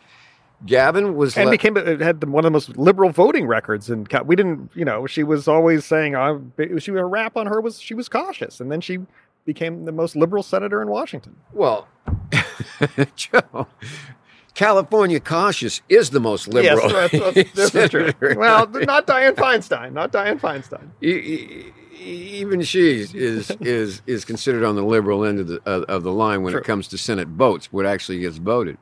Gavin 0.65 1.15
was 1.15 1.35
And 1.35 1.45
le- 1.45 1.51
became 1.51 1.75
had 1.75 2.21
the, 2.21 2.27
one 2.27 2.45
of 2.45 2.47
the 2.47 2.51
most 2.51 2.77
liberal 2.77 3.09
voting 3.09 3.47
records, 3.47 3.89
and 3.89 4.07
we 4.25 4.35
didn't, 4.35 4.71
you 4.73 4.85
know, 4.85 5.05
she 5.07 5.23
was 5.23 5.47
always 5.47 5.85
saying, 5.85 6.15
uh, 6.15 6.39
she 6.79 6.91
a 6.91 7.05
rap 7.05 7.35
on 7.35 7.47
her 7.47 7.59
was 7.59 7.79
she 7.79 7.93
was 7.93 8.07
cautious, 8.07 8.59
and 8.59 8.71
then 8.71 8.79
she 8.81 8.99
became 9.45 9.85
the 9.85 9.91
most 9.91 10.15
liberal 10.15 10.43
senator 10.43 10.81
in 10.81 10.87
Washington. 10.87 11.35
Well, 11.51 11.87
Joe, 13.15 13.67
California 14.53 15.19
cautious 15.19 15.81
is 15.89 16.11
the 16.11 16.19
most 16.19 16.47
liberal. 16.47 16.89
Yes, 16.89 17.11
that's, 17.11 17.35
that's, 17.35 17.51
this 17.53 17.75
is 17.75 17.89
true. 18.15 18.35
Well, 18.37 18.67
not 18.67 19.07
Dianne 19.07 19.35
Feinstein, 19.35 19.93
not 19.93 20.11
Dianne 20.13 20.39
Feinstein. 20.39 20.91
Even 21.99 22.61
she 22.61 23.01
is 23.01 23.51
is 23.61 24.01
is 24.05 24.25
considered 24.25 24.63
on 24.63 24.75
the 24.75 24.83
liberal 24.83 25.23
end 25.23 25.39
of 25.39 25.47
the 25.47 25.61
of, 25.65 25.83
of 25.83 26.03
the 26.03 26.11
line 26.11 26.43
when 26.43 26.51
True. 26.51 26.61
it 26.61 26.65
comes 26.65 26.87
to 26.89 26.97
Senate 26.97 27.27
votes, 27.27 27.71
what 27.71 27.85
actually 27.85 28.19
gets 28.19 28.37
voted. 28.37 28.77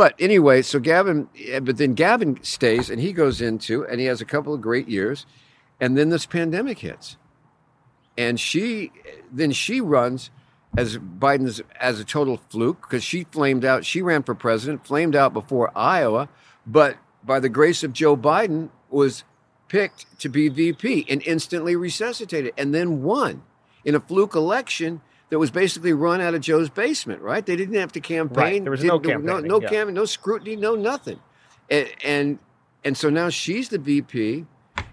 But 0.00 0.14
anyway, 0.18 0.62
so 0.62 0.80
Gavin, 0.80 1.28
eh, 1.38 1.60
but 1.60 1.76
then 1.76 1.92
Gavin 1.92 2.42
stays 2.42 2.88
and 2.88 2.98
he 2.98 3.12
goes 3.12 3.42
into 3.42 3.84
and 3.84 4.00
he 4.00 4.06
has 4.06 4.22
a 4.22 4.24
couple 4.24 4.54
of 4.54 4.62
great 4.62 4.88
years, 4.88 5.26
and 5.78 5.94
then 5.94 6.08
this 6.08 6.24
pandemic 6.24 6.78
hits, 6.78 7.18
and 8.16 8.40
she 8.40 8.92
then 9.30 9.52
she 9.52 9.78
runs 9.82 10.30
as 10.74 10.96
Biden's 10.96 11.60
as 11.78 12.00
a 12.00 12.04
total 12.06 12.40
fluke 12.48 12.80
because 12.80 13.04
she 13.04 13.24
flamed 13.24 13.62
out. 13.62 13.84
She 13.84 14.00
ran 14.00 14.22
for 14.22 14.34
president, 14.34 14.86
flamed 14.86 15.14
out 15.14 15.34
before 15.34 15.70
Iowa, 15.76 16.30
but 16.66 16.96
by 17.22 17.38
the 17.38 17.50
grace 17.50 17.84
of 17.84 17.92
Joe 17.92 18.16
Biden 18.16 18.70
was 18.88 19.24
picked 19.68 20.18
to 20.20 20.30
be 20.30 20.48
VP 20.48 21.04
and 21.10 21.22
instantly 21.26 21.76
resuscitated, 21.76 22.54
and 22.56 22.74
then 22.74 23.02
won 23.02 23.42
in 23.84 23.94
a 23.94 24.00
fluke 24.00 24.34
election 24.34 25.02
that 25.30 25.38
was 25.38 25.50
basically 25.50 25.92
run 25.92 26.20
out 26.20 26.34
of 26.34 26.40
Joe's 26.40 26.68
basement. 26.70 27.22
Right? 27.22 27.44
They 27.44 27.56
didn't 27.56 27.76
have 27.76 27.92
to 27.92 28.00
campaign. 28.00 28.36
Right, 28.36 28.62
there 28.62 28.70
was 28.70 28.84
no 28.84 28.98
Didn't- 28.98 29.24
no, 29.24 29.40
no, 29.40 29.60
yeah. 29.60 29.84
no 29.84 30.04
scrutiny, 30.04 30.56
no 30.56 30.74
nothing, 30.74 31.20
and, 31.70 31.88
and 32.04 32.38
and 32.84 32.96
so 32.96 33.10
now 33.10 33.28
she's 33.28 33.68
the 33.68 33.78
VP, 33.78 34.46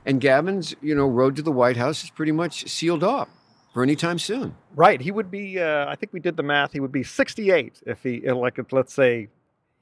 and 0.06 0.22
Gavin's 0.22 0.76
you 0.82 0.96
know 0.96 1.08
road 1.08 1.36
to 1.36 1.42
the 1.42 1.52
White 1.52 1.78
House 1.78 2.04
is 2.04 2.10
pretty 2.10 2.32
much 2.32 2.68
sealed 2.70 3.04
off 3.04 3.30
for 3.74 3.84
any 3.84 3.96
time 3.96 4.20
soon. 4.20 4.56
Right, 4.76 5.00
he 5.02 5.12
would 5.12 5.30
be. 5.30 5.60
Uh, 5.60 5.88
I 5.88 5.96
think 5.96 6.14
we 6.14 6.20
did 6.20 6.38
the 6.38 6.44
math. 6.44 6.74
He 6.74 6.80
would 6.80 6.92
be 6.92 7.04
68 7.04 7.82
if 7.86 8.04
he, 8.04 8.30
like, 8.30 8.60
if, 8.60 8.72
let's 8.74 8.94
say, 8.94 9.28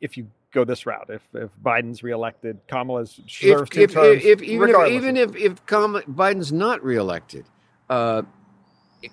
if 0.01 0.17
you 0.17 0.27
go 0.51 0.63
this 0.63 0.85
route. 0.85 1.09
If 1.09 1.21
if 1.33 1.49
Biden's 1.63 2.01
reelected, 2.01 2.59
Kamala's 2.67 3.19
if, 3.25 3.57
served 3.57 3.73
two 3.73 3.81
if, 3.81 3.93
terms. 3.93 4.25
if, 4.25 4.41
even 4.41 4.69
if, 4.69 4.87
even 4.89 5.17
if, 5.17 5.35
if 5.35 5.65
Kamala, 5.65 6.01
Biden's 6.03 6.51
not 6.51 6.83
reelected, 6.83 7.45
uh, 7.89 8.23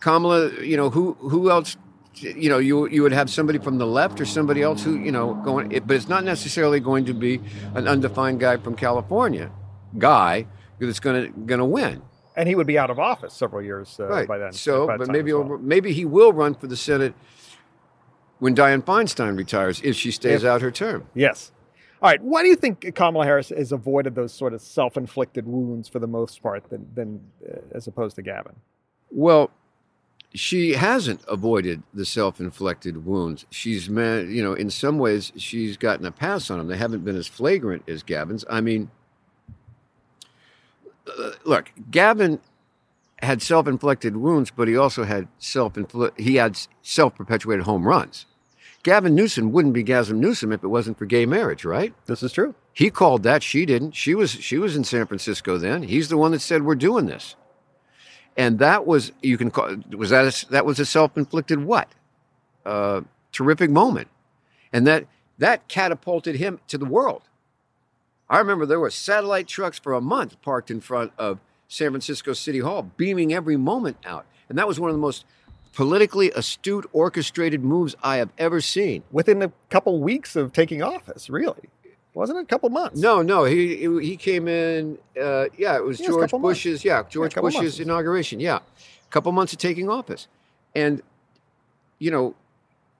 Kamala, 0.01 0.51
you 0.63 0.77
know 0.77 0.91
who 0.91 1.15
who 1.15 1.51
else? 1.51 1.77
You 2.15 2.49
know, 2.51 2.59
you 2.59 2.89
you 2.89 3.03
would 3.03 3.13
have 3.13 3.31
somebody 3.31 3.59
from 3.59 3.79
the 3.79 3.87
left 3.87 4.21
or 4.21 4.25
somebody 4.25 4.63
else 4.63 4.83
who 4.83 4.99
you 4.99 5.11
know 5.11 5.35
going, 5.45 5.73
it, 5.73 5.87
but 5.87 5.97
it's 5.97 6.09
not 6.09 6.25
necessarily 6.25 6.79
going 6.81 7.07
to 7.07 7.15
be 7.15 7.41
an 7.75 7.89
undefined 7.89 8.39
guy 8.41 8.57
from 8.59 8.75
California, 8.77 9.51
guy 9.99 10.47
that's 10.79 11.01
going 11.01 11.25
to 11.25 11.41
going 11.41 11.59
to 11.59 11.65
win. 11.65 12.03
and 12.37 12.49
he 12.49 12.55
would 12.55 12.67
be 12.67 12.79
out 12.79 12.91
of 12.91 12.99
office 12.99 13.35
several 13.35 13.63
years 13.63 13.99
uh, 14.01 14.07
right. 14.07 14.29
by 14.29 14.39
then. 14.39 14.53
So, 14.53 14.87
by 14.87 14.97
but 14.97 15.09
maybe 15.09 15.33
well. 15.33 15.59
maybe 15.59 15.93
he 15.93 16.05
will 16.05 16.33
run 16.33 16.55
for 16.55 16.67
the 16.67 16.77
Senate 16.77 17.15
when 18.41 18.55
Dianne 18.55 18.83
Feinstein 18.85 19.37
retires 19.37 19.81
if 19.83 19.97
she 19.97 20.11
stays 20.11 20.43
If- 20.43 20.49
out 20.49 20.61
her 20.63 20.71
term. 20.71 21.07
Yes. 21.15 21.53
All 22.01 22.11
right. 22.11 22.21
Why 22.21 22.43
do 22.43 22.49
you 22.49 22.57
think 22.57 22.95
Kamala 22.97 23.25
Harris 23.25 23.51
has 23.51 23.71
avoided 23.71 24.17
those 24.17 24.33
sort 24.33 24.55
of 24.55 24.61
self-inflicted 24.61 25.47
wounds 25.47 25.89
for 25.89 26.01
the 26.01 26.09
most 26.09 26.43
part, 26.43 26.69
than, 26.69 26.89
than 26.95 27.21
uh, 27.49 27.59
as 27.71 27.87
opposed 27.87 28.17
to 28.17 28.23
Gavin? 28.23 28.57
Well, 29.13 29.53
she 30.35 30.73
hasn't 30.73 31.23
avoided 31.29 31.83
the 31.93 32.05
self-inflicted 32.05 33.05
wounds. 33.05 33.47
She's, 33.51 33.89
man, 33.89 34.31
you 34.31 34.43
know, 34.43 34.55
in 34.55 34.71
some 34.71 34.99
ways, 34.99 35.33
she's 35.37 35.77
gotten 35.77 36.07
a 36.07 36.13
pass 36.13 36.51
on 36.51 36.59
them. 36.59 36.69
They 36.69 36.77
haven't 36.77 37.05
been 37.05 37.17
as 37.17 37.27
flagrant 37.27 37.83
as 37.89 38.03
Gavin's. 38.03 38.45
I 38.49 38.61
mean, 38.61 38.91
uh, 41.07 41.33
look, 41.45 41.73
Gavin 41.91 42.41
had 43.23 43.43
self-inflicted 43.43 44.17
wounds, 44.17 44.51
but 44.51 44.69
he 44.69 44.77
also 44.77 45.05
had 45.05 45.29
self-inflict. 45.39 46.19
He 46.21 46.37
had 46.37 46.59
self-perpetuated 46.83 47.65
home 47.65 47.87
runs. 47.87 48.27
Gavin 48.83 49.15
Newsom 49.15 49.53
wouldn't 49.53 49.75
be 49.75 49.85
Gavin 49.85 50.19
Newsom 50.19 50.51
if 50.51 50.65
it 50.65 50.69
wasn't 50.69 50.99
for 50.99 51.07
gay 51.07 51.25
marriage, 51.25 51.65
right? 51.65 51.95
This 52.07 52.23
is 52.23 52.33
true. 52.33 52.55
He 52.73 52.91
called 52.91 53.23
that. 53.23 53.43
She 53.43 53.65
didn't. 53.65 53.93
She 53.93 54.15
was 54.15 54.31
she 54.31 54.59
was 54.59 54.75
in 54.75 54.83
San 54.83 55.07
Francisco 55.07 55.57
then. 55.59 55.85
He's 55.85 56.09
the 56.09 56.17
one 56.17 56.33
that 56.33 56.41
said 56.41 56.65
we're 56.65 56.75
doing 56.75 57.07
this, 57.07 57.37
and 58.37 58.59
that 58.59 58.87
was 58.87 59.13
you 59.23 59.37
can 59.37 59.51
call 59.51 59.77
was 59.97 60.11
that 60.11 60.45
a, 60.45 60.51
that 60.51 60.65
was 60.65 60.79
a 60.81 60.87
self 60.87 61.17
inflicted 61.17 61.65
what? 61.65 61.89
Uh, 62.65 63.03
terrific 63.33 63.71
moment, 63.71 64.09
and 64.73 64.87
that 64.87 65.07
that 65.39 65.69
catapulted 65.69 66.37
him 66.37 66.61
to 66.69 66.79
the 66.79 66.85
world. 66.85 67.23
I 68.29 68.39
remember 68.39 68.65
there 68.65 68.81
were 68.81 68.91
satellite 68.91 69.47
trucks 69.47 69.79
for 69.79 69.93
a 69.93 70.01
month 70.01 70.41
parked 70.41 70.71
in 70.71 70.81
front 70.81 71.13
of 71.19 71.41
San 71.69 71.91
Francisco 71.91 72.33
City 72.33 72.61
Hall, 72.61 72.83
beaming 72.97 73.33
every 73.35 73.57
moment 73.57 73.99
out, 74.05 74.27
and 74.49 74.57
that 74.57 74.69
was 74.69 74.81
one 74.81 74.91
of 74.91 74.95
the 74.95 75.01
most 75.01 75.25
politically 75.75 76.31
astute, 76.33 76.87
orchestrated 76.93 77.65
moves 77.65 77.95
I 78.03 78.17
have 78.17 78.31
ever 78.39 78.61
seen. 78.61 79.03
Within 79.11 79.43
a 79.43 79.53
couple 79.71 80.01
weeks 80.01 80.37
of 80.37 80.53
taking 80.53 80.83
office, 80.83 81.31
really, 81.31 81.69
wasn't 82.15 82.39
it? 82.39 82.43
A 82.43 82.47
couple 82.47 82.69
months. 82.71 83.01
No, 83.01 83.23
no, 83.23 83.45
he 83.45 83.77
he 84.01 84.17
came 84.17 84.49
in. 84.49 84.99
Uh, 85.21 85.47
yeah, 85.57 85.57
it 85.57 85.57
was 85.57 85.59
Yeah, 85.59 85.77
it 85.77 85.85
was 85.85 86.01
a 86.01 86.05
George 86.05 86.21
couple 86.23 86.39
months. 86.41 86.61
Bush's. 86.61 86.85
Yeah, 86.85 87.03
George 87.09 87.35
couple 87.35 87.51
Bush's 87.51 87.63
months. 87.63 87.79
inauguration. 87.81 88.41
Yeah, 88.41 88.57
a 88.57 89.11
couple 89.11 89.33
months 89.33 89.53
of 89.53 89.59
taking 89.59 89.89
office, 89.89 90.29
and 90.75 91.03
you 91.99 92.11
know, 92.11 92.35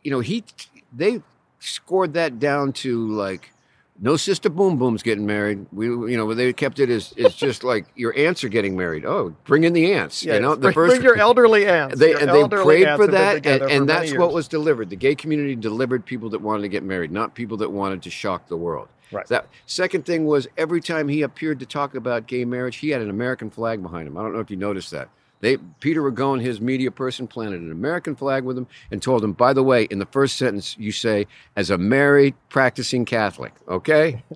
you 0.03 0.11
know, 0.11 0.21
he 0.21 0.45
they 0.93 1.23
scored 1.59 2.15
that 2.15 2.39
down 2.41 2.73
to 2.73 3.07
like 3.09 3.53
no 4.01 4.17
sister 4.17 4.49
boom 4.49 4.79
boom's 4.79 5.03
getting 5.03 5.27
married. 5.27 5.67
We 5.73 5.87
you 5.87 6.17
know 6.17 6.33
they 6.35 6.53
kept 6.53 6.81
it 6.81 6.91
as 6.91 7.15
it's 7.17 7.37
just 7.37 7.63
like 7.73 7.87
your 7.95 8.17
aunts 8.17 8.43
are 8.45 8.49
getting 8.49 8.77
married. 8.77 9.05
Oh, 9.05 9.35
bring 9.45 9.65
in 9.65 9.73
the 9.73 9.93
aunts. 9.93 10.25
You 10.25 10.41
know, 10.41 10.55
the 10.55 10.73
bring, 10.73 10.91
bring 10.91 11.03
your 11.03 11.17
elderly 11.17 11.67
aunts. 11.67 11.99
they 11.99 12.15
and 12.15 12.31
they 12.31 12.49
prayed 12.49 12.89
for 12.97 13.07
that, 13.07 13.47
and, 13.47 13.61
for 13.61 13.69
and 13.69 13.87
many 13.87 14.09
that's 14.09 14.19
what 14.19 14.33
was 14.33 14.49
delivered. 14.49 14.91
The 14.91 14.97
gay 14.97 15.15
community 15.15 15.55
delivered 15.55 16.05
people 16.05 16.31
that 16.31 16.41
wanted 16.41 16.63
to 16.63 16.69
get 16.69 16.83
married, 16.83 17.13
not 17.13 17.35
people 17.35 17.59
that 17.59 17.71
wanted 17.71 18.03
to 18.03 18.11
shock 18.11 18.49
the 18.49 18.57
world. 18.57 18.89
Right. 19.11 19.27
That 19.29 19.47
second 19.67 20.07
thing 20.07 20.25
was 20.27 20.47
every 20.57 20.81
time 20.81 21.09
he 21.09 21.23
appeared 21.23 21.61
to 21.61 21.67
talk 21.67 21.95
about 21.95 22.27
gay 22.27 22.45
marriage, 22.45 22.77
he 22.77 22.91
had 22.91 23.03
an 23.03 23.11
American 23.11 23.51
flag 23.51 23.83
behind 23.83 24.07
him. 24.09 24.17
I 24.17 24.23
don't 24.23 24.33
know 24.33 24.41
if 24.41 24.51
you 24.51 24.57
noticed 24.57 24.91
that. 24.93 25.09
They 25.41 25.57
Peter 25.81 26.01
Ragone, 26.03 26.41
his 26.41 26.61
media 26.61 26.91
person, 26.93 27.27
planted 27.27 27.61
an 27.63 27.73
American 27.73 28.15
flag 28.15 28.45
with 28.45 28.57
him 28.57 28.67
and 28.93 29.03
told 29.03 29.25
him, 29.25 29.33
by 29.33 29.53
the 29.53 29.63
way, 29.63 29.85
in 29.85 29.99
the 29.99 30.07
first 30.07 30.37
sentence 30.37 30.77
you 30.79 30.93
say, 30.93 31.27
as 31.57 31.69
a 31.69 31.77
married 31.77 32.35
practicing 32.49 33.05
Catholic, 33.05 33.53
okay? 33.69 34.23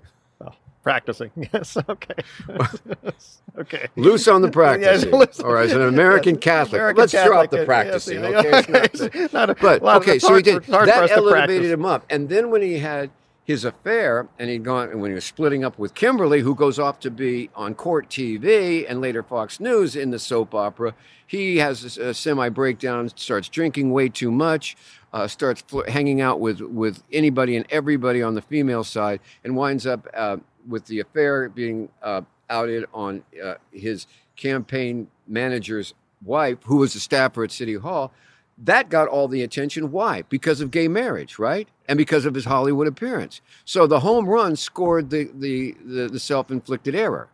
Practicing. 0.82 1.32
Yes. 1.52 1.76
Okay. 1.88 2.14
okay. 3.58 3.88
Loose 3.96 4.28
on 4.28 4.40
the 4.42 4.50
practicing. 4.50 5.10
loose- 5.10 5.40
or 5.40 5.58
as 5.58 5.72
an 5.72 5.82
American 5.82 6.34
Yes, 6.36 6.44
Catholic. 6.44 6.74
American 6.80 7.00
Let's 7.00 7.12
drop 7.12 7.50
the 7.50 7.56
yes, 7.56 7.66
practicing, 7.66 8.20
yes, 8.22 8.68
okay? 8.68 8.88
It's 8.92 9.02
not 9.02 9.10
okay. 9.10 9.28
Not 9.32 9.50
a- 9.50 9.54
But 9.54 9.82
well, 9.82 9.96
okay, 9.96 10.20
so 10.20 10.34
he 10.36 10.42
did 10.42 10.54
for- 10.54 10.58
it's 10.60 10.68
hard 10.70 10.88
for 10.88 10.94
that 11.08 11.10
elevated 11.10 11.72
him 11.72 11.84
up, 11.84 12.04
and 12.08 12.28
then 12.28 12.50
when 12.50 12.62
he 12.62 12.78
had 12.78 13.10
his 13.46 13.64
affair, 13.64 14.26
and 14.40 14.50
he'd 14.50 14.64
gone, 14.64 14.98
when 14.98 15.12
he 15.12 15.14
was 15.14 15.24
splitting 15.24 15.64
up 15.64 15.78
with 15.78 15.94
Kimberly, 15.94 16.40
who 16.40 16.52
goes 16.52 16.80
off 16.80 16.98
to 16.98 17.12
be 17.12 17.48
on 17.54 17.76
court 17.76 18.08
TV 18.08 18.84
and 18.88 19.00
later 19.00 19.22
Fox 19.22 19.60
News 19.60 19.94
in 19.94 20.10
the 20.10 20.18
soap 20.18 20.52
opera, 20.52 20.94
he 21.24 21.58
has 21.58 21.96
a, 21.96 22.12
semi 22.12 22.48
breakdown, 22.48 23.08
starts 23.14 23.48
drinking 23.48 23.92
way 23.92 24.08
too 24.08 24.32
much, 24.32 24.76
uh, 25.12 25.28
starts 25.28 25.62
fl- 25.62 25.82
hanging 25.86 26.20
out 26.20 26.40
with 26.40 26.60
with 26.60 27.04
anybody 27.12 27.56
and 27.56 27.64
everybody 27.70 28.20
on 28.20 28.34
the 28.34 28.42
female 28.42 28.82
side, 28.82 29.20
and 29.44 29.56
winds 29.56 29.86
up 29.86 30.08
uh, 30.12 30.38
with 30.66 30.86
the 30.86 30.98
affair 30.98 31.48
being 31.48 31.88
uh, 32.02 32.22
outed 32.50 32.84
on 32.92 33.22
uh, 33.42 33.54
his 33.72 34.08
campaign 34.34 35.06
manager's 35.28 35.94
wife, 36.24 36.58
who 36.64 36.78
was 36.78 36.96
a 36.96 37.00
staffer 37.00 37.44
at 37.44 37.52
City 37.52 37.76
Hall. 37.76 38.12
That 38.58 38.88
got 38.88 39.08
all 39.08 39.28
the 39.28 39.42
attention. 39.42 39.92
Why? 39.92 40.22
Because 40.22 40.60
of 40.60 40.70
gay 40.70 40.88
marriage, 40.88 41.38
right? 41.38 41.68
And 41.88 41.98
because 41.98 42.24
of 42.24 42.34
his 42.34 42.46
Hollywood 42.46 42.86
appearance. 42.86 43.40
So 43.64 43.86
the 43.86 44.00
home 44.00 44.26
run 44.26 44.56
scored 44.56 45.10
the 45.10 45.30
the, 45.34 45.76
the, 45.84 46.08
the 46.08 46.20
self 46.20 46.50
inflicted 46.50 46.94
error, 46.94 47.28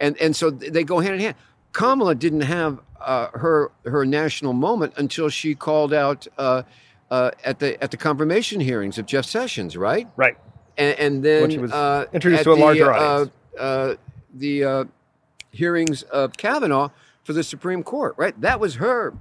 and 0.00 0.16
and 0.18 0.34
so 0.34 0.50
they 0.50 0.82
go 0.84 0.98
hand 0.98 1.14
in 1.14 1.20
hand. 1.20 1.36
Kamala 1.72 2.14
didn't 2.14 2.42
have 2.42 2.80
uh, 3.00 3.28
her 3.34 3.70
her 3.84 4.04
national 4.04 4.52
moment 4.52 4.94
until 4.96 5.28
she 5.28 5.54
called 5.54 5.92
out 5.92 6.26
uh, 6.38 6.62
uh, 7.10 7.30
at 7.44 7.60
the 7.60 7.80
at 7.82 7.90
the 7.90 7.96
confirmation 7.96 8.60
hearings 8.60 8.98
of 8.98 9.06
Jeff 9.06 9.24
Sessions, 9.24 9.76
right? 9.76 10.08
Right. 10.16 10.36
and, 10.76 10.98
and 10.98 11.22
then 11.22 11.42
When 11.42 11.50
she 11.50 11.58
was 11.58 11.72
uh, 11.72 12.06
introduced 12.12 12.44
to 12.44 12.52
a 12.52 12.54
the, 12.56 12.60
larger 12.60 12.92
uh, 12.92 12.98
audience. 12.98 13.30
Uh, 13.58 13.94
the 14.34 14.64
uh, 14.64 14.84
hearings 15.50 16.02
of 16.04 16.36
Kavanaugh 16.36 16.88
for 17.22 17.32
the 17.32 17.44
Supreme 17.44 17.82
Court, 17.82 18.14
right? 18.16 18.38
That 18.40 18.58
was 18.58 18.76
her 18.76 19.14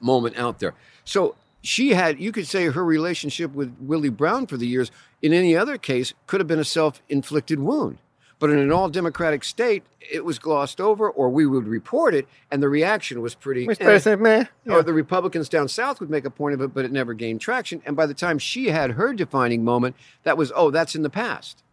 moment 0.00 0.36
out 0.36 0.58
there. 0.58 0.74
So 1.04 1.34
she 1.62 1.90
had, 1.90 2.20
you 2.20 2.32
could 2.32 2.46
say, 2.46 2.66
her 2.66 2.84
relationship 2.84 3.52
with 3.52 3.76
Willie 3.80 4.08
Brown 4.08 4.46
for 4.46 4.56
the 4.56 4.66
years. 4.66 4.90
In 5.20 5.32
any 5.32 5.56
other 5.56 5.76
case, 5.76 6.14
could 6.26 6.40
have 6.40 6.46
been 6.46 6.58
a 6.58 6.64
self-inflicted 6.64 7.58
wound. 7.58 7.98
But 8.38 8.50
in 8.50 8.58
an 8.58 8.70
all 8.70 8.88
Democratic 8.88 9.42
state, 9.42 9.82
it 10.00 10.24
was 10.24 10.38
glossed 10.38 10.80
over, 10.80 11.10
or 11.10 11.28
we 11.28 11.44
would 11.44 11.66
report 11.66 12.14
it, 12.14 12.28
and 12.52 12.62
the 12.62 12.68
reaction 12.68 13.20
was 13.20 13.34
pretty. 13.34 13.66
We 13.66 13.74
eh. 13.74 13.76
to 13.76 14.00
say. 14.00 14.14
Or 14.74 14.82
the 14.82 14.92
Republicans 14.92 15.48
down 15.48 15.66
south 15.66 15.98
would 15.98 16.08
make 16.10 16.24
a 16.24 16.30
point 16.30 16.54
of 16.54 16.60
it, 16.60 16.72
but 16.72 16.84
it 16.84 16.92
never 16.92 17.14
gained 17.14 17.40
traction. 17.40 17.82
And 17.84 17.96
by 17.96 18.06
the 18.06 18.14
time 18.14 18.38
she 18.38 18.68
had 18.68 18.92
her 18.92 19.12
defining 19.12 19.64
moment, 19.64 19.96
that 20.22 20.36
was, 20.36 20.52
oh, 20.54 20.70
that's 20.70 20.94
in 20.94 21.02
the 21.02 21.10
past. 21.10 21.64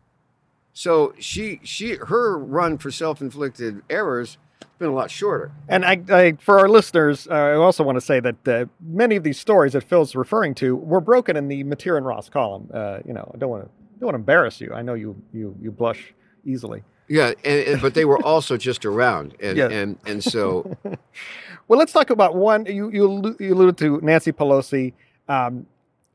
So 0.73 1.13
she, 1.19 1.59
she, 1.63 1.95
her 1.95 2.37
run 2.37 2.79
for 2.79 2.89
self-inflicted 2.89 3.83
errors 3.89 4.37
been 4.79 4.89
a 4.89 4.93
lot 4.93 5.09
shorter. 5.11 5.51
And 5.67 5.85
I, 5.85 6.01
I, 6.09 6.31
for 6.33 6.59
our 6.59 6.67
listeners, 6.69 7.27
uh, 7.27 7.33
I 7.33 7.53
also 7.55 7.83
want 7.83 7.95
to 7.97 8.01
say 8.01 8.19
that 8.19 8.47
uh, 8.47 8.65
many 8.81 9.15
of 9.15 9.23
these 9.23 9.39
stories 9.39 9.73
that 9.73 9.83
Phil's 9.83 10.15
referring 10.15 10.55
to 10.55 10.75
were 10.75 11.01
broken 11.01 11.35
in 11.37 11.47
the 11.47 11.63
Matier 11.63 11.97
and 11.97 12.05
Ross 12.05 12.29
column. 12.29 12.69
Uh, 12.73 12.99
you 13.05 13.13
know, 13.13 13.31
I 13.33 13.37
don't 13.37 13.49
want 13.49 13.63
to 13.63 13.69
don't 13.99 14.07
want 14.07 14.15
to 14.15 14.19
embarrass 14.19 14.59
you. 14.59 14.73
I 14.73 14.81
know 14.81 14.93
you 14.93 15.15
you 15.33 15.55
you 15.61 15.71
blush 15.71 16.13
easily. 16.45 16.83
Yeah, 17.07 17.33
and, 17.43 17.67
and, 17.67 17.81
but 17.81 17.93
they 17.93 18.03
were 18.05 18.21
also 18.25 18.57
just 18.57 18.83
around, 18.85 19.35
and 19.41 19.57
Yeah. 19.57 19.69
and 19.69 19.97
and 20.05 20.23
so 20.23 20.75
Well, 21.67 21.79
let's 21.79 21.93
talk 21.93 22.09
about 22.09 22.35
one. 22.35 22.65
You 22.65 22.89
you, 22.89 23.35
you 23.39 23.53
alluded 23.53 23.77
to 23.79 23.99
Nancy 24.01 24.31
Pelosi, 24.31 24.93
um, 25.27 25.65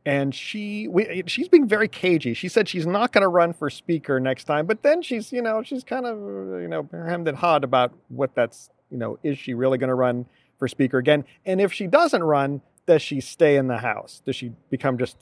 and 0.07 0.35
she 0.35 0.89
we, 0.89 1.23
she's 1.27 1.49
being 1.49 1.69
very 1.69 1.89
cagey. 1.89 2.35
She 2.35 2.49
said 2.49 2.69
she's 2.69 2.87
not 2.87 3.13
going 3.13 3.23
to 3.23 3.29
run 3.29 3.53
for 3.53 3.69
speaker 3.69 4.19
next 4.19 4.45
time, 4.45 4.67
but 4.67 4.83
then 4.83 5.03
she's 5.03 5.33
you 5.33 5.43
know 5.43 5.63
she's 5.63 5.85
kind 5.85 6.07
of 6.07 6.19
you 6.61 6.69
know 6.69 6.89
hemmed 6.93 7.29
and 7.29 7.37
hawed 7.37 7.65
about 7.65 7.93
what 8.09 8.35
that's 8.35 8.71
you 8.91 8.99
know 8.99 9.19
is 9.23 9.39
she 9.39 9.55
really 9.55 9.79
going 9.79 9.89
to 9.89 9.95
run 9.95 10.27
for 10.59 10.69
speaker 10.69 10.99
again? 10.99 11.25
And 11.45 11.61
if 11.61 11.73
she 11.73 11.87
doesn't 11.87 12.23
run, 12.23 12.63
does 12.87 13.03
she 13.03 13.21
stay 13.21 13.57
in 13.57 13.67
the 13.67 13.79
House? 13.79 14.23
Does 14.25 14.37
she 14.37 14.53
become 14.71 14.99
just 14.99 15.17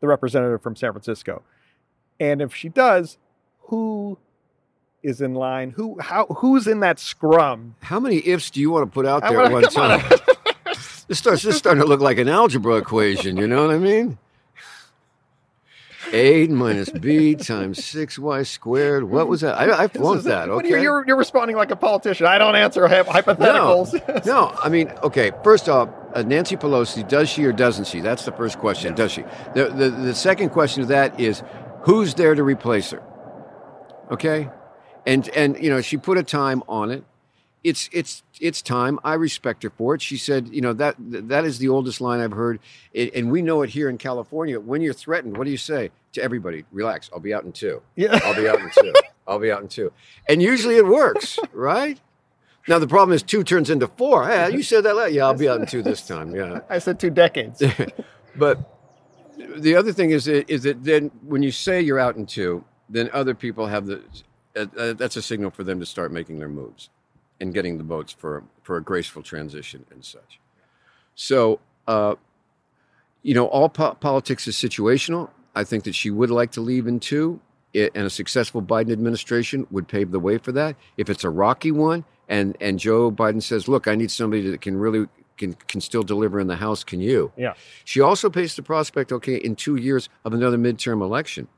the 0.00 0.08
representative 0.08 0.62
from 0.62 0.76
San 0.76 0.92
Francisco? 0.92 1.42
And 2.20 2.42
if 2.42 2.54
she 2.54 2.68
does, 2.68 3.18
who 3.62 4.18
is 5.02 5.20
in 5.20 5.34
line? 5.34 5.70
Who 5.70 5.98
how 6.00 6.26
who's 6.26 6.66
in 6.66 6.80
that 6.80 6.98
scrum? 6.98 7.76
how 7.80 7.98
many 7.98 8.26
ifs 8.26 8.50
do 8.50 8.60
you 8.60 8.70
want 8.70 8.86
to 8.86 8.92
put 8.92 9.06
out 9.06 9.22
there 9.22 9.40
at 9.40 9.52
one 9.52 9.62
time? 9.64 10.00
this 11.12 11.18
starts 11.18 11.42
this 11.42 11.58
starting 11.58 11.82
to 11.82 11.86
look 11.86 12.00
like 12.00 12.16
an 12.16 12.30
algebra 12.30 12.76
equation. 12.76 13.36
You 13.36 13.46
know 13.46 13.66
what 13.66 13.74
I 13.74 13.76
mean? 13.76 14.16
A 16.10 16.46
minus 16.46 16.88
B 16.88 17.34
times 17.34 17.84
six 17.84 18.18
y 18.18 18.42
squared. 18.44 19.04
What 19.04 19.28
was 19.28 19.42
that? 19.42 19.58
I, 19.58 19.84
I 19.84 19.88
flunked 19.88 20.24
that. 20.24 20.48
Okay. 20.48 20.70
You're, 20.70 20.78
you're, 20.78 21.06
you're 21.06 21.16
responding 21.18 21.54
like 21.54 21.70
a 21.70 21.76
politician. 21.76 22.26
I 22.26 22.38
don't 22.38 22.56
answer 22.56 22.88
hy- 22.88 23.02
hypotheticals. 23.02 24.24
No, 24.24 24.56
I 24.62 24.70
mean, 24.70 24.90
okay. 25.02 25.32
First 25.44 25.68
off, 25.68 25.90
uh, 26.14 26.22
Nancy 26.22 26.56
Pelosi, 26.56 27.06
does 27.06 27.28
she 27.28 27.44
or 27.44 27.52
doesn't 27.52 27.88
she? 27.88 28.00
That's 28.00 28.24
the 28.24 28.32
first 28.32 28.58
question. 28.58 28.94
Does 28.94 29.12
she? 29.12 29.22
The, 29.54 29.68
the 29.68 29.90
the 29.90 30.14
second 30.14 30.48
question 30.48 30.84
to 30.84 30.86
that 30.88 31.20
is, 31.20 31.42
who's 31.82 32.14
there 32.14 32.34
to 32.34 32.42
replace 32.42 32.90
her? 32.90 33.02
Okay, 34.10 34.48
and 35.04 35.28
and 35.36 35.62
you 35.62 35.68
know 35.68 35.82
she 35.82 35.98
put 35.98 36.16
a 36.16 36.22
time 36.22 36.62
on 36.70 36.90
it. 36.90 37.04
It's 37.64 37.88
it's 37.92 38.22
it's 38.40 38.60
time. 38.60 38.98
I 39.04 39.14
respect 39.14 39.62
her 39.62 39.70
for 39.70 39.94
it. 39.94 40.02
She 40.02 40.16
said, 40.16 40.48
you 40.52 40.60
know 40.60 40.72
that 40.72 40.96
that 40.98 41.44
is 41.44 41.58
the 41.58 41.68
oldest 41.68 42.00
line 42.00 42.18
I've 42.20 42.32
heard, 42.32 42.58
it, 42.92 43.14
and 43.14 43.30
we 43.30 43.40
know 43.40 43.62
it 43.62 43.70
here 43.70 43.88
in 43.88 43.98
California. 43.98 44.58
When 44.58 44.82
you're 44.82 44.92
threatened, 44.94 45.36
what 45.36 45.44
do 45.44 45.50
you 45.50 45.56
say 45.56 45.90
to 46.14 46.22
everybody? 46.22 46.64
Relax. 46.72 47.08
I'll 47.12 47.20
be 47.20 47.32
out 47.32 47.44
in 47.44 47.52
two. 47.52 47.80
Yeah. 47.94 48.18
I'll 48.24 48.34
be 48.34 48.48
out 48.48 48.58
in 48.60 48.68
two. 48.70 48.92
I'll 49.28 49.38
be 49.38 49.52
out 49.52 49.62
in 49.62 49.68
two. 49.68 49.92
And 50.28 50.42
usually 50.42 50.76
it 50.76 50.86
works, 50.86 51.38
right? 51.52 52.00
Now 52.66 52.80
the 52.80 52.88
problem 52.88 53.14
is 53.14 53.22
two 53.22 53.44
turns 53.44 53.70
into 53.70 53.86
four. 53.86 54.26
Hey, 54.26 54.50
you 54.52 54.62
said 54.64 54.82
that. 54.84 54.96
last- 54.96 55.12
Yeah, 55.12 55.26
I'll 55.26 55.34
be 55.34 55.48
out 55.48 55.60
in 55.60 55.66
two 55.66 55.82
this 55.82 56.04
time. 56.06 56.34
Yeah, 56.34 56.60
I 56.68 56.78
said 56.80 56.98
two 56.98 57.10
decades. 57.10 57.62
but 58.36 58.58
the 59.56 59.76
other 59.76 59.92
thing 59.92 60.10
is 60.10 60.24
that, 60.24 60.50
is 60.50 60.64
that 60.64 60.82
then 60.82 61.10
when 61.24 61.42
you 61.44 61.52
say 61.52 61.80
you're 61.80 62.00
out 62.00 62.16
in 62.16 62.26
two, 62.26 62.64
then 62.88 63.08
other 63.12 63.34
people 63.34 63.66
have 63.68 63.86
the. 63.86 64.02
Uh, 64.54 64.66
uh, 64.76 64.92
that's 64.92 65.16
a 65.16 65.22
signal 65.22 65.50
for 65.50 65.64
them 65.64 65.80
to 65.80 65.86
start 65.86 66.12
making 66.12 66.38
their 66.38 66.48
moves 66.48 66.90
and 67.42 67.52
getting 67.52 67.76
the 67.76 67.84
votes 67.84 68.12
for 68.16 68.44
for 68.62 68.76
a 68.76 68.82
graceful 68.82 69.22
transition 69.22 69.84
and 69.90 70.02
such. 70.04 70.40
So, 71.14 71.60
uh, 71.86 72.14
you 73.22 73.34
know, 73.34 73.46
all 73.46 73.68
po- 73.68 73.94
politics 73.94 74.46
is 74.48 74.54
situational. 74.56 75.28
I 75.54 75.64
think 75.64 75.84
that 75.84 75.94
she 75.94 76.10
would 76.10 76.30
like 76.30 76.52
to 76.52 76.60
leave 76.60 76.86
in 76.86 76.98
two, 77.00 77.40
i- 77.74 77.90
and 77.94 78.06
a 78.06 78.10
successful 78.10 78.62
Biden 78.62 78.92
administration 78.92 79.66
would 79.70 79.86
pave 79.88 80.10
the 80.12 80.20
way 80.20 80.38
for 80.38 80.52
that. 80.52 80.76
If 80.96 81.10
it's 81.10 81.24
a 81.24 81.30
rocky 81.30 81.70
one, 81.72 82.04
and 82.28 82.56
and 82.60 82.78
Joe 82.78 83.10
Biden 83.10 83.42
says, 83.42 83.68
"Look, 83.68 83.86
I 83.86 83.94
need 83.96 84.10
somebody 84.10 84.48
that 84.50 84.60
can 84.60 84.76
really 84.76 85.08
can 85.36 85.54
can 85.66 85.80
still 85.80 86.02
deliver 86.04 86.38
in 86.40 86.46
the 86.46 86.56
House," 86.56 86.84
can 86.84 87.00
you? 87.00 87.32
Yeah. 87.36 87.54
She 87.84 88.00
also 88.00 88.30
faced 88.30 88.56
the 88.56 88.62
prospect, 88.62 89.12
okay, 89.12 89.36
in 89.36 89.56
two 89.56 89.76
years 89.76 90.08
of 90.24 90.32
another 90.32 90.56
midterm 90.56 91.02
election. 91.02 91.48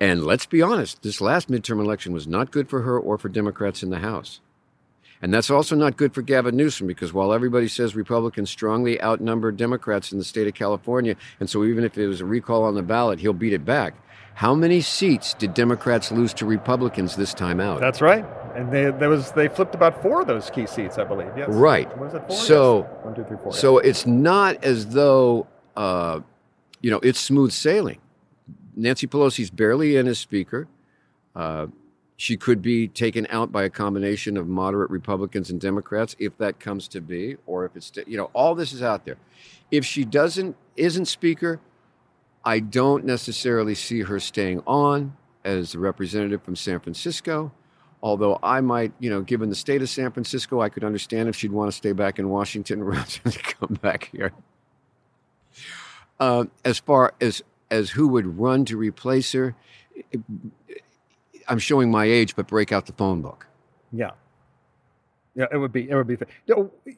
And 0.00 0.24
let's 0.24 0.46
be 0.46 0.62
honest, 0.62 1.02
this 1.02 1.20
last 1.20 1.50
midterm 1.50 1.78
election 1.84 2.12
was 2.12 2.26
not 2.26 2.50
good 2.50 2.68
for 2.70 2.80
her 2.82 2.98
or 2.98 3.18
for 3.18 3.28
Democrats 3.28 3.82
in 3.82 3.90
the 3.90 3.98
House. 3.98 4.40
And 5.22 5.34
that's 5.34 5.50
also 5.50 5.76
not 5.76 5.98
good 5.98 6.14
for 6.14 6.22
Gavin 6.22 6.56
Newsom 6.56 6.86
because 6.86 7.12
while 7.12 7.34
everybody 7.34 7.68
says 7.68 7.94
Republicans 7.94 8.48
strongly 8.48 9.00
outnumber 9.02 9.52
Democrats 9.52 10.12
in 10.12 10.18
the 10.18 10.24
state 10.24 10.46
of 10.48 10.54
California, 10.54 11.14
and 11.38 11.50
so 11.50 11.64
even 11.64 11.84
if 11.84 11.98
it 11.98 12.06
was 12.06 12.22
a 12.22 12.24
recall 12.24 12.64
on 12.64 12.74
the 12.74 12.82
ballot, 12.82 13.20
he'll 13.20 13.34
beat 13.34 13.52
it 13.52 13.64
back. 13.66 13.92
How 14.32 14.54
many 14.54 14.80
seats 14.80 15.34
did 15.34 15.52
Democrats 15.52 16.10
lose 16.10 16.32
to 16.34 16.46
Republicans 16.46 17.16
this 17.16 17.34
time 17.34 17.60
out? 17.60 17.80
That's 17.80 18.00
right. 18.00 18.24
And 18.54 18.72
they, 18.72 18.90
there 18.90 19.10
was 19.10 19.32
they 19.32 19.48
flipped 19.48 19.74
about 19.74 20.00
four 20.00 20.22
of 20.22 20.26
those 20.26 20.48
key 20.48 20.66
seats, 20.66 20.96
I 20.96 21.04
believe. 21.04 21.28
Yes. 21.36 21.50
Right. 21.50 21.86
It 21.90 21.98
four? 22.26 22.30
So- 22.30 22.78
Yes. 22.90 23.04
one, 23.04 23.14
two, 23.14 23.24
three, 23.24 23.36
four. 23.42 23.52
So 23.52 23.76
it's 23.76 24.06
not 24.06 24.64
as 24.64 24.86
though, 24.94 25.46
uh, 25.76 26.20
you 26.80 26.90
know, 26.90 27.00
it's 27.02 27.20
smooth 27.20 27.52
sailing. 27.52 27.98
Nancy 28.80 29.06
Pelosi's 29.06 29.50
barely 29.50 29.96
in 29.96 30.06
as 30.08 30.18
Speaker. 30.18 30.66
Uh, 31.34 31.66
she 32.16 32.36
could 32.36 32.60
be 32.60 32.86
taken 32.86 33.26
out 33.30 33.50
by 33.50 33.64
a 33.64 33.70
combination 33.70 34.36
of 34.36 34.46
moderate 34.46 34.90
Republicans 34.90 35.50
and 35.50 35.60
Democrats 35.60 36.14
if 36.18 36.36
that 36.38 36.60
comes 36.60 36.86
to 36.88 37.00
be, 37.00 37.36
or 37.46 37.64
if 37.64 37.76
it's, 37.76 37.92
you 38.06 38.16
know, 38.16 38.30
all 38.34 38.54
this 38.54 38.72
is 38.72 38.82
out 38.82 39.04
there. 39.04 39.16
If 39.70 39.86
she 39.86 40.04
doesn't, 40.04 40.56
isn't 40.76 41.06
Speaker, 41.06 41.60
I 42.44 42.60
don't 42.60 43.04
necessarily 43.04 43.74
see 43.74 44.02
her 44.02 44.18
staying 44.18 44.62
on 44.66 45.16
as 45.44 45.72
the 45.72 45.78
representative 45.78 46.42
from 46.42 46.56
San 46.56 46.80
Francisco. 46.80 47.52
Although 48.02 48.38
I 48.42 48.60
might, 48.60 48.92
you 48.98 49.10
know, 49.10 49.20
given 49.20 49.50
the 49.50 49.54
state 49.54 49.82
of 49.82 49.88
San 49.88 50.10
Francisco, 50.10 50.60
I 50.60 50.70
could 50.70 50.84
understand 50.84 51.28
if 51.28 51.36
she'd 51.36 51.52
want 51.52 51.70
to 51.70 51.76
stay 51.76 51.92
back 51.92 52.18
in 52.18 52.28
Washington 52.30 52.82
rather 52.84 53.20
than 53.24 53.32
come 53.32 53.78
back 53.80 54.10
here. 54.12 54.32
Uh, 56.18 56.44
as 56.66 56.78
far 56.78 57.14
as 57.20 57.42
as 57.70 57.90
who 57.90 58.08
would 58.08 58.38
run 58.38 58.64
to 58.66 58.76
replace 58.76 59.32
her, 59.32 59.54
I'm 61.48 61.58
showing 61.58 61.90
my 61.90 62.04
age, 62.04 62.36
but 62.36 62.46
break 62.46 62.72
out 62.72 62.86
the 62.86 62.92
phone 62.92 63.22
book. 63.22 63.46
Yeah. 63.92 64.10
Yeah, 65.34 65.46
it 65.52 65.56
would 65.58 65.72
be. 65.72 65.88
It 65.88 65.94
would 65.94 66.06
be. 66.06 66.16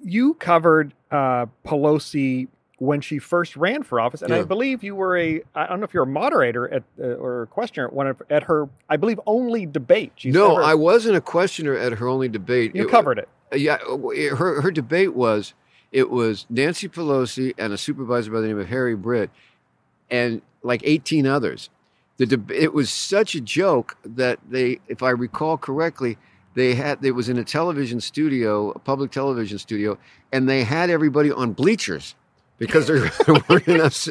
You 0.03 0.35
covered 0.35 0.95
uh, 1.11 1.47
Pelosi 1.67 2.49
when 2.79 3.01
she 3.01 3.19
first 3.19 3.57
ran 3.57 3.83
for 3.83 4.01
office, 4.01 4.23
and 4.23 4.31
Yeah. 4.31 4.41
I 4.41 4.43
believe 4.43 4.83
you 4.83 4.97
were 4.97 5.17
a. 5.19 5.43
I 5.55 5.67
don't 5.67 5.81
know 5.81 5.85
if 5.85 5.93
you're 5.95 6.03
a 6.05 6.07
moderator 6.07 6.67
at 6.73 6.83
uh, 6.99 7.05
or 7.15 7.43
a 7.43 7.47
questioner 7.47 7.87
at 7.89 7.93
one 7.93 8.07
of, 8.07 8.23
at 8.31 8.43
her. 8.45 8.69
I 8.89 8.97
believe 8.97 9.21
only 9.27 9.67
debate. 9.67 10.13
She's 10.17 10.35
no, 10.35 10.53
ever- 10.55 10.63
I 10.65 10.75
wasn't 10.75 11.17
a 11.17 11.21
questioner 11.21 11.77
at 11.77 11.93
her 11.93 12.09
only 12.09 12.29
debate. 12.29 12.75
You 12.75 12.85
It- 12.87 12.91
covered 12.91 13.19
it. 13.19 13.29
Yeah, 13.55 13.77
her 13.79 14.63
her 14.63 14.71
debate 14.71 15.15
was 15.15 15.53
it 15.93 16.09
was 16.09 16.47
Nancy 16.49 16.89
Pelosi 16.89 17.53
and 17.59 17.71
a 17.75 17.77
supervisor 17.79 18.31
by 18.31 18.41
the 18.41 18.47
name 18.49 18.59
of 18.59 18.69
Harry 18.69 18.97
Britt, 18.97 19.29
and 20.11 20.41
like 20.62 20.83
18 20.85 21.27
others. 21.27 21.70
The 22.18 22.40
it 22.55 22.72
was 22.72 22.90
such 22.90 23.35
a 23.35 23.40
joke 23.40 23.96
that 24.05 24.38
they, 24.48 24.81
if 24.87 25.03
I 25.03 25.11
recall 25.11 25.57
correctly, 25.57 26.18
they 26.55 26.75
had 26.75 27.05
it 27.05 27.12
was 27.12 27.29
in 27.29 27.38
a 27.38 27.44
television 27.44 28.01
studio, 28.01 28.70
a 28.70 28.79
public 28.79 29.11
television 29.11 29.59
studio, 29.59 29.98
and 30.31 30.48
they 30.48 30.64
had 30.64 30.90
everybody 30.90 31.33
on 31.33 31.53
bleachers 31.53 32.14
because 32.59 32.87
there 32.87 33.11
weren't 33.48 33.66
enough. 33.66 34.09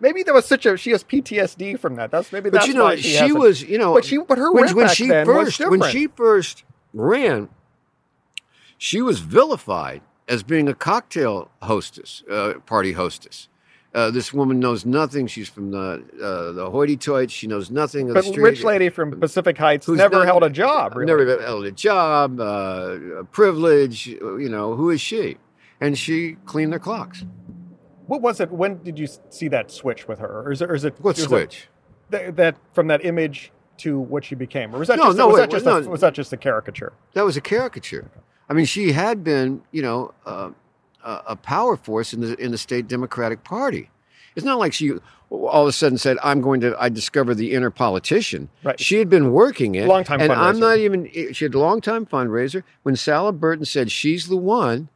Maybe 0.00 0.22
there 0.22 0.32
was 0.32 0.46
such 0.46 0.64
a. 0.64 0.76
She 0.76 0.92
has 0.92 1.04
PTSD 1.04 1.78
from 1.78 1.96
that. 1.96 2.10
That's 2.10 2.32
maybe 2.32 2.50
But 2.50 2.58
that's 2.60 2.68
you 2.68 2.74
know, 2.74 2.94
she, 2.96 3.02
she, 3.02 3.32
was, 3.32 3.62
you 3.62 3.78
know, 3.78 3.92
But 3.92 4.04
she, 4.04 4.18
but 4.18 4.38
her 4.38 4.52
when, 4.52 4.74
when 4.74 4.88
she 4.88 5.08
first 5.08 5.60
when 5.60 5.82
she 5.90 6.06
first 6.06 6.64
ran, 6.94 7.48
she 8.78 9.02
was 9.02 9.18
vilified 9.18 10.02
as 10.28 10.42
being 10.42 10.68
a 10.68 10.74
cocktail 10.74 11.50
hostess, 11.62 12.22
uh, 12.30 12.54
party 12.64 12.92
hostess. 12.92 13.48
Uh, 13.94 14.10
this 14.10 14.32
woman 14.32 14.58
knows 14.58 14.86
nothing. 14.86 15.26
She's 15.26 15.48
from 15.50 15.70
the 15.70 16.02
uh, 16.22 16.52
the 16.52 16.70
hoity-toity. 16.70 17.30
She 17.30 17.46
knows 17.46 17.70
nothing 17.70 18.08
of 18.08 18.14
but 18.14 18.24
the 18.24 18.30
street. 18.30 18.42
rich 18.42 18.64
lady 18.64 18.88
from 18.88 19.20
Pacific 19.20 19.58
Heights 19.58 19.84
Who's 19.84 19.98
never 19.98 20.24
held 20.24 20.42
a 20.42 20.48
job. 20.50 20.96
Really. 20.96 21.24
Never 21.26 21.42
held 21.42 21.66
a 21.66 21.72
job, 21.72 22.40
uh, 22.40 22.96
a 23.18 23.24
privilege. 23.24 24.06
You 24.06 24.48
know, 24.48 24.74
who 24.74 24.88
is 24.90 25.00
she? 25.00 25.36
And 25.80 25.98
she 25.98 26.36
cleaned 26.46 26.72
their 26.72 26.78
clocks. 26.78 27.24
What 28.06 28.22
was 28.22 28.40
it? 28.40 28.50
When 28.50 28.82
did 28.82 28.98
you 28.98 29.06
see 29.28 29.48
that 29.48 29.70
switch 29.70 30.08
with 30.08 30.18
her, 30.20 30.42
or 30.46 30.52
is 30.52 30.62
it? 30.62 30.70
Or 30.70 30.74
is 30.74 30.84
it 30.84 30.94
What 31.00 31.18
it 31.18 31.22
switch? 31.22 31.68
th- 32.10 32.34
that 32.36 32.56
from 32.72 32.86
that 32.88 33.04
image 33.04 33.52
to 33.78 33.98
what 33.98 34.24
she 34.24 34.34
became, 34.34 34.74
or 34.74 34.78
was 34.78 34.88
that 34.88 34.96
No, 34.96 35.04
just, 35.06 35.18
no, 35.18 35.26
was, 35.26 35.34
wait, 35.34 35.40
that 35.42 35.50
just 35.50 35.64
no. 35.64 35.78
a, 35.78 35.88
was 35.88 36.00
that 36.00 36.14
just 36.14 36.32
a 36.32 36.36
caricature? 36.36 36.92
That 37.14 37.24
was 37.26 37.36
a 37.36 37.40
caricature. 37.40 38.10
I 38.48 38.54
mean, 38.54 38.64
she 38.66 38.92
had 38.92 39.22
been, 39.24 39.62
you 39.70 39.82
know, 39.82 40.12
uh, 40.26 40.50
a 41.04 41.22
a 41.28 41.36
power 41.36 41.76
force 41.76 42.12
in 42.12 42.20
the 42.20 42.34
in 42.40 42.50
the 42.50 42.58
state 42.58 42.88
Democratic 42.88 43.44
Party. 43.44 43.90
It's 44.34 44.44
not 44.44 44.58
like 44.58 44.72
she 44.72 44.92
all 45.30 45.62
of 45.62 45.68
a 45.68 45.72
sudden 45.72 45.98
said, 45.98 46.18
"I'm 46.22 46.40
going 46.40 46.60
to." 46.60 46.76
I 46.78 46.88
discovered 46.88 47.34
the 47.34 47.52
inner 47.52 47.70
politician. 47.70 48.48
Right. 48.62 48.78
She 48.78 48.98
had 48.98 49.08
been 49.08 49.32
working 49.32 49.74
it, 49.74 49.86
long 49.86 50.04
time, 50.04 50.20
and 50.20 50.32
I'm 50.32 50.58
not 50.58 50.78
even. 50.78 51.10
She 51.32 51.44
had 51.44 51.54
a 51.54 51.58
long 51.58 51.80
time 51.80 52.06
fundraiser. 52.06 52.62
When 52.82 52.96
Sala 52.96 53.32
Burton 53.32 53.64
said 53.64 53.90
she's 53.90 54.28
the 54.28 54.36
one, 54.36 54.88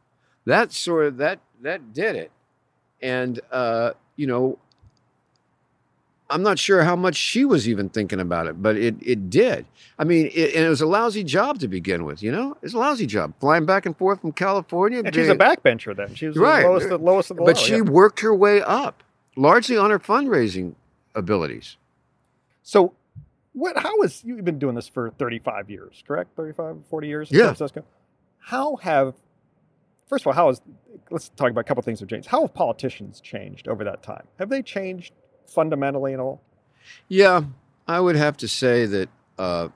that 0.45 0.71
sort 0.71 1.05
of 1.05 1.17
that 1.17 1.39
that 1.61 1.93
did 1.93 2.15
it, 2.15 2.31
and 3.01 3.39
uh, 3.51 3.91
you 4.15 4.27
know, 4.27 4.59
I'm 6.29 6.43
not 6.43 6.59
sure 6.59 6.83
how 6.83 6.95
much 6.95 7.15
she 7.15 7.45
was 7.45 7.69
even 7.69 7.87
thinking 7.89 8.19
about 8.19 8.47
it, 8.47 8.61
but 8.61 8.75
it 8.75 8.95
it 9.01 9.29
did. 9.29 9.65
I 9.97 10.03
mean, 10.03 10.29
it, 10.33 10.55
and 10.55 10.65
it 10.65 10.69
was 10.69 10.81
a 10.81 10.85
lousy 10.85 11.23
job 11.23 11.59
to 11.59 11.67
begin 11.67 12.03
with. 12.05 12.21
You 12.21 12.31
know, 12.31 12.57
it's 12.61 12.73
a 12.73 12.77
lousy 12.77 13.05
job 13.05 13.33
flying 13.39 13.65
back 13.65 13.85
and 13.85 13.97
forth 13.97 14.21
from 14.21 14.33
California. 14.33 15.01
And 15.03 15.15
she's 15.15 15.29
a 15.29 15.35
backbencher 15.35 15.95
then. 15.95 16.15
She 16.15 16.27
was 16.27 16.35
Right. 16.37 16.63
the 16.63 16.69
lowest, 16.69 16.89
the 16.89 16.97
lowest 16.97 17.31
of 17.31 17.37
the 17.37 17.43
world. 17.43 17.55
but 17.55 17.61
low, 17.61 17.65
she 17.65 17.75
yeah. 17.75 17.81
worked 17.81 18.19
her 18.19 18.35
way 18.35 18.61
up, 18.61 19.03
largely 19.35 19.77
on 19.77 19.89
her 19.89 19.99
fundraising 19.99 20.75
abilities. 21.15 21.77
So, 22.61 22.93
what? 23.53 23.77
How 23.77 24.01
is 24.01 24.23
you've 24.25 24.43
been 24.43 24.59
doing 24.59 24.75
this 24.75 24.87
for 24.89 25.11
35 25.11 25.69
years, 25.69 26.03
correct? 26.05 26.35
35, 26.35 26.77
40 26.89 27.07
years 27.07 27.31
Yeah. 27.31 27.37
San 27.45 27.55
Francisco. 27.55 27.85
How 28.39 28.75
have 28.77 29.13
first 30.07 30.23
of 30.23 30.27
all, 30.27 30.33
how 30.33 30.49
is 30.49 30.61
let's 31.09 31.29
talk 31.29 31.51
about 31.51 31.61
a 31.61 31.63
couple 31.63 31.79
of 31.79 31.85
things 31.85 31.99
have 32.01 32.09
changed. 32.09 32.27
How 32.27 32.41
have 32.41 32.53
politicians 32.53 33.21
changed 33.21 33.67
over 33.67 33.83
that 33.85 34.03
time? 34.03 34.25
Have 34.39 34.49
they 34.49 34.61
changed 34.61 35.13
fundamentally 35.47 36.13
at 36.13 36.19
all? 36.19 36.41
Yeah, 37.09 37.43
I 37.87 37.99
would 37.99 38.15
have 38.15 38.37
to 38.37 38.47
say 38.47 38.85
that 38.85 39.09
uh, 39.37 39.69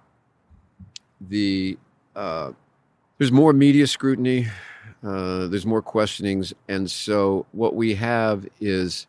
the 1.19 1.77
uh, 2.15 2.51
there's 3.17 3.31
more 3.31 3.53
media 3.53 3.87
scrutiny, 3.87 4.47
uh, 5.03 5.47
there's 5.47 5.65
more 5.65 5.81
questionings, 5.81 6.53
and 6.67 6.89
so 6.89 7.45
what 7.51 7.75
we 7.75 7.95
have 7.95 8.47
is 8.59 9.07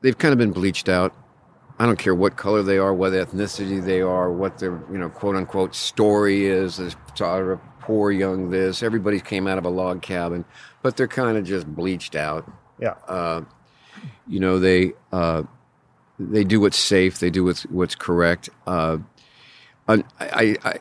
they've 0.00 0.16
kind 0.18 0.32
of 0.32 0.38
been 0.38 0.52
bleached 0.52 0.88
out. 0.88 1.14
I 1.78 1.86
don't 1.86 1.98
care 1.98 2.14
what 2.14 2.36
color 2.36 2.62
they 2.62 2.78
are, 2.78 2.94
what 2.94 3.12
ethnicity 3.12 3.84
they 3.84 4.00
are, 4.00 4.30
what 4.30 4.58
their 4.58 4.80
you 4.92 4.98
know 4.98 5.08
quote 5.08 5.34
unquote 5.36 5.74
story 5.74 6.46
is. 6.46 6.76
This 6.76 6.94
sort 7.16 7.50
of 7.50 7.60
poor 7.80 8.12
young 8.12 8.50
this. 8.50 8.82
Everybody 8.82 9.20
came 9.20 9.46
out 9.48 9.58
of 9.58 9.64
a 9.64 9.68
log 9.70 10.00
cabin, 10.00 10.44
but 10.82 10.96
they're 10.96 11.08
kind 11.08 11.36
of 11.36 11.44
just 11.44 11.66
bleached 11.66 12.14
out 12.14 12.50
Yeah. 12.78 12.94
uh, 13.08 13.42
you 14.26 14.40
know 14.40 14.58
they 14.58 14.92
uh, 15.12 15.42
they 16.18 16.44
do 16.44 16.60
what's 16.60 16.78
safe 16.78 17.18
they 17.18 17.30
do 17.30 17.44
what's 17.44 17.62
what's 17.64 17.94
correct 17.94 18.48
uh, 18.66 18.98
I, 19.88 20.02
I 20.20 20.78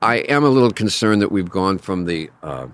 I 0.00 0.16
am 0.16 0.44
a 0.44 0.48
little 0.48 0.72
concerned 0.72 1.22
that 1.22 1.32
we've 1.32 1.50
gone 1.50 1.78
from 1.78 2.04
the 2.04 2.30
uh, 2.42 2.66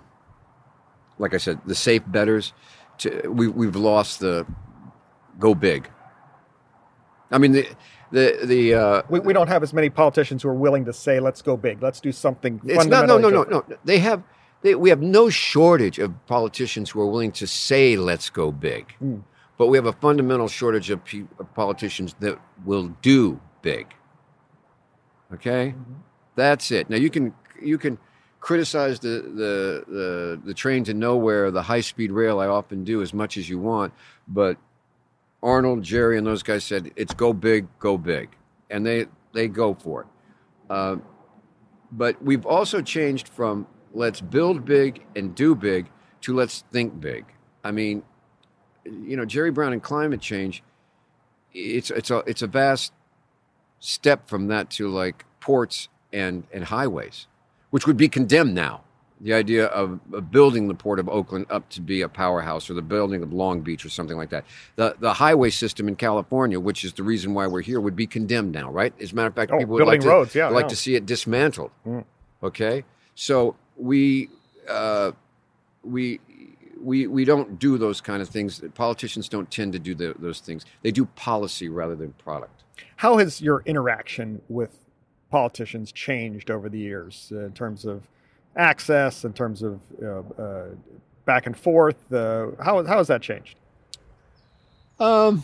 like 1.18 1.34
I 1.34 1.38
said 1.38 1.60
the 1.66 1.74
safe 1.74 2.02
betters 2.06 2.52
to 2.98 3.28
we, 3.28 3.48
we've 3.48 3.76
lost 3.76 4.20
the 4.20 4.46
go 5.38 5.54
big 5.54 5.88
I 7.30 7.38
mean 7.38 7.52
the 7.52 7.68
the 8.10 8.38
the 8.44 8.74
uh, 8.74 9.02
We, 9.08 9.20
we 9.20 9.32
don't 9.32 9.48
have 9.48 9.62
as 9.62 9.72
many 9.72 9.90
politicians 9.90 10.42
who 10.42 10.48
are 10.48 10.54
willing 10.54 10.84
to 10.86 10.92
say, 10.92 11.20
"Let's 11.20 11.42
go 11.42 11.56
big. 11.56 11.82
Let's 11.82 12.00
do 12.00 12.12
something." 12.12 12.60
It's 12.64 12.86
not. 12.86 13.06
No, 13.06 13.18
no, 13.18 13.28
no, 13.28 13.42
no. 13.42 13.64
They 13.84 13.98
have. 13.98 14.22
They, 14.62 14.74
we 14.74 14.88
have 14.90 15.00
no 15.00 15.30
shortage 15.30 15.98
of 15.98 16.26
politicians 16.26 16.90
who 16.90 17.00
are 17.00 17.06
willing 17.06 17.32
to 17.32 17.46
say, 17.46 17.96
"Let's 17.96 18.30
go 18.30 18.50
big," 18.50 18.94
Mm. 19.02 19.22
But 19.58 19.66
we 19.66 19.76
have 19.76 19.86
a 19.86 19.92
fundamental 19.92 20.48
shortage 20.48 20.88
of, 20.88 21.04
pe- 21.04 21.26
of 21.38 21.52
politicians 21.54 22.14
that 22.20 22.38
will 22.64 22.88
do 23.02 23.40
big. 23.60 23.88
Okay, 25.34 25.74
that's 26.36 26.70
it. 26.70 26.88
Now 26.88 26.96
you 26.96 27.10
can 27.10 27.34
you 27.60 27.76
can 27.76 27.98
criticize 28.40 29.00
the 29.00 29.08
the 29.08 29.84
the, 29.86 30.40
the 30.44 30.54
train 30.54 30.84
to 30.84 30.94
nowhere, 30.94 31.50
the 31.50 31.62
high 31.62 31.82
speed 31.82 32.12
rail. 32.12 32.40
I 32.40 32.46
often 32.46 32.84
do 32.84 33.02
as 33.02 33.12
much 33.12 33.36
as 33.36 33.48
you 33.48 33.58
want, 33.58 33.92
but 34.26 34.56
Arnold, 35.42 35.82
Jerry, 35.82 36.16
and 36.16 36.26
those 36.26 36.42
guys 36.42 36.64
said 36.64 36.92
it's 36.96 37.12
go 37.12 37.32
big, 37.32 37.66
go 37.78 37.98
big, 37.98 38.30
and 38.70 38.86
they 38.86 39.06
they 39.34 39.48
go 39.48 39.74
for 39.74 40.02
it. 40.02 40.06
Uh, 40.70 40.96
but 41.92 42.22
we've 42.22 42.46
also 42.46 42.80
changed 42.80 43.28
from 43.28 43.66
let's 43.92 44.20
build 44.20 44.64
big 44.64 45.04
and 45.16 45.34
do 45.34 45.54
big 45.54 45.90
to 46.22 46.34
let's 46.34 46.64
think 46.72 47.00
big. 47.00 47.24
I 47.64 47.70
mean, 47.70 48.02
you 49.04 49.16
know, 49.16 49.24
Jerry 49.24 49.50
Brown 49.50 49.72
and 49.72 49.82
climate 49.82 50.20
change. 50.20 50.62
It's 51.52 51.90
it's 51.90 52.10
a 52.10 52.18
it's 52.26 52.42
a 52.42 52.46
vast 52.46 52.92
step 53.80 54.28
from 54.28 54.48
that 54.48 54.70
to 54.70 54.88
like 54.88 55.24
ports 55.40 55.88
and 56.12 56.44
and 56.52 56.64
highways, 56.64 57.26
which 57.70 57.86
would 57.86 57.96
be 57.96 58.08
condemned 58.08 58.54
now. 58.54 58.82
The 59.20 59.34
idea 59.34 59.66
of, 59.66 59.98
of 60.12 60.30
building 60.30 60.68
the 60.68 60.74
port 60.74 61.00
of 61.00 61.08
Oakland 61.08 61.46
up 61.50 61.68
to 61.70 61.80
be 61.80 62.02
a 62.02 62.08
powerhouse, 62.08 62.70
or 62.70 62.74
the 62.74 62.82
building 62.82 63.20
of 63.20 63.32
Long 63.32 63.62
Beach, 63.62 63.84
or 63.84 63.88
something 63.88 64.16
like 64.16 64.30
that. 64.30 64.44
The 64.76 64.94
the 65.00 65.12
highway 65.14 65.50
system 65.50 65.88
in 65.88 65.96
California, 65.96 66.60
which 66.60 66.84
is 66.84 66.92
the 66.92 67.02
reason 67.02 67.34
why 67.34 67.48
we're 67.48 67.62
here, 67.62 67.80
would 67.80 67.96
be 67.96 68.06
condemned 68.06 68.52
now, 68.52 68.70
right? 68.70 68.92
As 69.00 69.10
a 69.10 69.14
matter 69.16 69.26
of 69.28 69.34
fact, 69.34 69.50
Oh, 69.52 69.58
people 69.58 69.74
would 69.74 69.86
like 69.86 70.00
building 70.00 70.02
to 70.02 70.08
roads, 70.08 70.34
yeah, 70.36 70.48
like 70.48 70.64
yeah. 70.64 70.68
to 70.68 70.76
see 70.76 70.94
it 70.94 71.04
dismantled. 71.04 71.72
Mm. 71.84 72.04
Okay, 72.44 72.84
so 73.16 73.56
we 73.76 74.28
uh, 74.68 75.10
we 75.82 76.20
we 76.80 77.06
we 77.06 77.24
don't 77.24 77.58
do 77.58 77.78
those 77.78 78.00
kind 78.00 78.22
of 78.22 78.28
things. 78.28 78.62
Politicians 78.74 79.28
don't 79.28 79.50
tend 79.50 79.72
to 79.72 79.78
do 79.78 79.94
the, 79.94 80.14
those 80.18 80.40
things. 80.40 80.64
They 80.82 80.90
do 80.90 81.06
policy 81.06 81.68
rather 81.68 81.94
than 81.94 82.12
product. 82.14 82.64
How 82.96 83.18
has 83.18 83.40
your 83.40 83.62
interaction 83.66 84.40
with 84.48 84.78
politicians 85.30 85.92
changed 85.92 86.50
over 86.50 86.68
the 86.68 86.78
years 86.78 87.32
uh, 87.32 87.46
in 87.46 87.52
terms 87.52 87.84
of 87.84 88.02
access, 88.56 89.24
in 89.24 89.32
terms 89.32 89.62
of 89.62 89.80
uh, 90.02 90.20
uh, 90.40 90.66
back 91.24 91.46
and 91.46 91.56
forth? 91.56 92.12
Uh, 92.12 92.48
how 92.62 92.84
how 92.84 92.98
has 92.98 93.08
that 93.08 93.22
changed? 93.22 93.56
Um. 94.98 95.42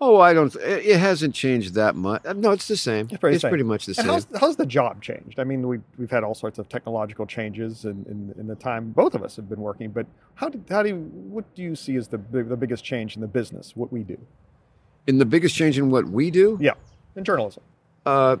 Oh, 0.00 0.20
I 0.20 0.32
don't. 0.32 0.54
It 0.56 0.86
it 0.86 1.00
hasn't 1.00 1.34
changed 1.34 1.74
that 1.74 1.96
much. 1.96 2.24
Uh, 2.24 2.32
No, 2.32 2.52
it's 2.52 2.68
the 2.68 2.76
same. 2.76 3.08
It's 3.10 3.18
pretty 3.18 3.34
It's 3.36 3.42
same. 3.42 3.48
pretty 3.50 3.64
much 3.64 3.86
the 3.86 3.90
And 3.90 3.96
same. 3.96 4.06
how's, 4.06 4.26
how's 4.40 4.56
the 4.56 4.66
job 4.66 5.02
changed? 5.02 5.40
I 5.40 5.44
mean, 5.44 5.66
we've, 5.66 5.82
we've 5.98 6.10
had 6.10 6.22
all 6.22 6.34
sorts 6.36 6.58
of 6.60 6.68
technological 6.68 7.26
changes 7.26 7.84
in, 7.84 8.04
in, 8.08 8.34
in 8.38 8.46
the 8.46 8.54
time 8.54 8.92
both 8.92 9.14
of 9.14 9.24
us 9.24 9.34
have 9.36 9.48
been 9.48 9.60
working, 9.60 9.90
but 9.90 10.06
how, 10.36 10.48
did, 10.48 10.62
how 10.70 10.84
do 10.84 10.90
you, 10.90 10.96
what 10.96 11.52
do 11.56 11.62
you 11.62 11.74
see 11.74 11.96
as 11.96 12.06
the, 12.08 12.18
the 12.30 12.56
biggest 12.56 12.84
change 12.84 13.16
in 13.16 13.20
the 13.22 13.26
business, 13.26 13.72
what 13.74 13.92
we 13.92 14.04
do? 14.04 14.18
In 15.08 15.18
the 15.18 15.26
biggest 15.26 15.56
change 15.56 15.76
in 15.78 15.90
what 15.90 16.04
we 16.08 16.30
do, 16.30 16.58
Yeah, 16.60 16.74
in 17.16 17.24
journalism. 17.24 17.64
uh, 18.06 18.36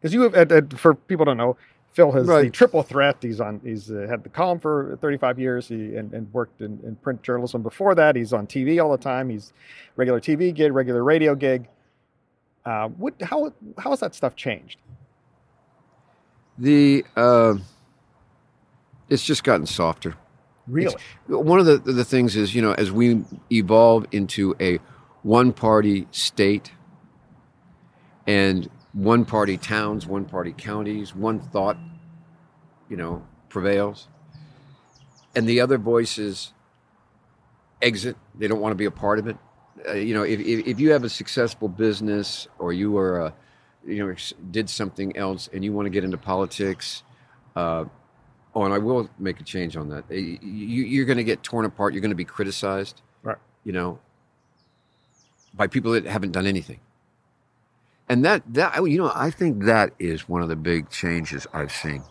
Because 0.00 0.12
you 0.12 0.22
have, 0.22 0.34
uh, 0.34 0.54
uh, 0.56 0.60
for 0.76 0.94
people 0.94 1.24
who 1.24 1.30
don't 1.30 1.36
know, 1.36 1.56
Phil 1.98 2.12
has 2.12 2.28
the 2.28 2.48
triple 2.48 2.84
threat. 2.84 3.16
He's 3.20 3.40
on. 3.40 3.60
He's 3.64 3.90
uh, 3.90 4.06
had 4.08 4.22
the 4.22 4.28
column 4.28 4.60
for 4.60 4.96
35 5.00 5.36
years. 5.40 5.66
He 5.66 5.96
and, 5.96 6.12
and 6.14 6.32
worked 6.32 6.60
in, 6.60 6.78
in 6.84 6.94
print 6.94 7.24
journalism 7.24 7.60
before 7.60 7.96
that. 7.96 8.14
He's 8.14 8.32
on 8.32 8.46
TV 8.46 8.80
all 8.80 8.92
the 8.92 9.02
time. 9.02 9.28
He's 9.28 9.52
regular 9.96 10.20
TV 10.20 10.54
gig, 10.54 10.72
regular 10.72 11.02
radio 11.02 11.34
gig. 11.34 11.66
Uh, 12.64 12.86
what? 12.90 13.20
How? 13.20 13.52
How 13.78 13.90
has 13.90 13.98
that 13.98 14.14
stuff 14.14 14.36
changed? 14.36 14.78
The 16.56 17.04
uh, 17.16 17.56
it's 19.08 19.24
just 19.24 19.42
gotten 19.42 19.66
softer. 19.66 20.14
Really? 20.68 20.94
One 21.26 21.58
of 21.58 21.66
the 21.66 21.78
the 21.78 22.04
things 22.04 22.36
is 22.36 22.54
you 22.54 22.62
know 22.62 22.74
as 22.74 22.92
we 22.92 23.24
evolve 23.50 24.06
into 24.12 24.54
a 24.60 24.78
one 25.24 25.52
party 25.52 26.06
state 26.12 26.70
and 28.24 28.70
one 28.98 29.24
party 29.24 29.56
towns, 29.56 30.06
one 30.06 30.24
party 30.24 30.52
counties, 30.56 31.14
one 31.14 31.38
thought, 31.38 31.76
you 32.88 32.96
know, 32.96 33.22
prevails, 33.48 34.08
and 35.36 35.48
the 35.48 35.60
other 35.60 35.78
voices 35.78 36.52
exit. 37.80 38.16
They 38.34 38.48
don't 38.48 38.60
want 38.60 38.72
to 38.72 38.76
be 38.76 38.86
a 38.86 38.90
part 38.90 39.20
of 39.20 39.28
it. 39.28 39.36
Uh, 39.88 39.92
you 39.92 40.14
know, 40.14 40.24
if, 40.24 40.40
if 40.40 40.66
if 40.66 40.80
you 40.80 40.90
have 40.90 41.04
a 41.04 41.08
successful 41.08 41.68
business 41.68 42.48
or 42.58 42.72
you 42.72 42.96
are 42.98 43.20
a 43.26 43.34
you 43.86 44.04
know 44.04 44.14
did 44.50 44.68
something 44.68 45.16
else 45.16 45.48
and 45.52 45.64
you 45.64 45.72
want 45.72 45.86
to 45.86 45.90
get 45.90 46.04
into 46.04 46.18
politics. 46.18 47.02
Uh, 47.54 47.84
Oh, 48.54 48.64
and 48.64 48.74
I 48.74 48.78
will 48.78 49.08
make 49.20 49.38
a 49.40 49.44
change 49.44 49.76
on 49.76 49.88
that. 49.90 50.10
You, 50.10 50.38
you're 50.42 51.04
going 51.04 51.18
to 51.18 51.22
get 51.22 51.44
torn 51.44 51.64
apart. 51.66 51.92
You're 51.92 52.00
going 52.00 52.10
to 52.10 52.16
be 52.16 52.24
criticized, 52.24 53.02
Right. 53.22 53.36
you 53.62 53.72
know, 53.72 54.00
by 55.54 55.68
people 55.68 55.92
that 55.92 56.06
haven't 56.06 56.32
done 56.32 56.46
anything. 56.46 56.80
And 58.08 58.24
that, 58.24 58.42
that, 58.54 58.76
you 58.88 58.98
know, 58.98 59.12
I 59.14 59.30
think 59.30 59.64
that 59.64 59.92
is 59.98 60.28
one 60.28 60.42
of 60.42 60.48
the 60.48 60.56
big 60.56 60.88
changes 60.90 61.46
I've 61.52 61.72
seen. 61.72 62.02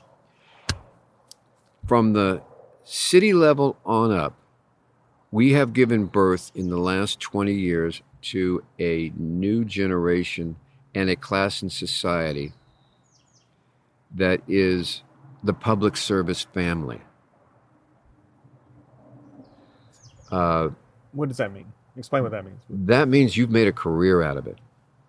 From 1.88 2.14
the 2.14 2.41
city 2.84 3.34
level 3.34 3.78
on 3.86 4.12
up, 4.12 4.34
we 5.32 5.54
have 5.54 5.74
given 5.74 6.06
birth 6.06 6.52
in 6.54 6.70
the 6.70 6.78
last 6.78 7.20
20 7.20 7.54
years 7.54 8.02
to 8.22 8.64
a 8.80 9.12
new 9.16 9.66
generation 9.66 10.56
and 10.93 11.10
a 11.10 11.16
class 11.16 11.62
in 11.62 11.70
society 11.70 12.54
that 14.14 14.41
is 14.48 15.04
the 15.43 15.54
public 15.54 15.98
service 15.98 16.43
family. 16.43 17.02
Uh, 20.32 20.70
What 21.12 21.30
does 21.30 21.38
that 21.38 21.54
mean? 21.54 21.72
Explain 21.95 22.24
what 22.24 22.32
that 22.32 22.45
means. 22.45 22.62
that 22.70 23.08
means 23.08 23.36
you've 23.38 23.50
made 23.50 23.68
a 23.68 23.72
career 23.72 24.22
out 24.22 24.38
of 24.38 24.45
it. 24.45 24.60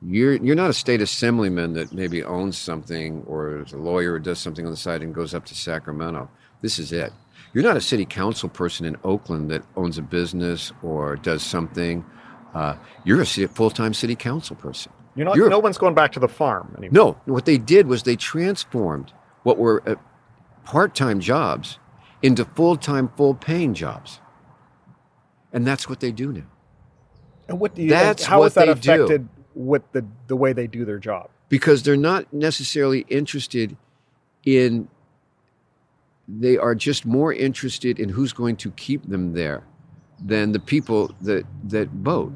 You're 0.01 0.35
you're 0.35 0.55
not 0.57 0.71
a 0.71 0.75
state 0.75 1.01
assemblyman 1.01 1.73
that 1.75 1.93
maybe 1.93 2.23
owns 2.23 2.57
something 2.57 3.25
or 3.27 3.63
is 3.63 3.73
a 3.73 3.77
lawyer 3.79 4.13
or 4.15 4.19
does 4.21 4.39
something 4.39 4.65
on 4.65 4.71
the 4.71 4.77
side 4.77 5.03
and 5.03 5.13
goes 5.15 5.35
up 5.35 5.45
to 5.47 5.55
Sacramento. 5.55 6.31
This 6.63 6.79
is 6.79 6.93
it. 6.93 7.13
You're 7.53 7.65
not 7.65 7.77
a 7.77 7.81
city 7.81 8.05
council 8.05 8.49
person 8.49 8.87
in 8.87 8.97
Oakland 9.03 9.51
that 9.51 9.63
owns 9.77 9.99
a 9.99 10.03
business 10.03 10.73
or 10.83 11.17
does 11.17 11.43
something. 11.43 12.05
Uh, 12.55 12.77
you're 13.05 13.21
a 13.21 13.27
full 13.27 13.71
time 13.71 13.93
city 13.93 14.15
council 14.15 14.55
person. 14.55 14.93
You're 15.17 15.25
not. 15.25 15.37
You're- 15.37 15.51
no 15.51 15.59
one's 15.59 15.79
going 15.79 15.95
back 15.95 16.13
to 16.13 16.21
the 16.21 16.29
farm 16.29 16.75
anymore. 16.79 17.17
No, 17.27 17.33
what 17.33 17.45
they 17.45 17.59
did 17.59 17.89
was 17.89 18.05
they 18.05 18.17
transformed 18.17 19.13
what 19.43 19.59
were 19.59 19.83
uh, 19.89 19.97
part-time 20.65 21.19
jobs 21.19 21.79
into 22.23 22.45
full-time, 22.45 23.09
full-paying 23.17 23.75
jobs, 23.75 24.21
and 25.53 25.67
that's 25.67 25.89
what 25.89 26.01
they 26.01 26.13
do 26.13 26.33
now. 26.33 26.43
And 27.49 27.59
what 27.59 27.75
do 27.75 27.83
you? 27.83 27.89
That's 27.91 28.25
how 28.25 28.43
has 28.43 28.55
that 28.55 28.69
affected 28.69 29.27
do. 29.27 29.29
With 29.59 29.83
the 29.93 30.07
the 30.29 30.37
way 30.37 30.53
they 30.53 30.67
do 30.67 30.85
their 30.85 30.99
job? 30.99 31.29
Because 31.49 31.83
they're 31.83 31.97
not 31.97 32.33
necessarily 32.33 33.01
interested 33.09 33.77
in. 34.45 34.89
They 36.29 36.57
are 36.57 36.75
just 36.75 37.05
more 37.05 37.33
interested 37.33 37.99
in 37.99 38.11
who's 38.11 38.33
going 38.33 38.57
to 38.57 38.71
keep 38.73 39.09
them 39.09 39.33
there, 39.33 39.65
than 40.25 40.53
the 40.53 40.61
people 40.61 41.15
that 41.23 41.45
that 41.65 41.89
vote. 41.89 42.33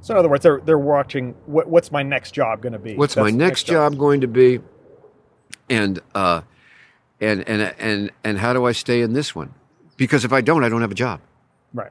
So 0.00 0.14
in 0.14 0.18
other 0.18 0.28
words, 0.28 0.42
they're 0.42 0.60
they're 0.64 0.78
watching. 0.78 1.34
What, 1.46 1.68
what's 1.68 1.90
my 1.92 2.02
next 2.02 2.32
job 2.32 2.62
going 2.62 2.72
to 2.72 2.78
be? 2.78 2.94
What's 2.94 3.14
That's 3.14 3.24
my 3.24 3.30
the 3.30 3.36
next 3.36 3.64
job 3.64 3.98
going 3.98 4.20
to 4.22 4.28
be? 4.28 4.60
And 5.68 6.00
uh, 6.14 6.42
and 7.20 7.46
and 7.48 7.74
and 7.78 8.10
and 8.24 8.38
how 8.38 8.52
do 8.52 8.64
I 8.64 8.72
stay 8.72 9.02
in 9.02 9.12
this 9.12 9.34
one? 9.34 9.52
Because 9.96 10.24
if 10.24 10.32
I 10.32 10.40
don't, 10.40 10.62
I 10.62 10.68
don't 10.68 10.80
have 10.80 10.92
a 10.92 10.94
job. 10.94 11.20
Right. 11.74 11.90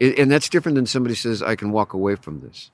And 0.00 0.30
that's 0.30 0.48
different 0.48 0.76
than 0.76 0.86
somebody 0.86 1.14
says 1.14 1.42
I 1.42 1.56
can 1.56 1.70
walk 1.70 1.92
away 1.92 2.16
from 2.16 2.40
this. 2.40 2.70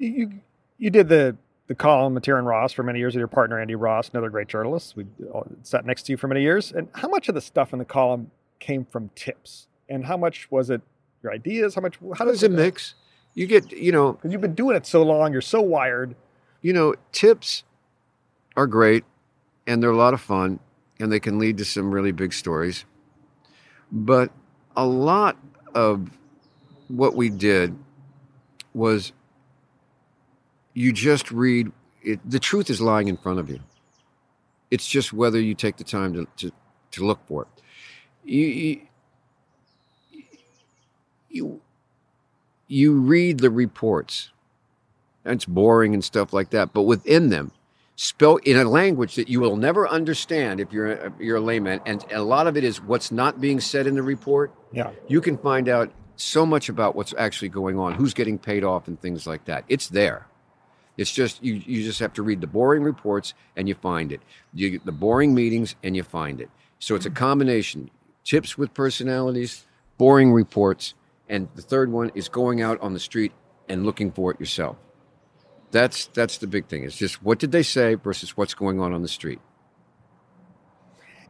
You 0.00 0.40
you, 0.78 0.90
did 0.90 1.08
the 1.08 1.36
the 1.66 1.74
column 1.74 2.14
with 2.14 2.24
Tyrion 2.24 2.46
Ross 2.46 2.72
for 2.72 2.82
many 2.82 2.98
years 2.98 3.14
with 3.14 3.20
your 3.20 3.28
partner 3.28 3.60
Andy 3.60 3.74
Ross, 3.74 4.08
another 4.08 4.30
great 4.30 4.48
journalist. 4.48 4.96
We 4.96 5.04
sat 5.62 5.84
next 5.86 6.04
to 6.04 6.12
you 6.12 6.16
for 6.16 6.26
many 6.26 6.42
years. 6.42 6.72
And 6.72 6.88
how 6.94 7.08
much 7.08 7.28
of 7.28 7.34
the 7.34 7.40
stuff 7.40 7.72
in 7.72 7.78
the 7.78 7.84
column 7.84 8.30
came 8.58 8.84
from 8.86 9.10
tips, 9.14 9.68
and 9.88 10.04
how 10.06 10.16
much 10.16 10.50
was 10.50 10.70
it 10.70 10.80
your 11.22 11.32
ideas? 11.32 11.74
How 11.74 11.82
much? 11.82 11.98
How 12.00 12.14
How 12.14 12.24
does 12.24 12.42
it 12.42 12.50
mix? 12.50 12.94
You 13.34 13.46
get, 13.46 13.70
you 13.70 13.92
know, 13.92 14.14
Because 14.14 14.32
you've 14.32 14.40
been 14.40 14.56
doing 14.56 14.74
it 14.76 14.86
so 14.86 15.02
long, 15.04 15.32
you're 15.32 15.40
so 15.40 15.60
wired. 15.60 16.16
you 16.62 16.72
know, 16.72 16.94
tips 17.12 17.62
are 18.56 18.66
great 18.66 19.04
and 19.68 19.80
they're 19.82 19.90
a 19.90 19.96
lot 19.96 20.14
of 20.14 20.20
fun 20.20 20.58
and 20.98 21.12
they 21.12 21.20
can 21.20 21.38
lead 21.38 21.56
to 21.58 21.64
some 21.64 21.92
really 21.92 22.10
big 22.10 22.32
stories. 22.32 22.84
But 23.92 24.32
a 24.76 24.84
lot 24.84 25.36
of 25.74 26.10
what 26.88 27.14
we 27.14 27.30
did 27.30 27.76
was 28.74 29.12
you 30.74 30.92
just 30.92 31.30
read 31.30 31.72
it, 32.02 32.18
the 32.28 32.38
truth 32.38 32.70
is 32.70 32.80
lying 32.80 33.08
in 33.08 33.16
front 33.16 33.38
of 33.38 33.50
you. 33.50 33.60
It's 34.70 34.86
just 34.86 35.12
whether 35.12 35.40
you 35.40 35.54
take 35.54 35.76
the 35.76 35.84
time 35.84 36.14
to, 36.14 36.26
to, 36.36 36.52
to 36.92 37.06
look 37.06 37.20
for 37.26 37.42
it. 37.42 37.62
You, 38.24 38.46
you, 38.46 38.80
you, 41.28 41.60
you 42.68 42.92
read 42.94 43.40
the 43.40 43.50
reports 43.50 44.30
and 45.24 45.34
it's 45.34 45.44
boring 45.44 45.94
and 45.94 46.04
stuff 46.04 46.32
like 46.32 46.50
that. 46.50 46.72
But 46.72 46.82
within 46.82 47.28
them, 47.28 47.52
spell 47.96 48.36
in 48.36 48.56
a 48.56 48.64
language 48.64 49.16
that 49.16 49.28
you 49.28 49.40
will 49.40 49.56
never 49.56 49.88
understand 49.88 50.60
if 50.60 50.72
you're 50.72 50.92
a, 50.92 51.12
you're 51.18 51.36
a 51.36 51.40
layman, 51.40 51.80
and 51.84 52.04
a 52.10 52.22
lot 52.22 52.46
of 52.46 52.56
it 52.56 52.64
is 52.64 52.80
what's 52.80 53.12
not 53.12 53.40
being 53.40 53.60
said 53.60 53.86
in 53.86 53.94
the 53.94 54.02
report. 54.02 54.52
Yeah. 54.72 54.90
You 55.08 55.20
can 55.20 55.36
find 55.36 55.68
out 55.68 55.92
so 56.16 56.46
much 56.46 56.68
about 56.68 56.94
what's 56.96 57.12
actually 57.18 57.48
going 57.48 57.78
on, 57.78 57.94
who's 57.94 58.14
getting 58.14 58.38
paid 58.38 58.64
off, 58.64 58.88
and 58.88 59.00
things 59.00 59.26
like 59.26 59.44
that. 59.46 59.64
It's 59.68 59.88
there. 59.88 60.26
It's 60.96 61.12
just 61.12 61.42
you. 61.42 61.54
You 61.54 61.82
just 61.82 62.00
have 62.00 62.12
to 62.14 62.22
read 62.22 62.40
the 62.40 62.46
boring 62.46 62.82
reports 62.82 63.34
and 63.56 63.68
you 63.68 63.74
find 63.74 64.12
it. 64.12 64.20
You 64.52 64.70
get 64.70 64.86
the 64.86 64.92
boring 64.92 65.34
meetings 65.34 65.74
and 65.82 65.96
you 65.96 66.02
find 66.02 66.40
it. 66.40 66.50
So 66.78 66.94
it's 66.94 67.06
a 67.06 67.10
combination: 67.10 67.90
tips 68.24 68.58
with 68.58 68.74
personalities, 68.74 69.66
boring 69.98 70.32
reports, 70.32 70.94
and 71.28 71.48
the 71.54 71.62
third 71.62 71.90
one 71.90 72.10
is 72.14 72.28
going 72.28 72.60
out 72.60 72.80
on 72.80 72.92
the 72.92 73.00
street 73.00 73.32
and 73.68 73.86
looking 73.86 74.10
for 74.10 74.32
it 74.32 74.40
yourself. 74.40 74.76
That's 75.70 76.06
that's 76.06 76.38
the 76.38 76.46
big 76.46 76.66
thing. 76.66 76.84
It's 76.84 76.96
just 76.96 77.22
what 77.22 77.38
did 77.38 77.52
they 77.52 77.62
say 77.62 77.94
versus 77.94 78.36
what's 78.36 78.54
going 78.54 78.80
on 78.80 78.92
on 78.92 79.02
the 79.02 79.08
street. 79.08 79.40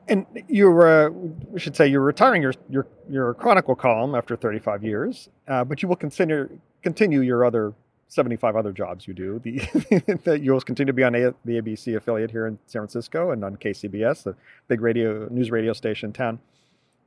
And 0.09 0.27
you're, 0.49 1.07
uh, 1.07 1.11
we 1.11 1.61
should 1.61 1.77
say, 1.77 1.87
you're 1.87 2.01
retiring 2.01 2.43
your 2.43 2.55
your 2.69 2.87
your 3.09 3.35
Chronicle 3.35 3.77
column 3.77 4.15
after 4.15 4.35
35 4.35 4.83
years, 4.83 5.29
uh, 5.47 5.63
but 5.63 5.83
you 5.83 5.89
will 5.89 5.97
continue 5.97 6.59
continue 6.83 7.21
your 7.21 7.45
other 7.45 7.75
75 8.11 8.57
other 8.57 8.73
jobs 8.73 9.07
you 9.07 9.15
do. 9.15 9.39
The 9.39 10.21
that 10.25 10.43
you'll 10.43 10.61
continue 10.61 10.89
to 10.89 10.93
be 10.93 11.05
on 11.05 11.15
a, 11.15 11.33
the 11.45 11.63
ABC 11.63 11.97
affiliate 11.97 12.33
here 12.33 12.47
in 12.47 12.59
San 12.67 12.81
Francisco 12.81 13.31
and 13.31 13.45
on 13.45 13.57
KCBS, 13.57 14.25
the 14.25 14.35
big 14.67 14.81
radio 14.81 15.29
news 15.31 15.51
radio 15.51 15.73
station 15.73 16.09
in 16.09 16.13
town. 16.13 16.41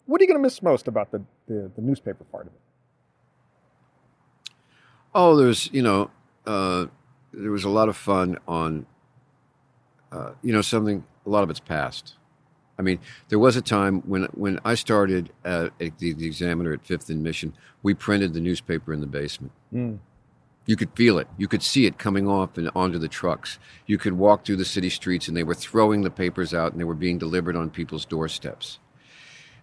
What 0.05 0.21
are 0.21 0.23
you 0.23 0.29
going 0.29 0.39
to 0.39 0.41
miss 0.41 0.61
most 0.63 0.87
about 0.87 1.11
the, 1.11 1.21
the 1.47 1.69
the 1.75 1.81
newspaper 1.81 2.23
part 2.23 2.47
of 2.47 2.53
it? 2.53 2.59
Oh, 5.13 5.35
there's 5.35 5.69
you 5.73 5.81
know, 5.81 6.09
uh, 6.47 6.85
there 7.33 7.51
was 7.51 7.65
a 7.65 7.69
lot 7.69 7.89
of 7.89 7.97
fun 7.97 8.37
on, 8.47 8.85
uh, 10.11 10.31
you 10.41 10.53
know, 10.53 10.61
something. 10.61 11.03
A 11.25 11.29
lot 11.29 11.43
of 11.43 11.49
it's 11.49 11.59
past. 11.59 12.15
I 12.79 12.81
mean, 12.81 12.99
there 13.27 13.39
was 13.39 13.57
a 13.57 13.61
time 13.61 14.01
when 14.01 14.23
when 14.33 14.57
I 14.63 14.75
started 14.75 15.31
at, 15.43 15.73
at 15.81 15.97
the, 15.99 16.13
the 16.13 16.25
Examiner 16.25 16.71
at 16.71 16.85
Fifth 16.85 17.09
and 17.09 17.21
Mission, 17.21 17.53
we 17.81 17.93
printed 17.93 18.33
the 18.33 18.39
newspaper 18.39 18.93
in 18.93 19.01
the 19.01 19.07
basement. 19.07 19.51
Mm. 19.73 19.99
You 20.65 20.75
could 20.75 20.91
feel 20.95 21.19
it. 21.19 21.27
You 21.37 21.47
could 21.47 21.61
see 21.61 21.85
it 21.85 21.97
coming 21.97 22.27
off 22.27 22.57
and 22.57 22.69
onto 22.73 22.97
the 22.97 23.09
trucks. 23.09 23.59
You 23.85 23.97
could 23.97 24.13
walk 24.13 24.45
through 24.45 24.55
the 24.57 24.65
city 24.65 24.89
streets, 24.89 25.27
and 25.27 25.35
they 25.35 25.43
were 25.43 25.53
throwing 25.55 26.01
the 26.01 26.09
papers 26.09 26.53
out, 26.53 26.71
and 26.71 26.79
they 26.79 26.85
were 26.85 26.93
being 26.93 27.17
delivered 27.17 27.55
on 27.57 27.69
people's 27.69 28.05
doorsteps. 28.05 28.79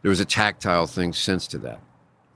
There 0.03 0.11
was 0.11 0.21
a 0.21 0.25
tactile 0.25 0.87
thing 0.87 1.13
sense 1.13 1.47
to 1.49 1.59
that. 1.59 1.81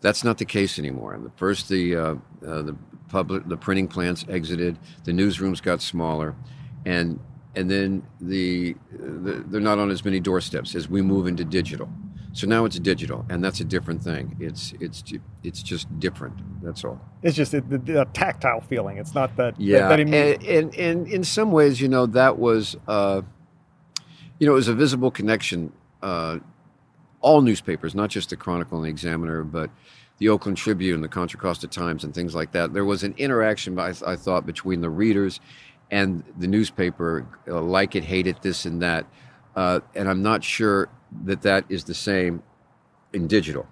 That's 0.00 0.24
not 0.24 0.38
the 0.38 0.44
case 0.44 0.78
anymore. 0.78 1.18
First, 1.36 1.68
the 1.68 1.96
uh, 1.96 2.14
uh, 2.46 2.62
the 2.62 2.76
public, 3.08 3.48
the 3.48 3.56
printing 3.56 3.88
plants 3.88 4.24
exited. 4.28 4.78
The 5.04 5.12
newsrooms 5.12 5.62
got 5.62 5.80
smaller, 5.80 6.34
and 6.84 7.18
and 7.54 7.70
then 7.70 8.02
the, 8.20 8.76
the 8.90 9.44
they're 9.46 9.60
not 9.60 9.78
on 9.78 9.90
as 9.90 10.04
many 10.04 10.20
doorsteps 10.20 10.74
as 10.74 10.88
we 10.88 11.00
move 11.00 11.26
into 11.26 11.44
digital. 11.44 11.88
So 12.35 12.49
now 12.49 12.64
it's 12.64 12.80
digital, 12.80 13.24
and 13.30 13.43
that's 13.45 13.61
a 13.61 13.64
different 13.64 14.03
thing. 14.03 14.37
It's 14.41 14.74
it's 14.80 15.05
it's 15.45 15.62
just 15.62 15.87
different. 16.01 16.35
That's 16.64 16.85
all. 16.85 17.01
It's 17.22 17.37
just 17.37 17.53
the 17.53 18.09
tactile 18.12 18.61
feeling. 18.61 18.99
It's 18.99 19.14
not 19.14 19.37
that. 19.37 19.59
Yeah, 19.59 19.89
That, 19.89 19.99
that 19.99 20.01
and, 20.01 20.45
and 20.45 20.74
and 20.74 21.07
in 21.07 21.22
some 21.22 21.53
ways, 21.53 21.80
you 21.80 21.87
know, 21.87 22.07
that 22.07 22.37
was 22.37 22.76
uh, 22.89 23.22
you 24.41 24.49
know, 24.49 24.53
it 24.53 24.57
was 24.57 24.66
a 24.66 24.74
visible 24.74 25.12
connection. 25.12 25.72
Uh, 26.03 26.41
all 27.20 27.41
newspapers, 27.41 27.95
not 27.95 28.11
just 28.11 28.30
the 28.30 28.37
Chronicle 28.37 28.78
and 28.78 28.85
the 28.85 28.91
Examiner, 28.91 29.45
but 29.45 29.70
the 30.18 30.28
Oakland 30.28 30.59
Tribune, 30.59 31.01
the 31.01 31.09
Contra 31.09 31.39
Costa 31.39 31.68
Times, 31.68 32.03
and 32.03 32.12
things 32.12 32.35
like 32.35 32.51
that. 32.53 32.74
There 32.74 32.85
was 32.85 33.03
an 33.05 33.14
interaction, 33.16 33.78
I, 33.78 33.95
I 34.07 34.16
thought, 34.16 34.45
between 34.45 34.80
the 34.80 34.91
readers 34.91 35.41
and 35.91 36.24
the 36.37 36.47
newspaper, 36.47 37.26
uh, 37.49 37.61
like 37.62 37.95
it, 37.95 38.05
hate 38.05 38.26
it, 38.26 38.43
this 38.43 38.66
and 38.66 38.82
that. 38.82 39.07
Uh, 39.57 39.80
and 39.95 40.09
I'm 40.09 40.22
not 40.22 40.43
sure 40.45 40.89
that 41.24 41.42
that 41.42 41.64
is 41.68 41.84
the 41.84 41.94
same 41.94 42.42
in 43.12 43.26
digital. 43.26 43.66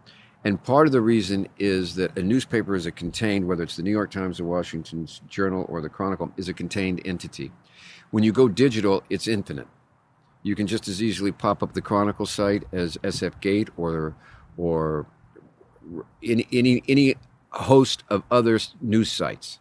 And 0.45 0.62
part 0.62 0.86
of 0.86 0.93
the 0.93 1.01
reason 1.01 1.49
is 1.59 1.95
that 1.97 2.16
a 2.18 2.22
newspaper 2.22 2.74
is 2.74 2.86
a 2.86 2.90
contained, 2.90 3.47
whether 3.47 3.62
it's 3.62 3.76
the 3.76 3.82
New 3.82 3.90
York 3.90 4.11
Times, 4.11 4.38
the 4.38 4.45
Washington 4.45 5.07
Journal, 5.28 5.66
or 5.68 5.80
the 5.80 5.88
Chronicle, 5.88 6.32
is 6.36 6.49
a 6.49 6.55
contained 6.55 7.01
entity. 7.05 7.53
When 8.11 8.24
you 8.24 8.32
go 8.32 8.49
digital, 8.49 9.05
it's 9.09 9.28
infinite. 9.28 9.68
You 10.43 10.57
can 10.57 10.66
just 10.66 10.88
as 10.88 11.01
easily 11.01 11.30
pop 11.30 11.62
up 11.62 11.74
the 11.74 11.80
Chronicle 11.80 12.26
site 12.26 12.64
as 12.72 12.97
SF 12.99 13.40
Gate 13.40 13.70
or 13.76 14.16
or 14.57 15.07
any 16.22 16.82
any 16.88 17.14
host 17.51 18.03
of 18.09 18.24
other 18.30 18.59
news 18.80 19.11
sites 19.11 19.61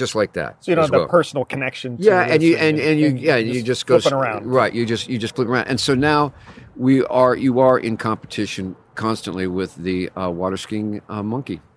just 0.00 0.16
like 0.16 0.32
that. 0.32 0.64
So 0.64 0.72
you 0.72 0.74
don't 0.74 0.84
have 0.86 0.90
well. 0.90 1.02
the 1.02 1.08
personal 1.08 1.44
connection. 1.44 1.96
To 1.98 2.02
Yeah, 2.02 2.22
and 2.22 2.42
you 2.42 2.56
and, 2.56 2.80
and 2.80 2.98
you 2.98 3.08
yeah, 3.10 3.36
you 3.36 3.62
just 3.62 3.86
go 3.86 4.00
flipping 4.00 4.18
around. 4.18 4.46
right. 4.46 4.72
You 4.74 4.84
just 4.84 5.08
you 5.08 5.18
just 5.18 5.36
flip 5.36 5.46
around, 5.46 5.68
and 5.68 5.78
so 5.78 5.94
now 5.94 6.32
we 6.76 7.04
are 7.04 7.36
you 7.36 7.60
are 7.60 7.78
in 7.78 7.96
competition 7.96 8.74
constantly 8.96 9.46
with 9.46 9.76
the 9.76 10.10
uh, 10.16 10.28
water 10.30 10.56
skiing 10.56 11.00
uh, 11.08 11.22
monkey. 11.22 11.60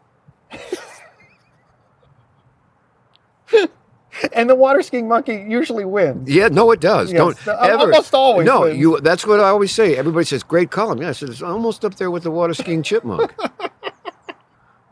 And 4.31 4.47
the 4.49 4.55
water 4.55 4.81
skiing 4.83 5.07
monkey 5.07 5.43
usually 5.49 5.85
wins. 5.85 6.29
Yeah, 6.29 6.47
no, 6.47 6.69
it 6.71 6.79
does. 6.79 7.11
Yes, 7.11 7.17
Don't 7.19 7.47
uh, 7.47 7.57
ever. 7.61 7.77
almost 7.81 8.13
always 8.13 8.45
No, 8.45 8.61
wins. 8.61 8.79
you. 8.79 8.99
That's 9.01 9.25
what 9.25 9.39
I 9.39 9.49
always 9.49 9.71
say. 9.71 9.97
Everybody 9.97 10.23
says 10.25 10.43
great 10.43 10.69
column. 10.71 11.01
Yeah, 11.01 11.09
I 11.09 11.11
said 11.13 11.29
it's 11.29 11.41
almost 11.41 11.83
up 11.83 11.95
there 11.95 12.11
with 12.11 12.23
the 12.23 12.31
water 12.31 12.53
skiing 12.53 12.83
chipmunk. 12.83 13.33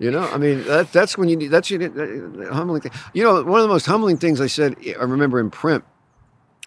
you 0.02 0.10
know, 0.10 0.22
I 0.22 0.38
mean, 0.40 0.64
that, 0.64 0.92
that's 0.92 1.16
when 1.16 1.30
you 1.30 1.36
need. 1.36 1.50
That's 1.50 1.70
your 1.70 1.80
humbling 2.52 2.82
thing. 2.82 2.92
You 3.14 3.24
know, 3.24 3.44
one 3.44 3.60
of 3.60 3.64
the 3.64 3.68
most 3.68 3.86
humbling 3.86 4.18
things 4.18 4.42
I 4.42 4.48
said. 4.48 4.76
I 5.00 5.04
remember 5.04 5.40
in 5.40 5.52
print 5.52 5.84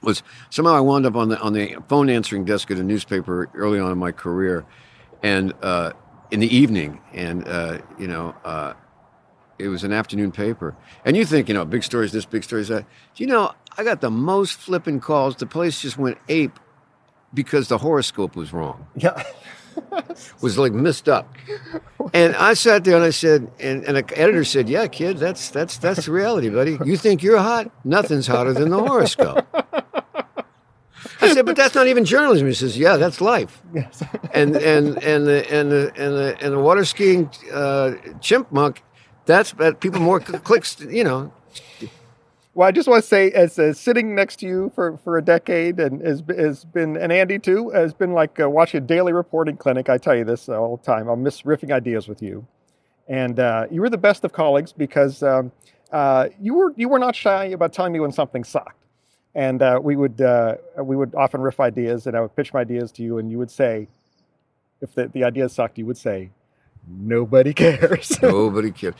was 0.02 0.22
somehow 0.50 0.74
I 0.74 0.80
wound 0.80 1.04
up 1.04 1.16
on 1.16 1.30
the 1.30 1.40
on 1.40 1.52
the 1.52 1.76
phone 1.88 2.08
answering 2.08 2.44
desk 2.44 2.70
at 2.70 2.76
a 2.76 2.84
newspaper 2.84 3.50
early 3.54 3.80
on 3.80 3.90
in 3.90 3.98
my 3.98 4.12
career, 4.12 4.64
and 5.20 5.52
uh, 5.62 5.94
in 6.30 6.38
the 6.38 6.56
evening, 6.56 7.00
and 7.12 7.46
uh, 7.48 7.78
you 7.98 8.06
know. 8.06 8.36
Uh, 8.44 8.74
it 9.56 9.68
was 9.68 9.84
an 9.84 9.92
afternoon 9.92 10.32
paper. 10.32 10.74
And 11.04 11.16
you 11.16 11.24
think, 11.24 11.46
you 11.46 11.54
know, 11.54 11.64
big 11.64 11.84
stories 11.84 12.10
this, 12.10 12.24
big 12.24 12.42
stories 12.42 12.66
that. 12.68 12.86
You 13.14 13.28
know, 13.28 13.52
I 13.78 13.84
got 13.84 14.00
the 14.00 14.10
most 14.10 14.58
flipping 14.58 14.98
calls. 14.98 15.36
The 15.36 15.46
place 15.46 15.80
just 15.80 15.96
went 15.96 16.18
ape 16.28 16.58
because 17.32 17.68
the 17.68 17.78
horoscope 17.78 18.34
was 18.34 18.52
wrong, 18.52 18.88
Yeah. 18.96 19.22
was 20.40 20.58
like 20.58 20.72
messed 20.72 21.08
up. 21.08 21.32
And 22.12 22.34
I 22.36 22.54
sat 22.54 22.84
there 22.84 22.96
and 22.96 23.04
I 23.04 23.10
said, 23.10 23.50
and, 23.60 23.84
and 23.84 23.96
an 23.96 24.04
editor 24.14 24.44
said, 24.44 24.68
Yeah, 24.68 24.86
kid, 24.86 25.18
that's 25.18 25.50
that's 25.50 25.78
that's 25.78 26.06
the 26.06 26.12
reality, 26.12 26.48
buddy. 26.50 26.78
You 26.84 26.96
think 26.96 27.22
you're 27.22 27.38
hot? 27.38 27.70
Nothing's 27.84 28.26
hotter 28.26 28.52
than 28.52 28.70
the 28.70 28.78
horoscope. 28.78 29.46
I 31.20 31.32
said, 31.32 31.46
but 31.46 31.56
that's 31.56 31.74
not 31.74 31.86
even 31.86 32.04
journalism. 32.04 32.46
He 32.46 32.54
says, 32.54 32.76
Yeah, 32.76 32.96
that's 32.96 33.20
life. 33.20 33.62
yes. 33.74 34.02
And 34.32 34.56
and 34.56 35.02
and 35.02 35.26
the 35.26 35.50
and 35.50 35.70
the 35.70 35.92
and 35.96 36.14
the 36.14 36.36
and 36.40 36.52
the 36.54 36.58
water 36.58 36.84
skiing 36.84 37.30
uh, 37.52 37.92
chimp 38.20 38.50
monk, 38.52 38.82
that's 39.26 39.52
that 39.52 39.80
people 39.80 40.00
more 40.00 40.20
clicks. 40.20 40.80
You 40.80 41.04
know, 41.04 41.32
Well, 42.54 42.68
I 42.68 42.70
just 42.70 42.88
want 42.88 43.02
to 43.02 43.08
say, 43.08 43.32
as 43.32 43.54
sitting 43.76 44.14
next 44.14 44.36
to 44.36 44.46
you 44.46 44.70
for, 44.76 44.96
for 44.98 45.18
a 45.18 45.22
decade, 45.22 45.80
and 45.80 46.00
has, 46.02 46.22
has 46.28 46.64
been, 46.64 46.96
and 46.96 47.12
Andy 47.12 47.40
too, 47.40 47.70
has 47.70 47.92
been 47.92 48.12
like 48.12 48.38
uh, 48.38 48.48
watching 48.48 48.78
a 48.78 48.86
daily 48.86 49.12
reporting 49.12 49.56
clinic. 49.56 49.88
I 49.88 49.98
tell 49.98 50.14
you 50.14 50.24
this 50.24 50.48
all 50.48 50.76
the 50.76 50.82
time. 50.84 51.08
I'll 51.08 51.16
miss 51.16 51.42
riffing 51.42 51.72
ideas 51.72 52.06
with 52.06 52.22
you, 52.22 52.46
and 53.08 53.40
uh, 53.40 53.66
you 53.72 53.80
were 53.80 53.90
the 53.90 53.98
best 53.98 54.22
of 54.22 54.32
colleagues 54.32 54.72
because 54.72 55.20
um, 55.24 55.50
uh, 55.90 56.28
you 56.40 56.54
were 56.54 56.72
you 56.76 56.88
were 56.88 57.00
not 57.00 57.16
shy 57.16 57.46
about 57.46 57.72
telling 57.72 57.92
me 57.92 57.98
when 57.98 58.12
something 58.12 58.44
sucked, 58.44 58.78
and 59.34 59.60
uh, 59.60 59.80
we 59.82 59.96
would 59.96 60.20
uh, 60.20 60.54
we 60.80 60.94
would 60.94 61.12
often 61.16 61.40
riff 61.40 61.58
ideas, 61.58 62.06
and 62.06 62.16
I 62.16 62.20
would 62.20 62.36
pitch 62.36 62.54
my 62.54 62.60
ideas 62.60 62.92
to 62.92 63.02
you, 63.02 63.18
and 63.18 63.32
you 63.32 63.38
would 63.38 63.50
say, 63.50 63.88
if 64.80 64.94
the, 64.94 65.08
the 65.08 65.24
idea 65.24 65.48
sucked, 65.48 65.76
you 65.76 65.86
would 65.86 65.98
say, 65.98 66.30
nobody 66.88 67.52
cares. 67.54 68.22
nobody 68.22 68.70
cares. 68.70 68.94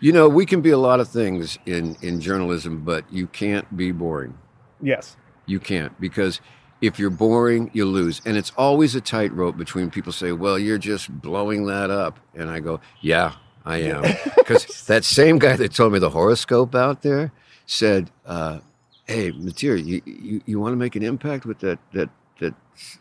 You 0.00 0.12
know, 0.12 0.28
we 0.28 0.46
can 0.46 0.60
be 0.60 0.70
a 0.70 0.78
lot 0.78 1.00
of 1.00 1.08
things 1.08 1.58
in 1.66 1.96
in 2.02 2.20
journalism, 2.20 2.84
but 2.84 3.04
you 3.12 3.26
can't 3.26 3.76
be 3.76 3.92
boring. 3.92 4.34
yes. 4.80 5.16
You 5.46 5.58
can't 5.58 5.98
because 5.98 6.40
if 6.82 6.98
you're 6.98 7.08
boring, 7.10 7.70
you 7.72 7.86
lose. 7.86 8.20
And 8.26 8.36
it's 8.36 8.52
always 8.56 8.94
a 8.94 9.00
tightrope 9.00 9.56
between 9.56 9.90
people 9.90 10.12
say, 10.12 10.30
"Well, 10.32 10.58
you're 10.58 10.78
just 10.78 11.10
blowing 11.22 11.64
that 11.66 11.90
up," 11.90 12.20
and 12.34 12.50
I 12.50 12.60
go, 12.60 12.80
"Yeah, 13.00 13.32
I 13.64 13.78
am," 13.78 14.02
because 14.36 14.84
that 14.86 15.04
same 15.04 15.38
guy 15.38 15.56
that 15.56 15.72
told 15.72 15.92
me 15.94 15.98
the 15.98 16.10
horoscope 16.10 16.74
out 16.74 17.00
there 17.02 17.32
said, 17.64 18.10
uh, 18.26 18.58
"Hey, 19.06 19.32
Matier, 19.32 19.74
you, 19.76 20.02
you 20.04 20.42
you 20.44 20.60
want 20.60 20.72
to 20.72 20.76
make 20.76 20.94
an 20.96 21.02
impact 21.02 21.46
with 21.46 21.60
that 21.60 21.78
that 21.94 22.10
that 22.38 22.54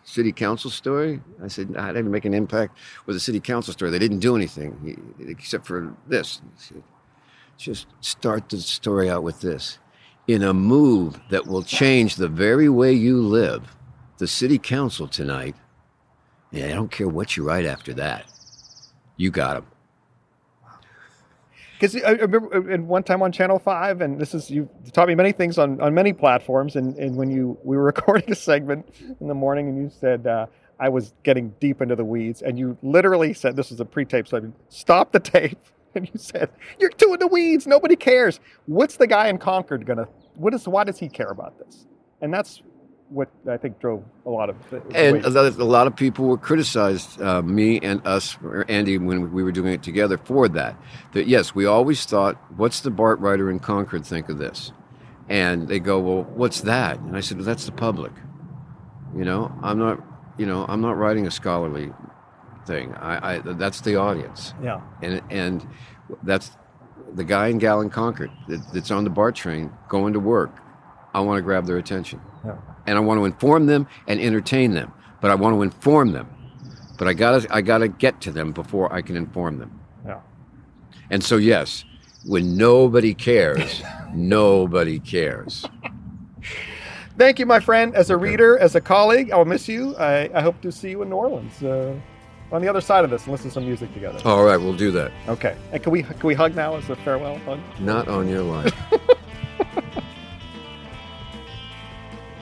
city 0.04 0.32
council 0.32 0.70
story?" 0.70 1.22
I 1.44 1.48
said, 1.48 1.76
"I 1.78 1.94
didn't 1.94 2.12
make 2.12 2.26
an 2.26 2.34
impact 2.34 2.78
with 3.06 3.16
the 3.16 3.20
city 3.20 3.40
council 3.40 3.74
story. 3.74 3.92
They 3.92 4.00
didn't 4.00 4.20
do 4.20 4.36
anything 4.36 5.16
except 5.20 5.66
for 5.68 5.96
this." 6.08 6.42
Said, 6.58 6.84
Just 7.58 7.88
start 8.02 8.50
the 8.50 8.60
story 8.60 9.10
out 9.10 9.24
with 9.24 9.42
this 9.42 9.80
in 10.28 10.44
a 10.44 10.54
move 10.54 11.20
that 11.30 11.48
will 11.48 11.64
change 11.64 12.16
the 12.16 12.28
very 12.28 12.68
way 12.70 12.92
you 12.92 13.22
live, 13.22 13.76
the 14.18 14.28
city 14.28 14.58
council 14.58 15.08
tonight, 15.08 15.56
yeah, 16.52 16.66
I 16.66 16.74
don't 16.74 16.92
care 16.92 17.08
what 17.08 17.38
you 17.38 17.44
write 17.44 17.66
after 17.66 17.94
that. 17.96 18.26
You 19.16 19.32
got 19.32 19.56
them. 19.56 19.66
Because 21.80 21.96
I 21.96 22.10
I 22.10 22.12
remember 22.14 22.56
uh, 22.56 22.74
in 22.74 22.88
one 22.88 23.04
time 23.04 23.22
on 23.22 23.32
Channel 23.32 23.60
Five, 23.60 24.02
and 24.02 24.20
this 24.20 24.34
is 24.34 24.50
you 24.50 24.70
taught 24.94 25.08
me 25.08 25.16
many 25.16 25.32
things 25.32 25.58
on, 25.58 25.80
on 25.82 25.94
many 25.94 26.14
platforms. 26.14 26.76
And, 26.76 26.96
and 26.98 27.16
when 27.16 27.30
you 27.30 27.58
we 27.64 27.78
were 27.78 27.84
recording 27.94 28.32
a 28.32 28.36
segment 28.36 28.88
in 29.20 29.28
the 29.28 29.36
morning, 29.36 29.70
and 29.70 29.78
you 29.78 29.90
said 29.90 30.26
uh, 30.28 30.48
I 30.80 30.90
was 30.90 31.14
getting 31.24 31.54
deep 31.60 31.82
into 31.82 31.96
the 31.96 32.06
weeds, 32.06 32.42
and 32.42 32.58
you 32.58 32.78
literally 32.82 33.34
said 33.34 33.56
this 33.56 33.70
was 33.70 33.80
a 33.80 33.86
pre-tape 33.86 34.28
segment. 34.28 34.56
Stop 34.70 35.12
the 35.12 35.20
tape, 35.20 35.60
and 35.96 36.10
you 36.12 36.20
said 36.20 36.50
you're 36.80 36.90
too 36.90 37.14
in 37.14 37.20
the 37.20 37.28
weeds. 37.28 37.68
Nobody 37.68 37.96
cares. 37.96 38.40
What's 38.66 38.98
the 38.98 39.08
guy 39.08 39.28
in 39.28 39.38
Concord 39.38 39.86
gonna? 39.86 40.08
What 40.36 40.54
is? 40.54 40.68
Why 40.68 40.84
does 40.84 41.00
he 41.00 41.10
care 41.10 41.30
about 41.30 41.58
this? 41.60 41.86
And 42.22 42.34
that's 42.34 42.64
what 43.10 43.30
I 43.50 43.58
think 43.58 43.80
drove 43.80 44.04
a 44.26 44.30
lot 44.30 44.50
of. 44.50 44.56
And 44.94 45.24
a 45.26 45.30
lot, 45.30 45.46
a 45.58 45.64
lot 45.64 45.88
of 45.88 45.96
people 45.96 46.26
were 46.26 46.38
criticized, 46.38 47.22
uh, 47.22 47.42
me 47.42 47.80
and 47.80 48.06
us, 48.06 48.38
or 48.44 48.66
Andy, 48.68 48.98
when 48.98 49.32
we 49.32 49.44
were 49.44 49.52
doing 49.52 49.74
it 49.74 49.84
together 49.84 50.18
for 50.18 50.48
that. 50.50 50.76
That 51.14 51.28
yes, 51.28 51.56
we 51.56 51.66
always 51.66 52.06
thought, 52.06 52.36
what's 52.58 52.82
the 52.82 52.92
BART 52.92 53.20
writer 53.20 53.50
in 53.50 53.60
Concord 53.60 54.06
think 54.06 54.30
of 54.30 54.38
this? 54.38 54.72
And 55.30 55.68
they 55.68 55.80
go, 55.80 56.00
well, 56.00 56.24
what's 56.24 56.62
that? 56.62 57.00
And 57.00 57.16
I 57.16 57.22
said, 57.22 57.38
well, 57.38 57.46
that's 57.46 57.66
the 57.66 57.72
public. 57.72 58.12
You 59.16 59.26
know, 59.26 59.52
I'm 59.62 59.80
not, 59.80 60.04
you 60.38 60.46
know, 60.46 60.66
I'm 60.68 60.82
not 60.82 60.98
writing 60.98 61.28
a 61.28 61.32
scholarly 61.32 61.94
thing. 62.66 62.94
I, 62.96 63.36
I 63.36 63.40
that's 63.40 63.82
the 63.82 63.96
audience. 63.96 64.54
yeah, 64.62 64.82
and 65.02 65.22
and 65.30 65.68
that's 66.24 66.52
the 67.14 67.24
guy 67.24 67.48
in 67.48 67.58
Gal 67.58 67.82
in 67.82 67.90
Concord 67.90 68.32
that, 68.48 68.62
that's 68.74 68.92
on 68.92 69.06
the 69.06 69.10
BART 69.10 69.36
train 69.36 69.72
going 69.88 70.14
to 70.14 70.20
work. 70.20 70.56
I 71.14 71.22
want 71.22 71.38
to 71.38 71.42
grab 71.42 71.66
their 71.66 71.78
attention, 71.78 72.22
yeah. 72.46 72.58
And 72.88 72.98
I 72.98 73.02
want 73.02 73.20
to 73.20 73.26
inform 73.26 73.68
them 73.68 73.88
and 74.08 74.20
entertain 74.20 74.74
them. 74.74 74.92
But 75.22 75.32
I 75.32 75.36
want 75.36 75.56
to 75.56 75.62
inform 75.62 76.14
them. 76.14 76.28
But 76.98 77.08
I 77.08 77.14
gotta 77.14 77.48
I 77.54 77.62
gotta 77.62 77.88
get 77.88 78.22
to 78.22 78.32
them 78.32 78.52
before 78.54 78.92
I 78.92 79.02
can 79.02 79.16
inform 79.16 79.60
them. 79.60 79.80
yeah. 80.06 80.20
And 81.12 81.24
so 81.24 81.38
yes, 81.38 81.86
when 82.26 82.58
nobody 82.58 83.14
cares, 83.14 83.84
nobody 84.14 85.00
cares. 85.00 85.64
Thank 87.18 87.40
you, 87.40 87.46
my 87.46 87.60
friend. 87.60 87.96
As 87.96 88.10
a 88.10 88.18
reader, 88.18 88.58
as 88.60 88.76
a 88.76 88.82
colleague, 88.82 89.32
I'll 89.32 89.46
miss 89.46 89.68
you. 89.68 89.96
I, 89.98 90.30
I 90.34 90.42
hope 90.42 90.62
to 90.62 90.72
see 90.72 90.92
you 90.92 91.02
in 91.02 91.10
New 91.10 91.16
Orleans 91.16 91.64
uh, 91.64 91.96
on 92.52 92.62
the 92.62 92.68
other 92.68 92.82
side 92.82 93.04
of 93.04 93.10
this 93.10 93.24
and 93.24 93.32
listen 93.32 93.50
to 93.50 93.54
some 93.56 93.66
music 93.66 93.92
together. 93.94 94.20
All 94.24 94.44
right, 94.44 94.58
we'll 94.58 94.76
do 94.76 94.92
that. 94.92 95.12
Okay. 95.28 95.56
And 95.72 95.82
can 95.82 95.92
we 95.92 96.04
can 96.04 96.28
we 96.28 96.34
hug 96.36 96.56
now 96.56 96.76
as 96.76 96.90
a 96.90 96.96
farewell 96.98 97.38
hug? 97.40 97.60
Not 97.80 98.08
on 98.08 98.28
your 98.28 98.44
line. 98.44 98.72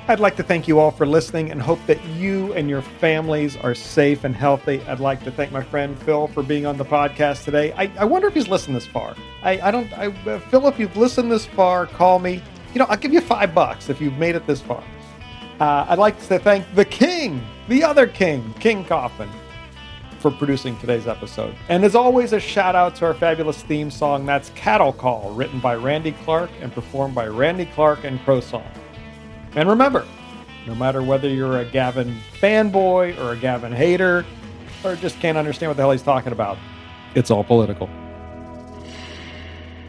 I'd 0.07 0.19
like 0.19 0.35
to 0.35 0.43
thank 0.43 0.67
you 0.67 0.77
all 0.77 0.91
for 0.91 1.07
listening 1.07 1.49
and 1.49 1.59
hope 1.59 1.79
that 1.87 2.03
you 2.05 2.53
and 2.53 2.69
your 2.69 2.83
families 2.83 3.57
are 3.57 3.73
safe 3.73 4.23
and 4.23 4.35
healthy. 4.35 4.79
I'd 4.83 4.99
like 4.99 5.23
to 5.23 5.31
thank 5.31 5.51
my 5.51 5.63
friend 5.63 5.97
Phil 6.03 6.27
for 6.27 6.43
being 6.43 6.67
on 6.67 6.77
the 6.77 6.85
podcast 6.85 7.43
today. 7.43 7.73
I, 7.73 7.91
I 7.97 8.05
wonder 8.05 8.27
if 8.27 8.35
he's 8.35 8.47
listened 8.47 8.75
this 8.75 8.85
far. 8.85 9.15
I, 9.41 9.59
I 9.61 9.71
don't, 9.71 9.91
I, 9.97 10.09
uh, 10.29 10.39
Phil, 10.51 10.67
if 10.67 10.77
you've 10.79 10.95
listened 10.95 11.31
this 11.31 11.47
far, 11.47 11.87
call 11.87 12.19
me. 12.19 12.39
You 12.75 12.79
know, 12.79 12.85
I'll 12.85 12.97
give 12.97 13.13
you 13.13 13.21
five 13.21 13.55
bucks 13.55 13.89
if 13.89 13.99
you've 13.99 14.19
made 14.19 14.35
it 14.35 14.45
this 14.45 14.61
far. 14.61 14.83
Uh, 15.59 15.87
I'd 15.89 15.97
like 15.97 16.19
to 16.27 16.37
thank 16.37 16.71
the 16.75 16.85
king, 16.85 17.43
the 17.67 17.83
other 17.83 18.05
king, 18.05 18.53
King 18.59 18.85
Coffin, 18.85 19.29
for 20.19 20.29
producing 20.29 20.77
today's 20.77 21.07
episode. 21.07 21.55
And 21.67 21.83
as 21.83 21.95
always, 21.95 22.31
a 22.31 22.39
shout 22.39 22.75
out 22.75 22.93
to 22.97 23.05
our 23.05 23.15
fabulous 23.15 23.63
theme 23.63 23.89
song. 23.89 24.23
That's 24.27 24.51
Cattle 24.51 24.93
Call, 24.93 25.31
written 25.31 25.59
by 25.59 25.73
Randy 25.73 26.11
Clark 26.11 26.51
and 26.61 26.71
performed 26.71 27.15
by 27.15 27.25
Randy 27.25 27.65
Clark 27.65 28.03
and 28.03 28.23
Crow 28.23 28.39
Song. 28.39 28.69
And 29.55 29.69
remember, 29.69 30.05
No 30.67 30.75
matter 30.75 31.01
whether 31.03 31.29
you're 31.29 31.59
a 31.59 31.65
Gavin 31.65 32.17
fanboy 32.41 33.17
or 33.19 33.33
a 33.33 33.37
Gavin 33.37 33.71
hater 33.71 34.25
or 34.83 34.95
just 34.95 35.19
can't 35.19 35.37
understand 35.37 35.69
what 35.69 35.77
the 35.77 35.83
hell 35.83 35.91
he's 35.91 36.01
talking 36.01 36.31
about, 36.31 36.57
it's 37.13 37.29
all 37.31 37.43
political. 37.43 37.89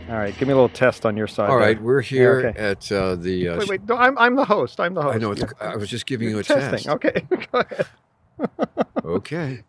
All 0.08 0.14
right, 0.16 0.36
give 0.38 0.46
me 0.46 0.52
a 0.52 0.54
little 0.56 0.68
test 0.68 1.04
on 1.04 1.16
your 1.16 1.26
side. 1.26 1.50
All 1.50 1.56
right, 1.56 1.76
there. 1.76 1.84
we're 1.84 2.00
here 2.00 2.40
Yeah, 2.42 2.46
okay. 2.50 2.58
at 2.60 2.92
uh, 2.92 3.16
the. 3.16 3.48
Uh, 3.48 3.58
Wait, 3.58 3.68
wait. 3.68 3.88
No, 3.88 3.96
I'm, 3.96 4.16
I'm 4.18 4.36
the 4.36 4.44
host. 4.44 4.78
I'm 4.78 4.94
the 4.94 5.02
host. 5.02 5.16
I 5.16 5.18
know. 5.18 5.32
It's, 5.32 5.40
Yeah. 5.42 5.48
I 5.72 5.74
was 5.76 5.88
just 5.90 6.06
giving 6.06 6.28
you 6.28 6.38
a 6.38 6.44
Testing. 6.44 6.70
test. 6.70 6.88
Okay. 6.88 7.22
Go 7.52 7.58
ahead. 7.58 7.86
Okay. 9.04 9.62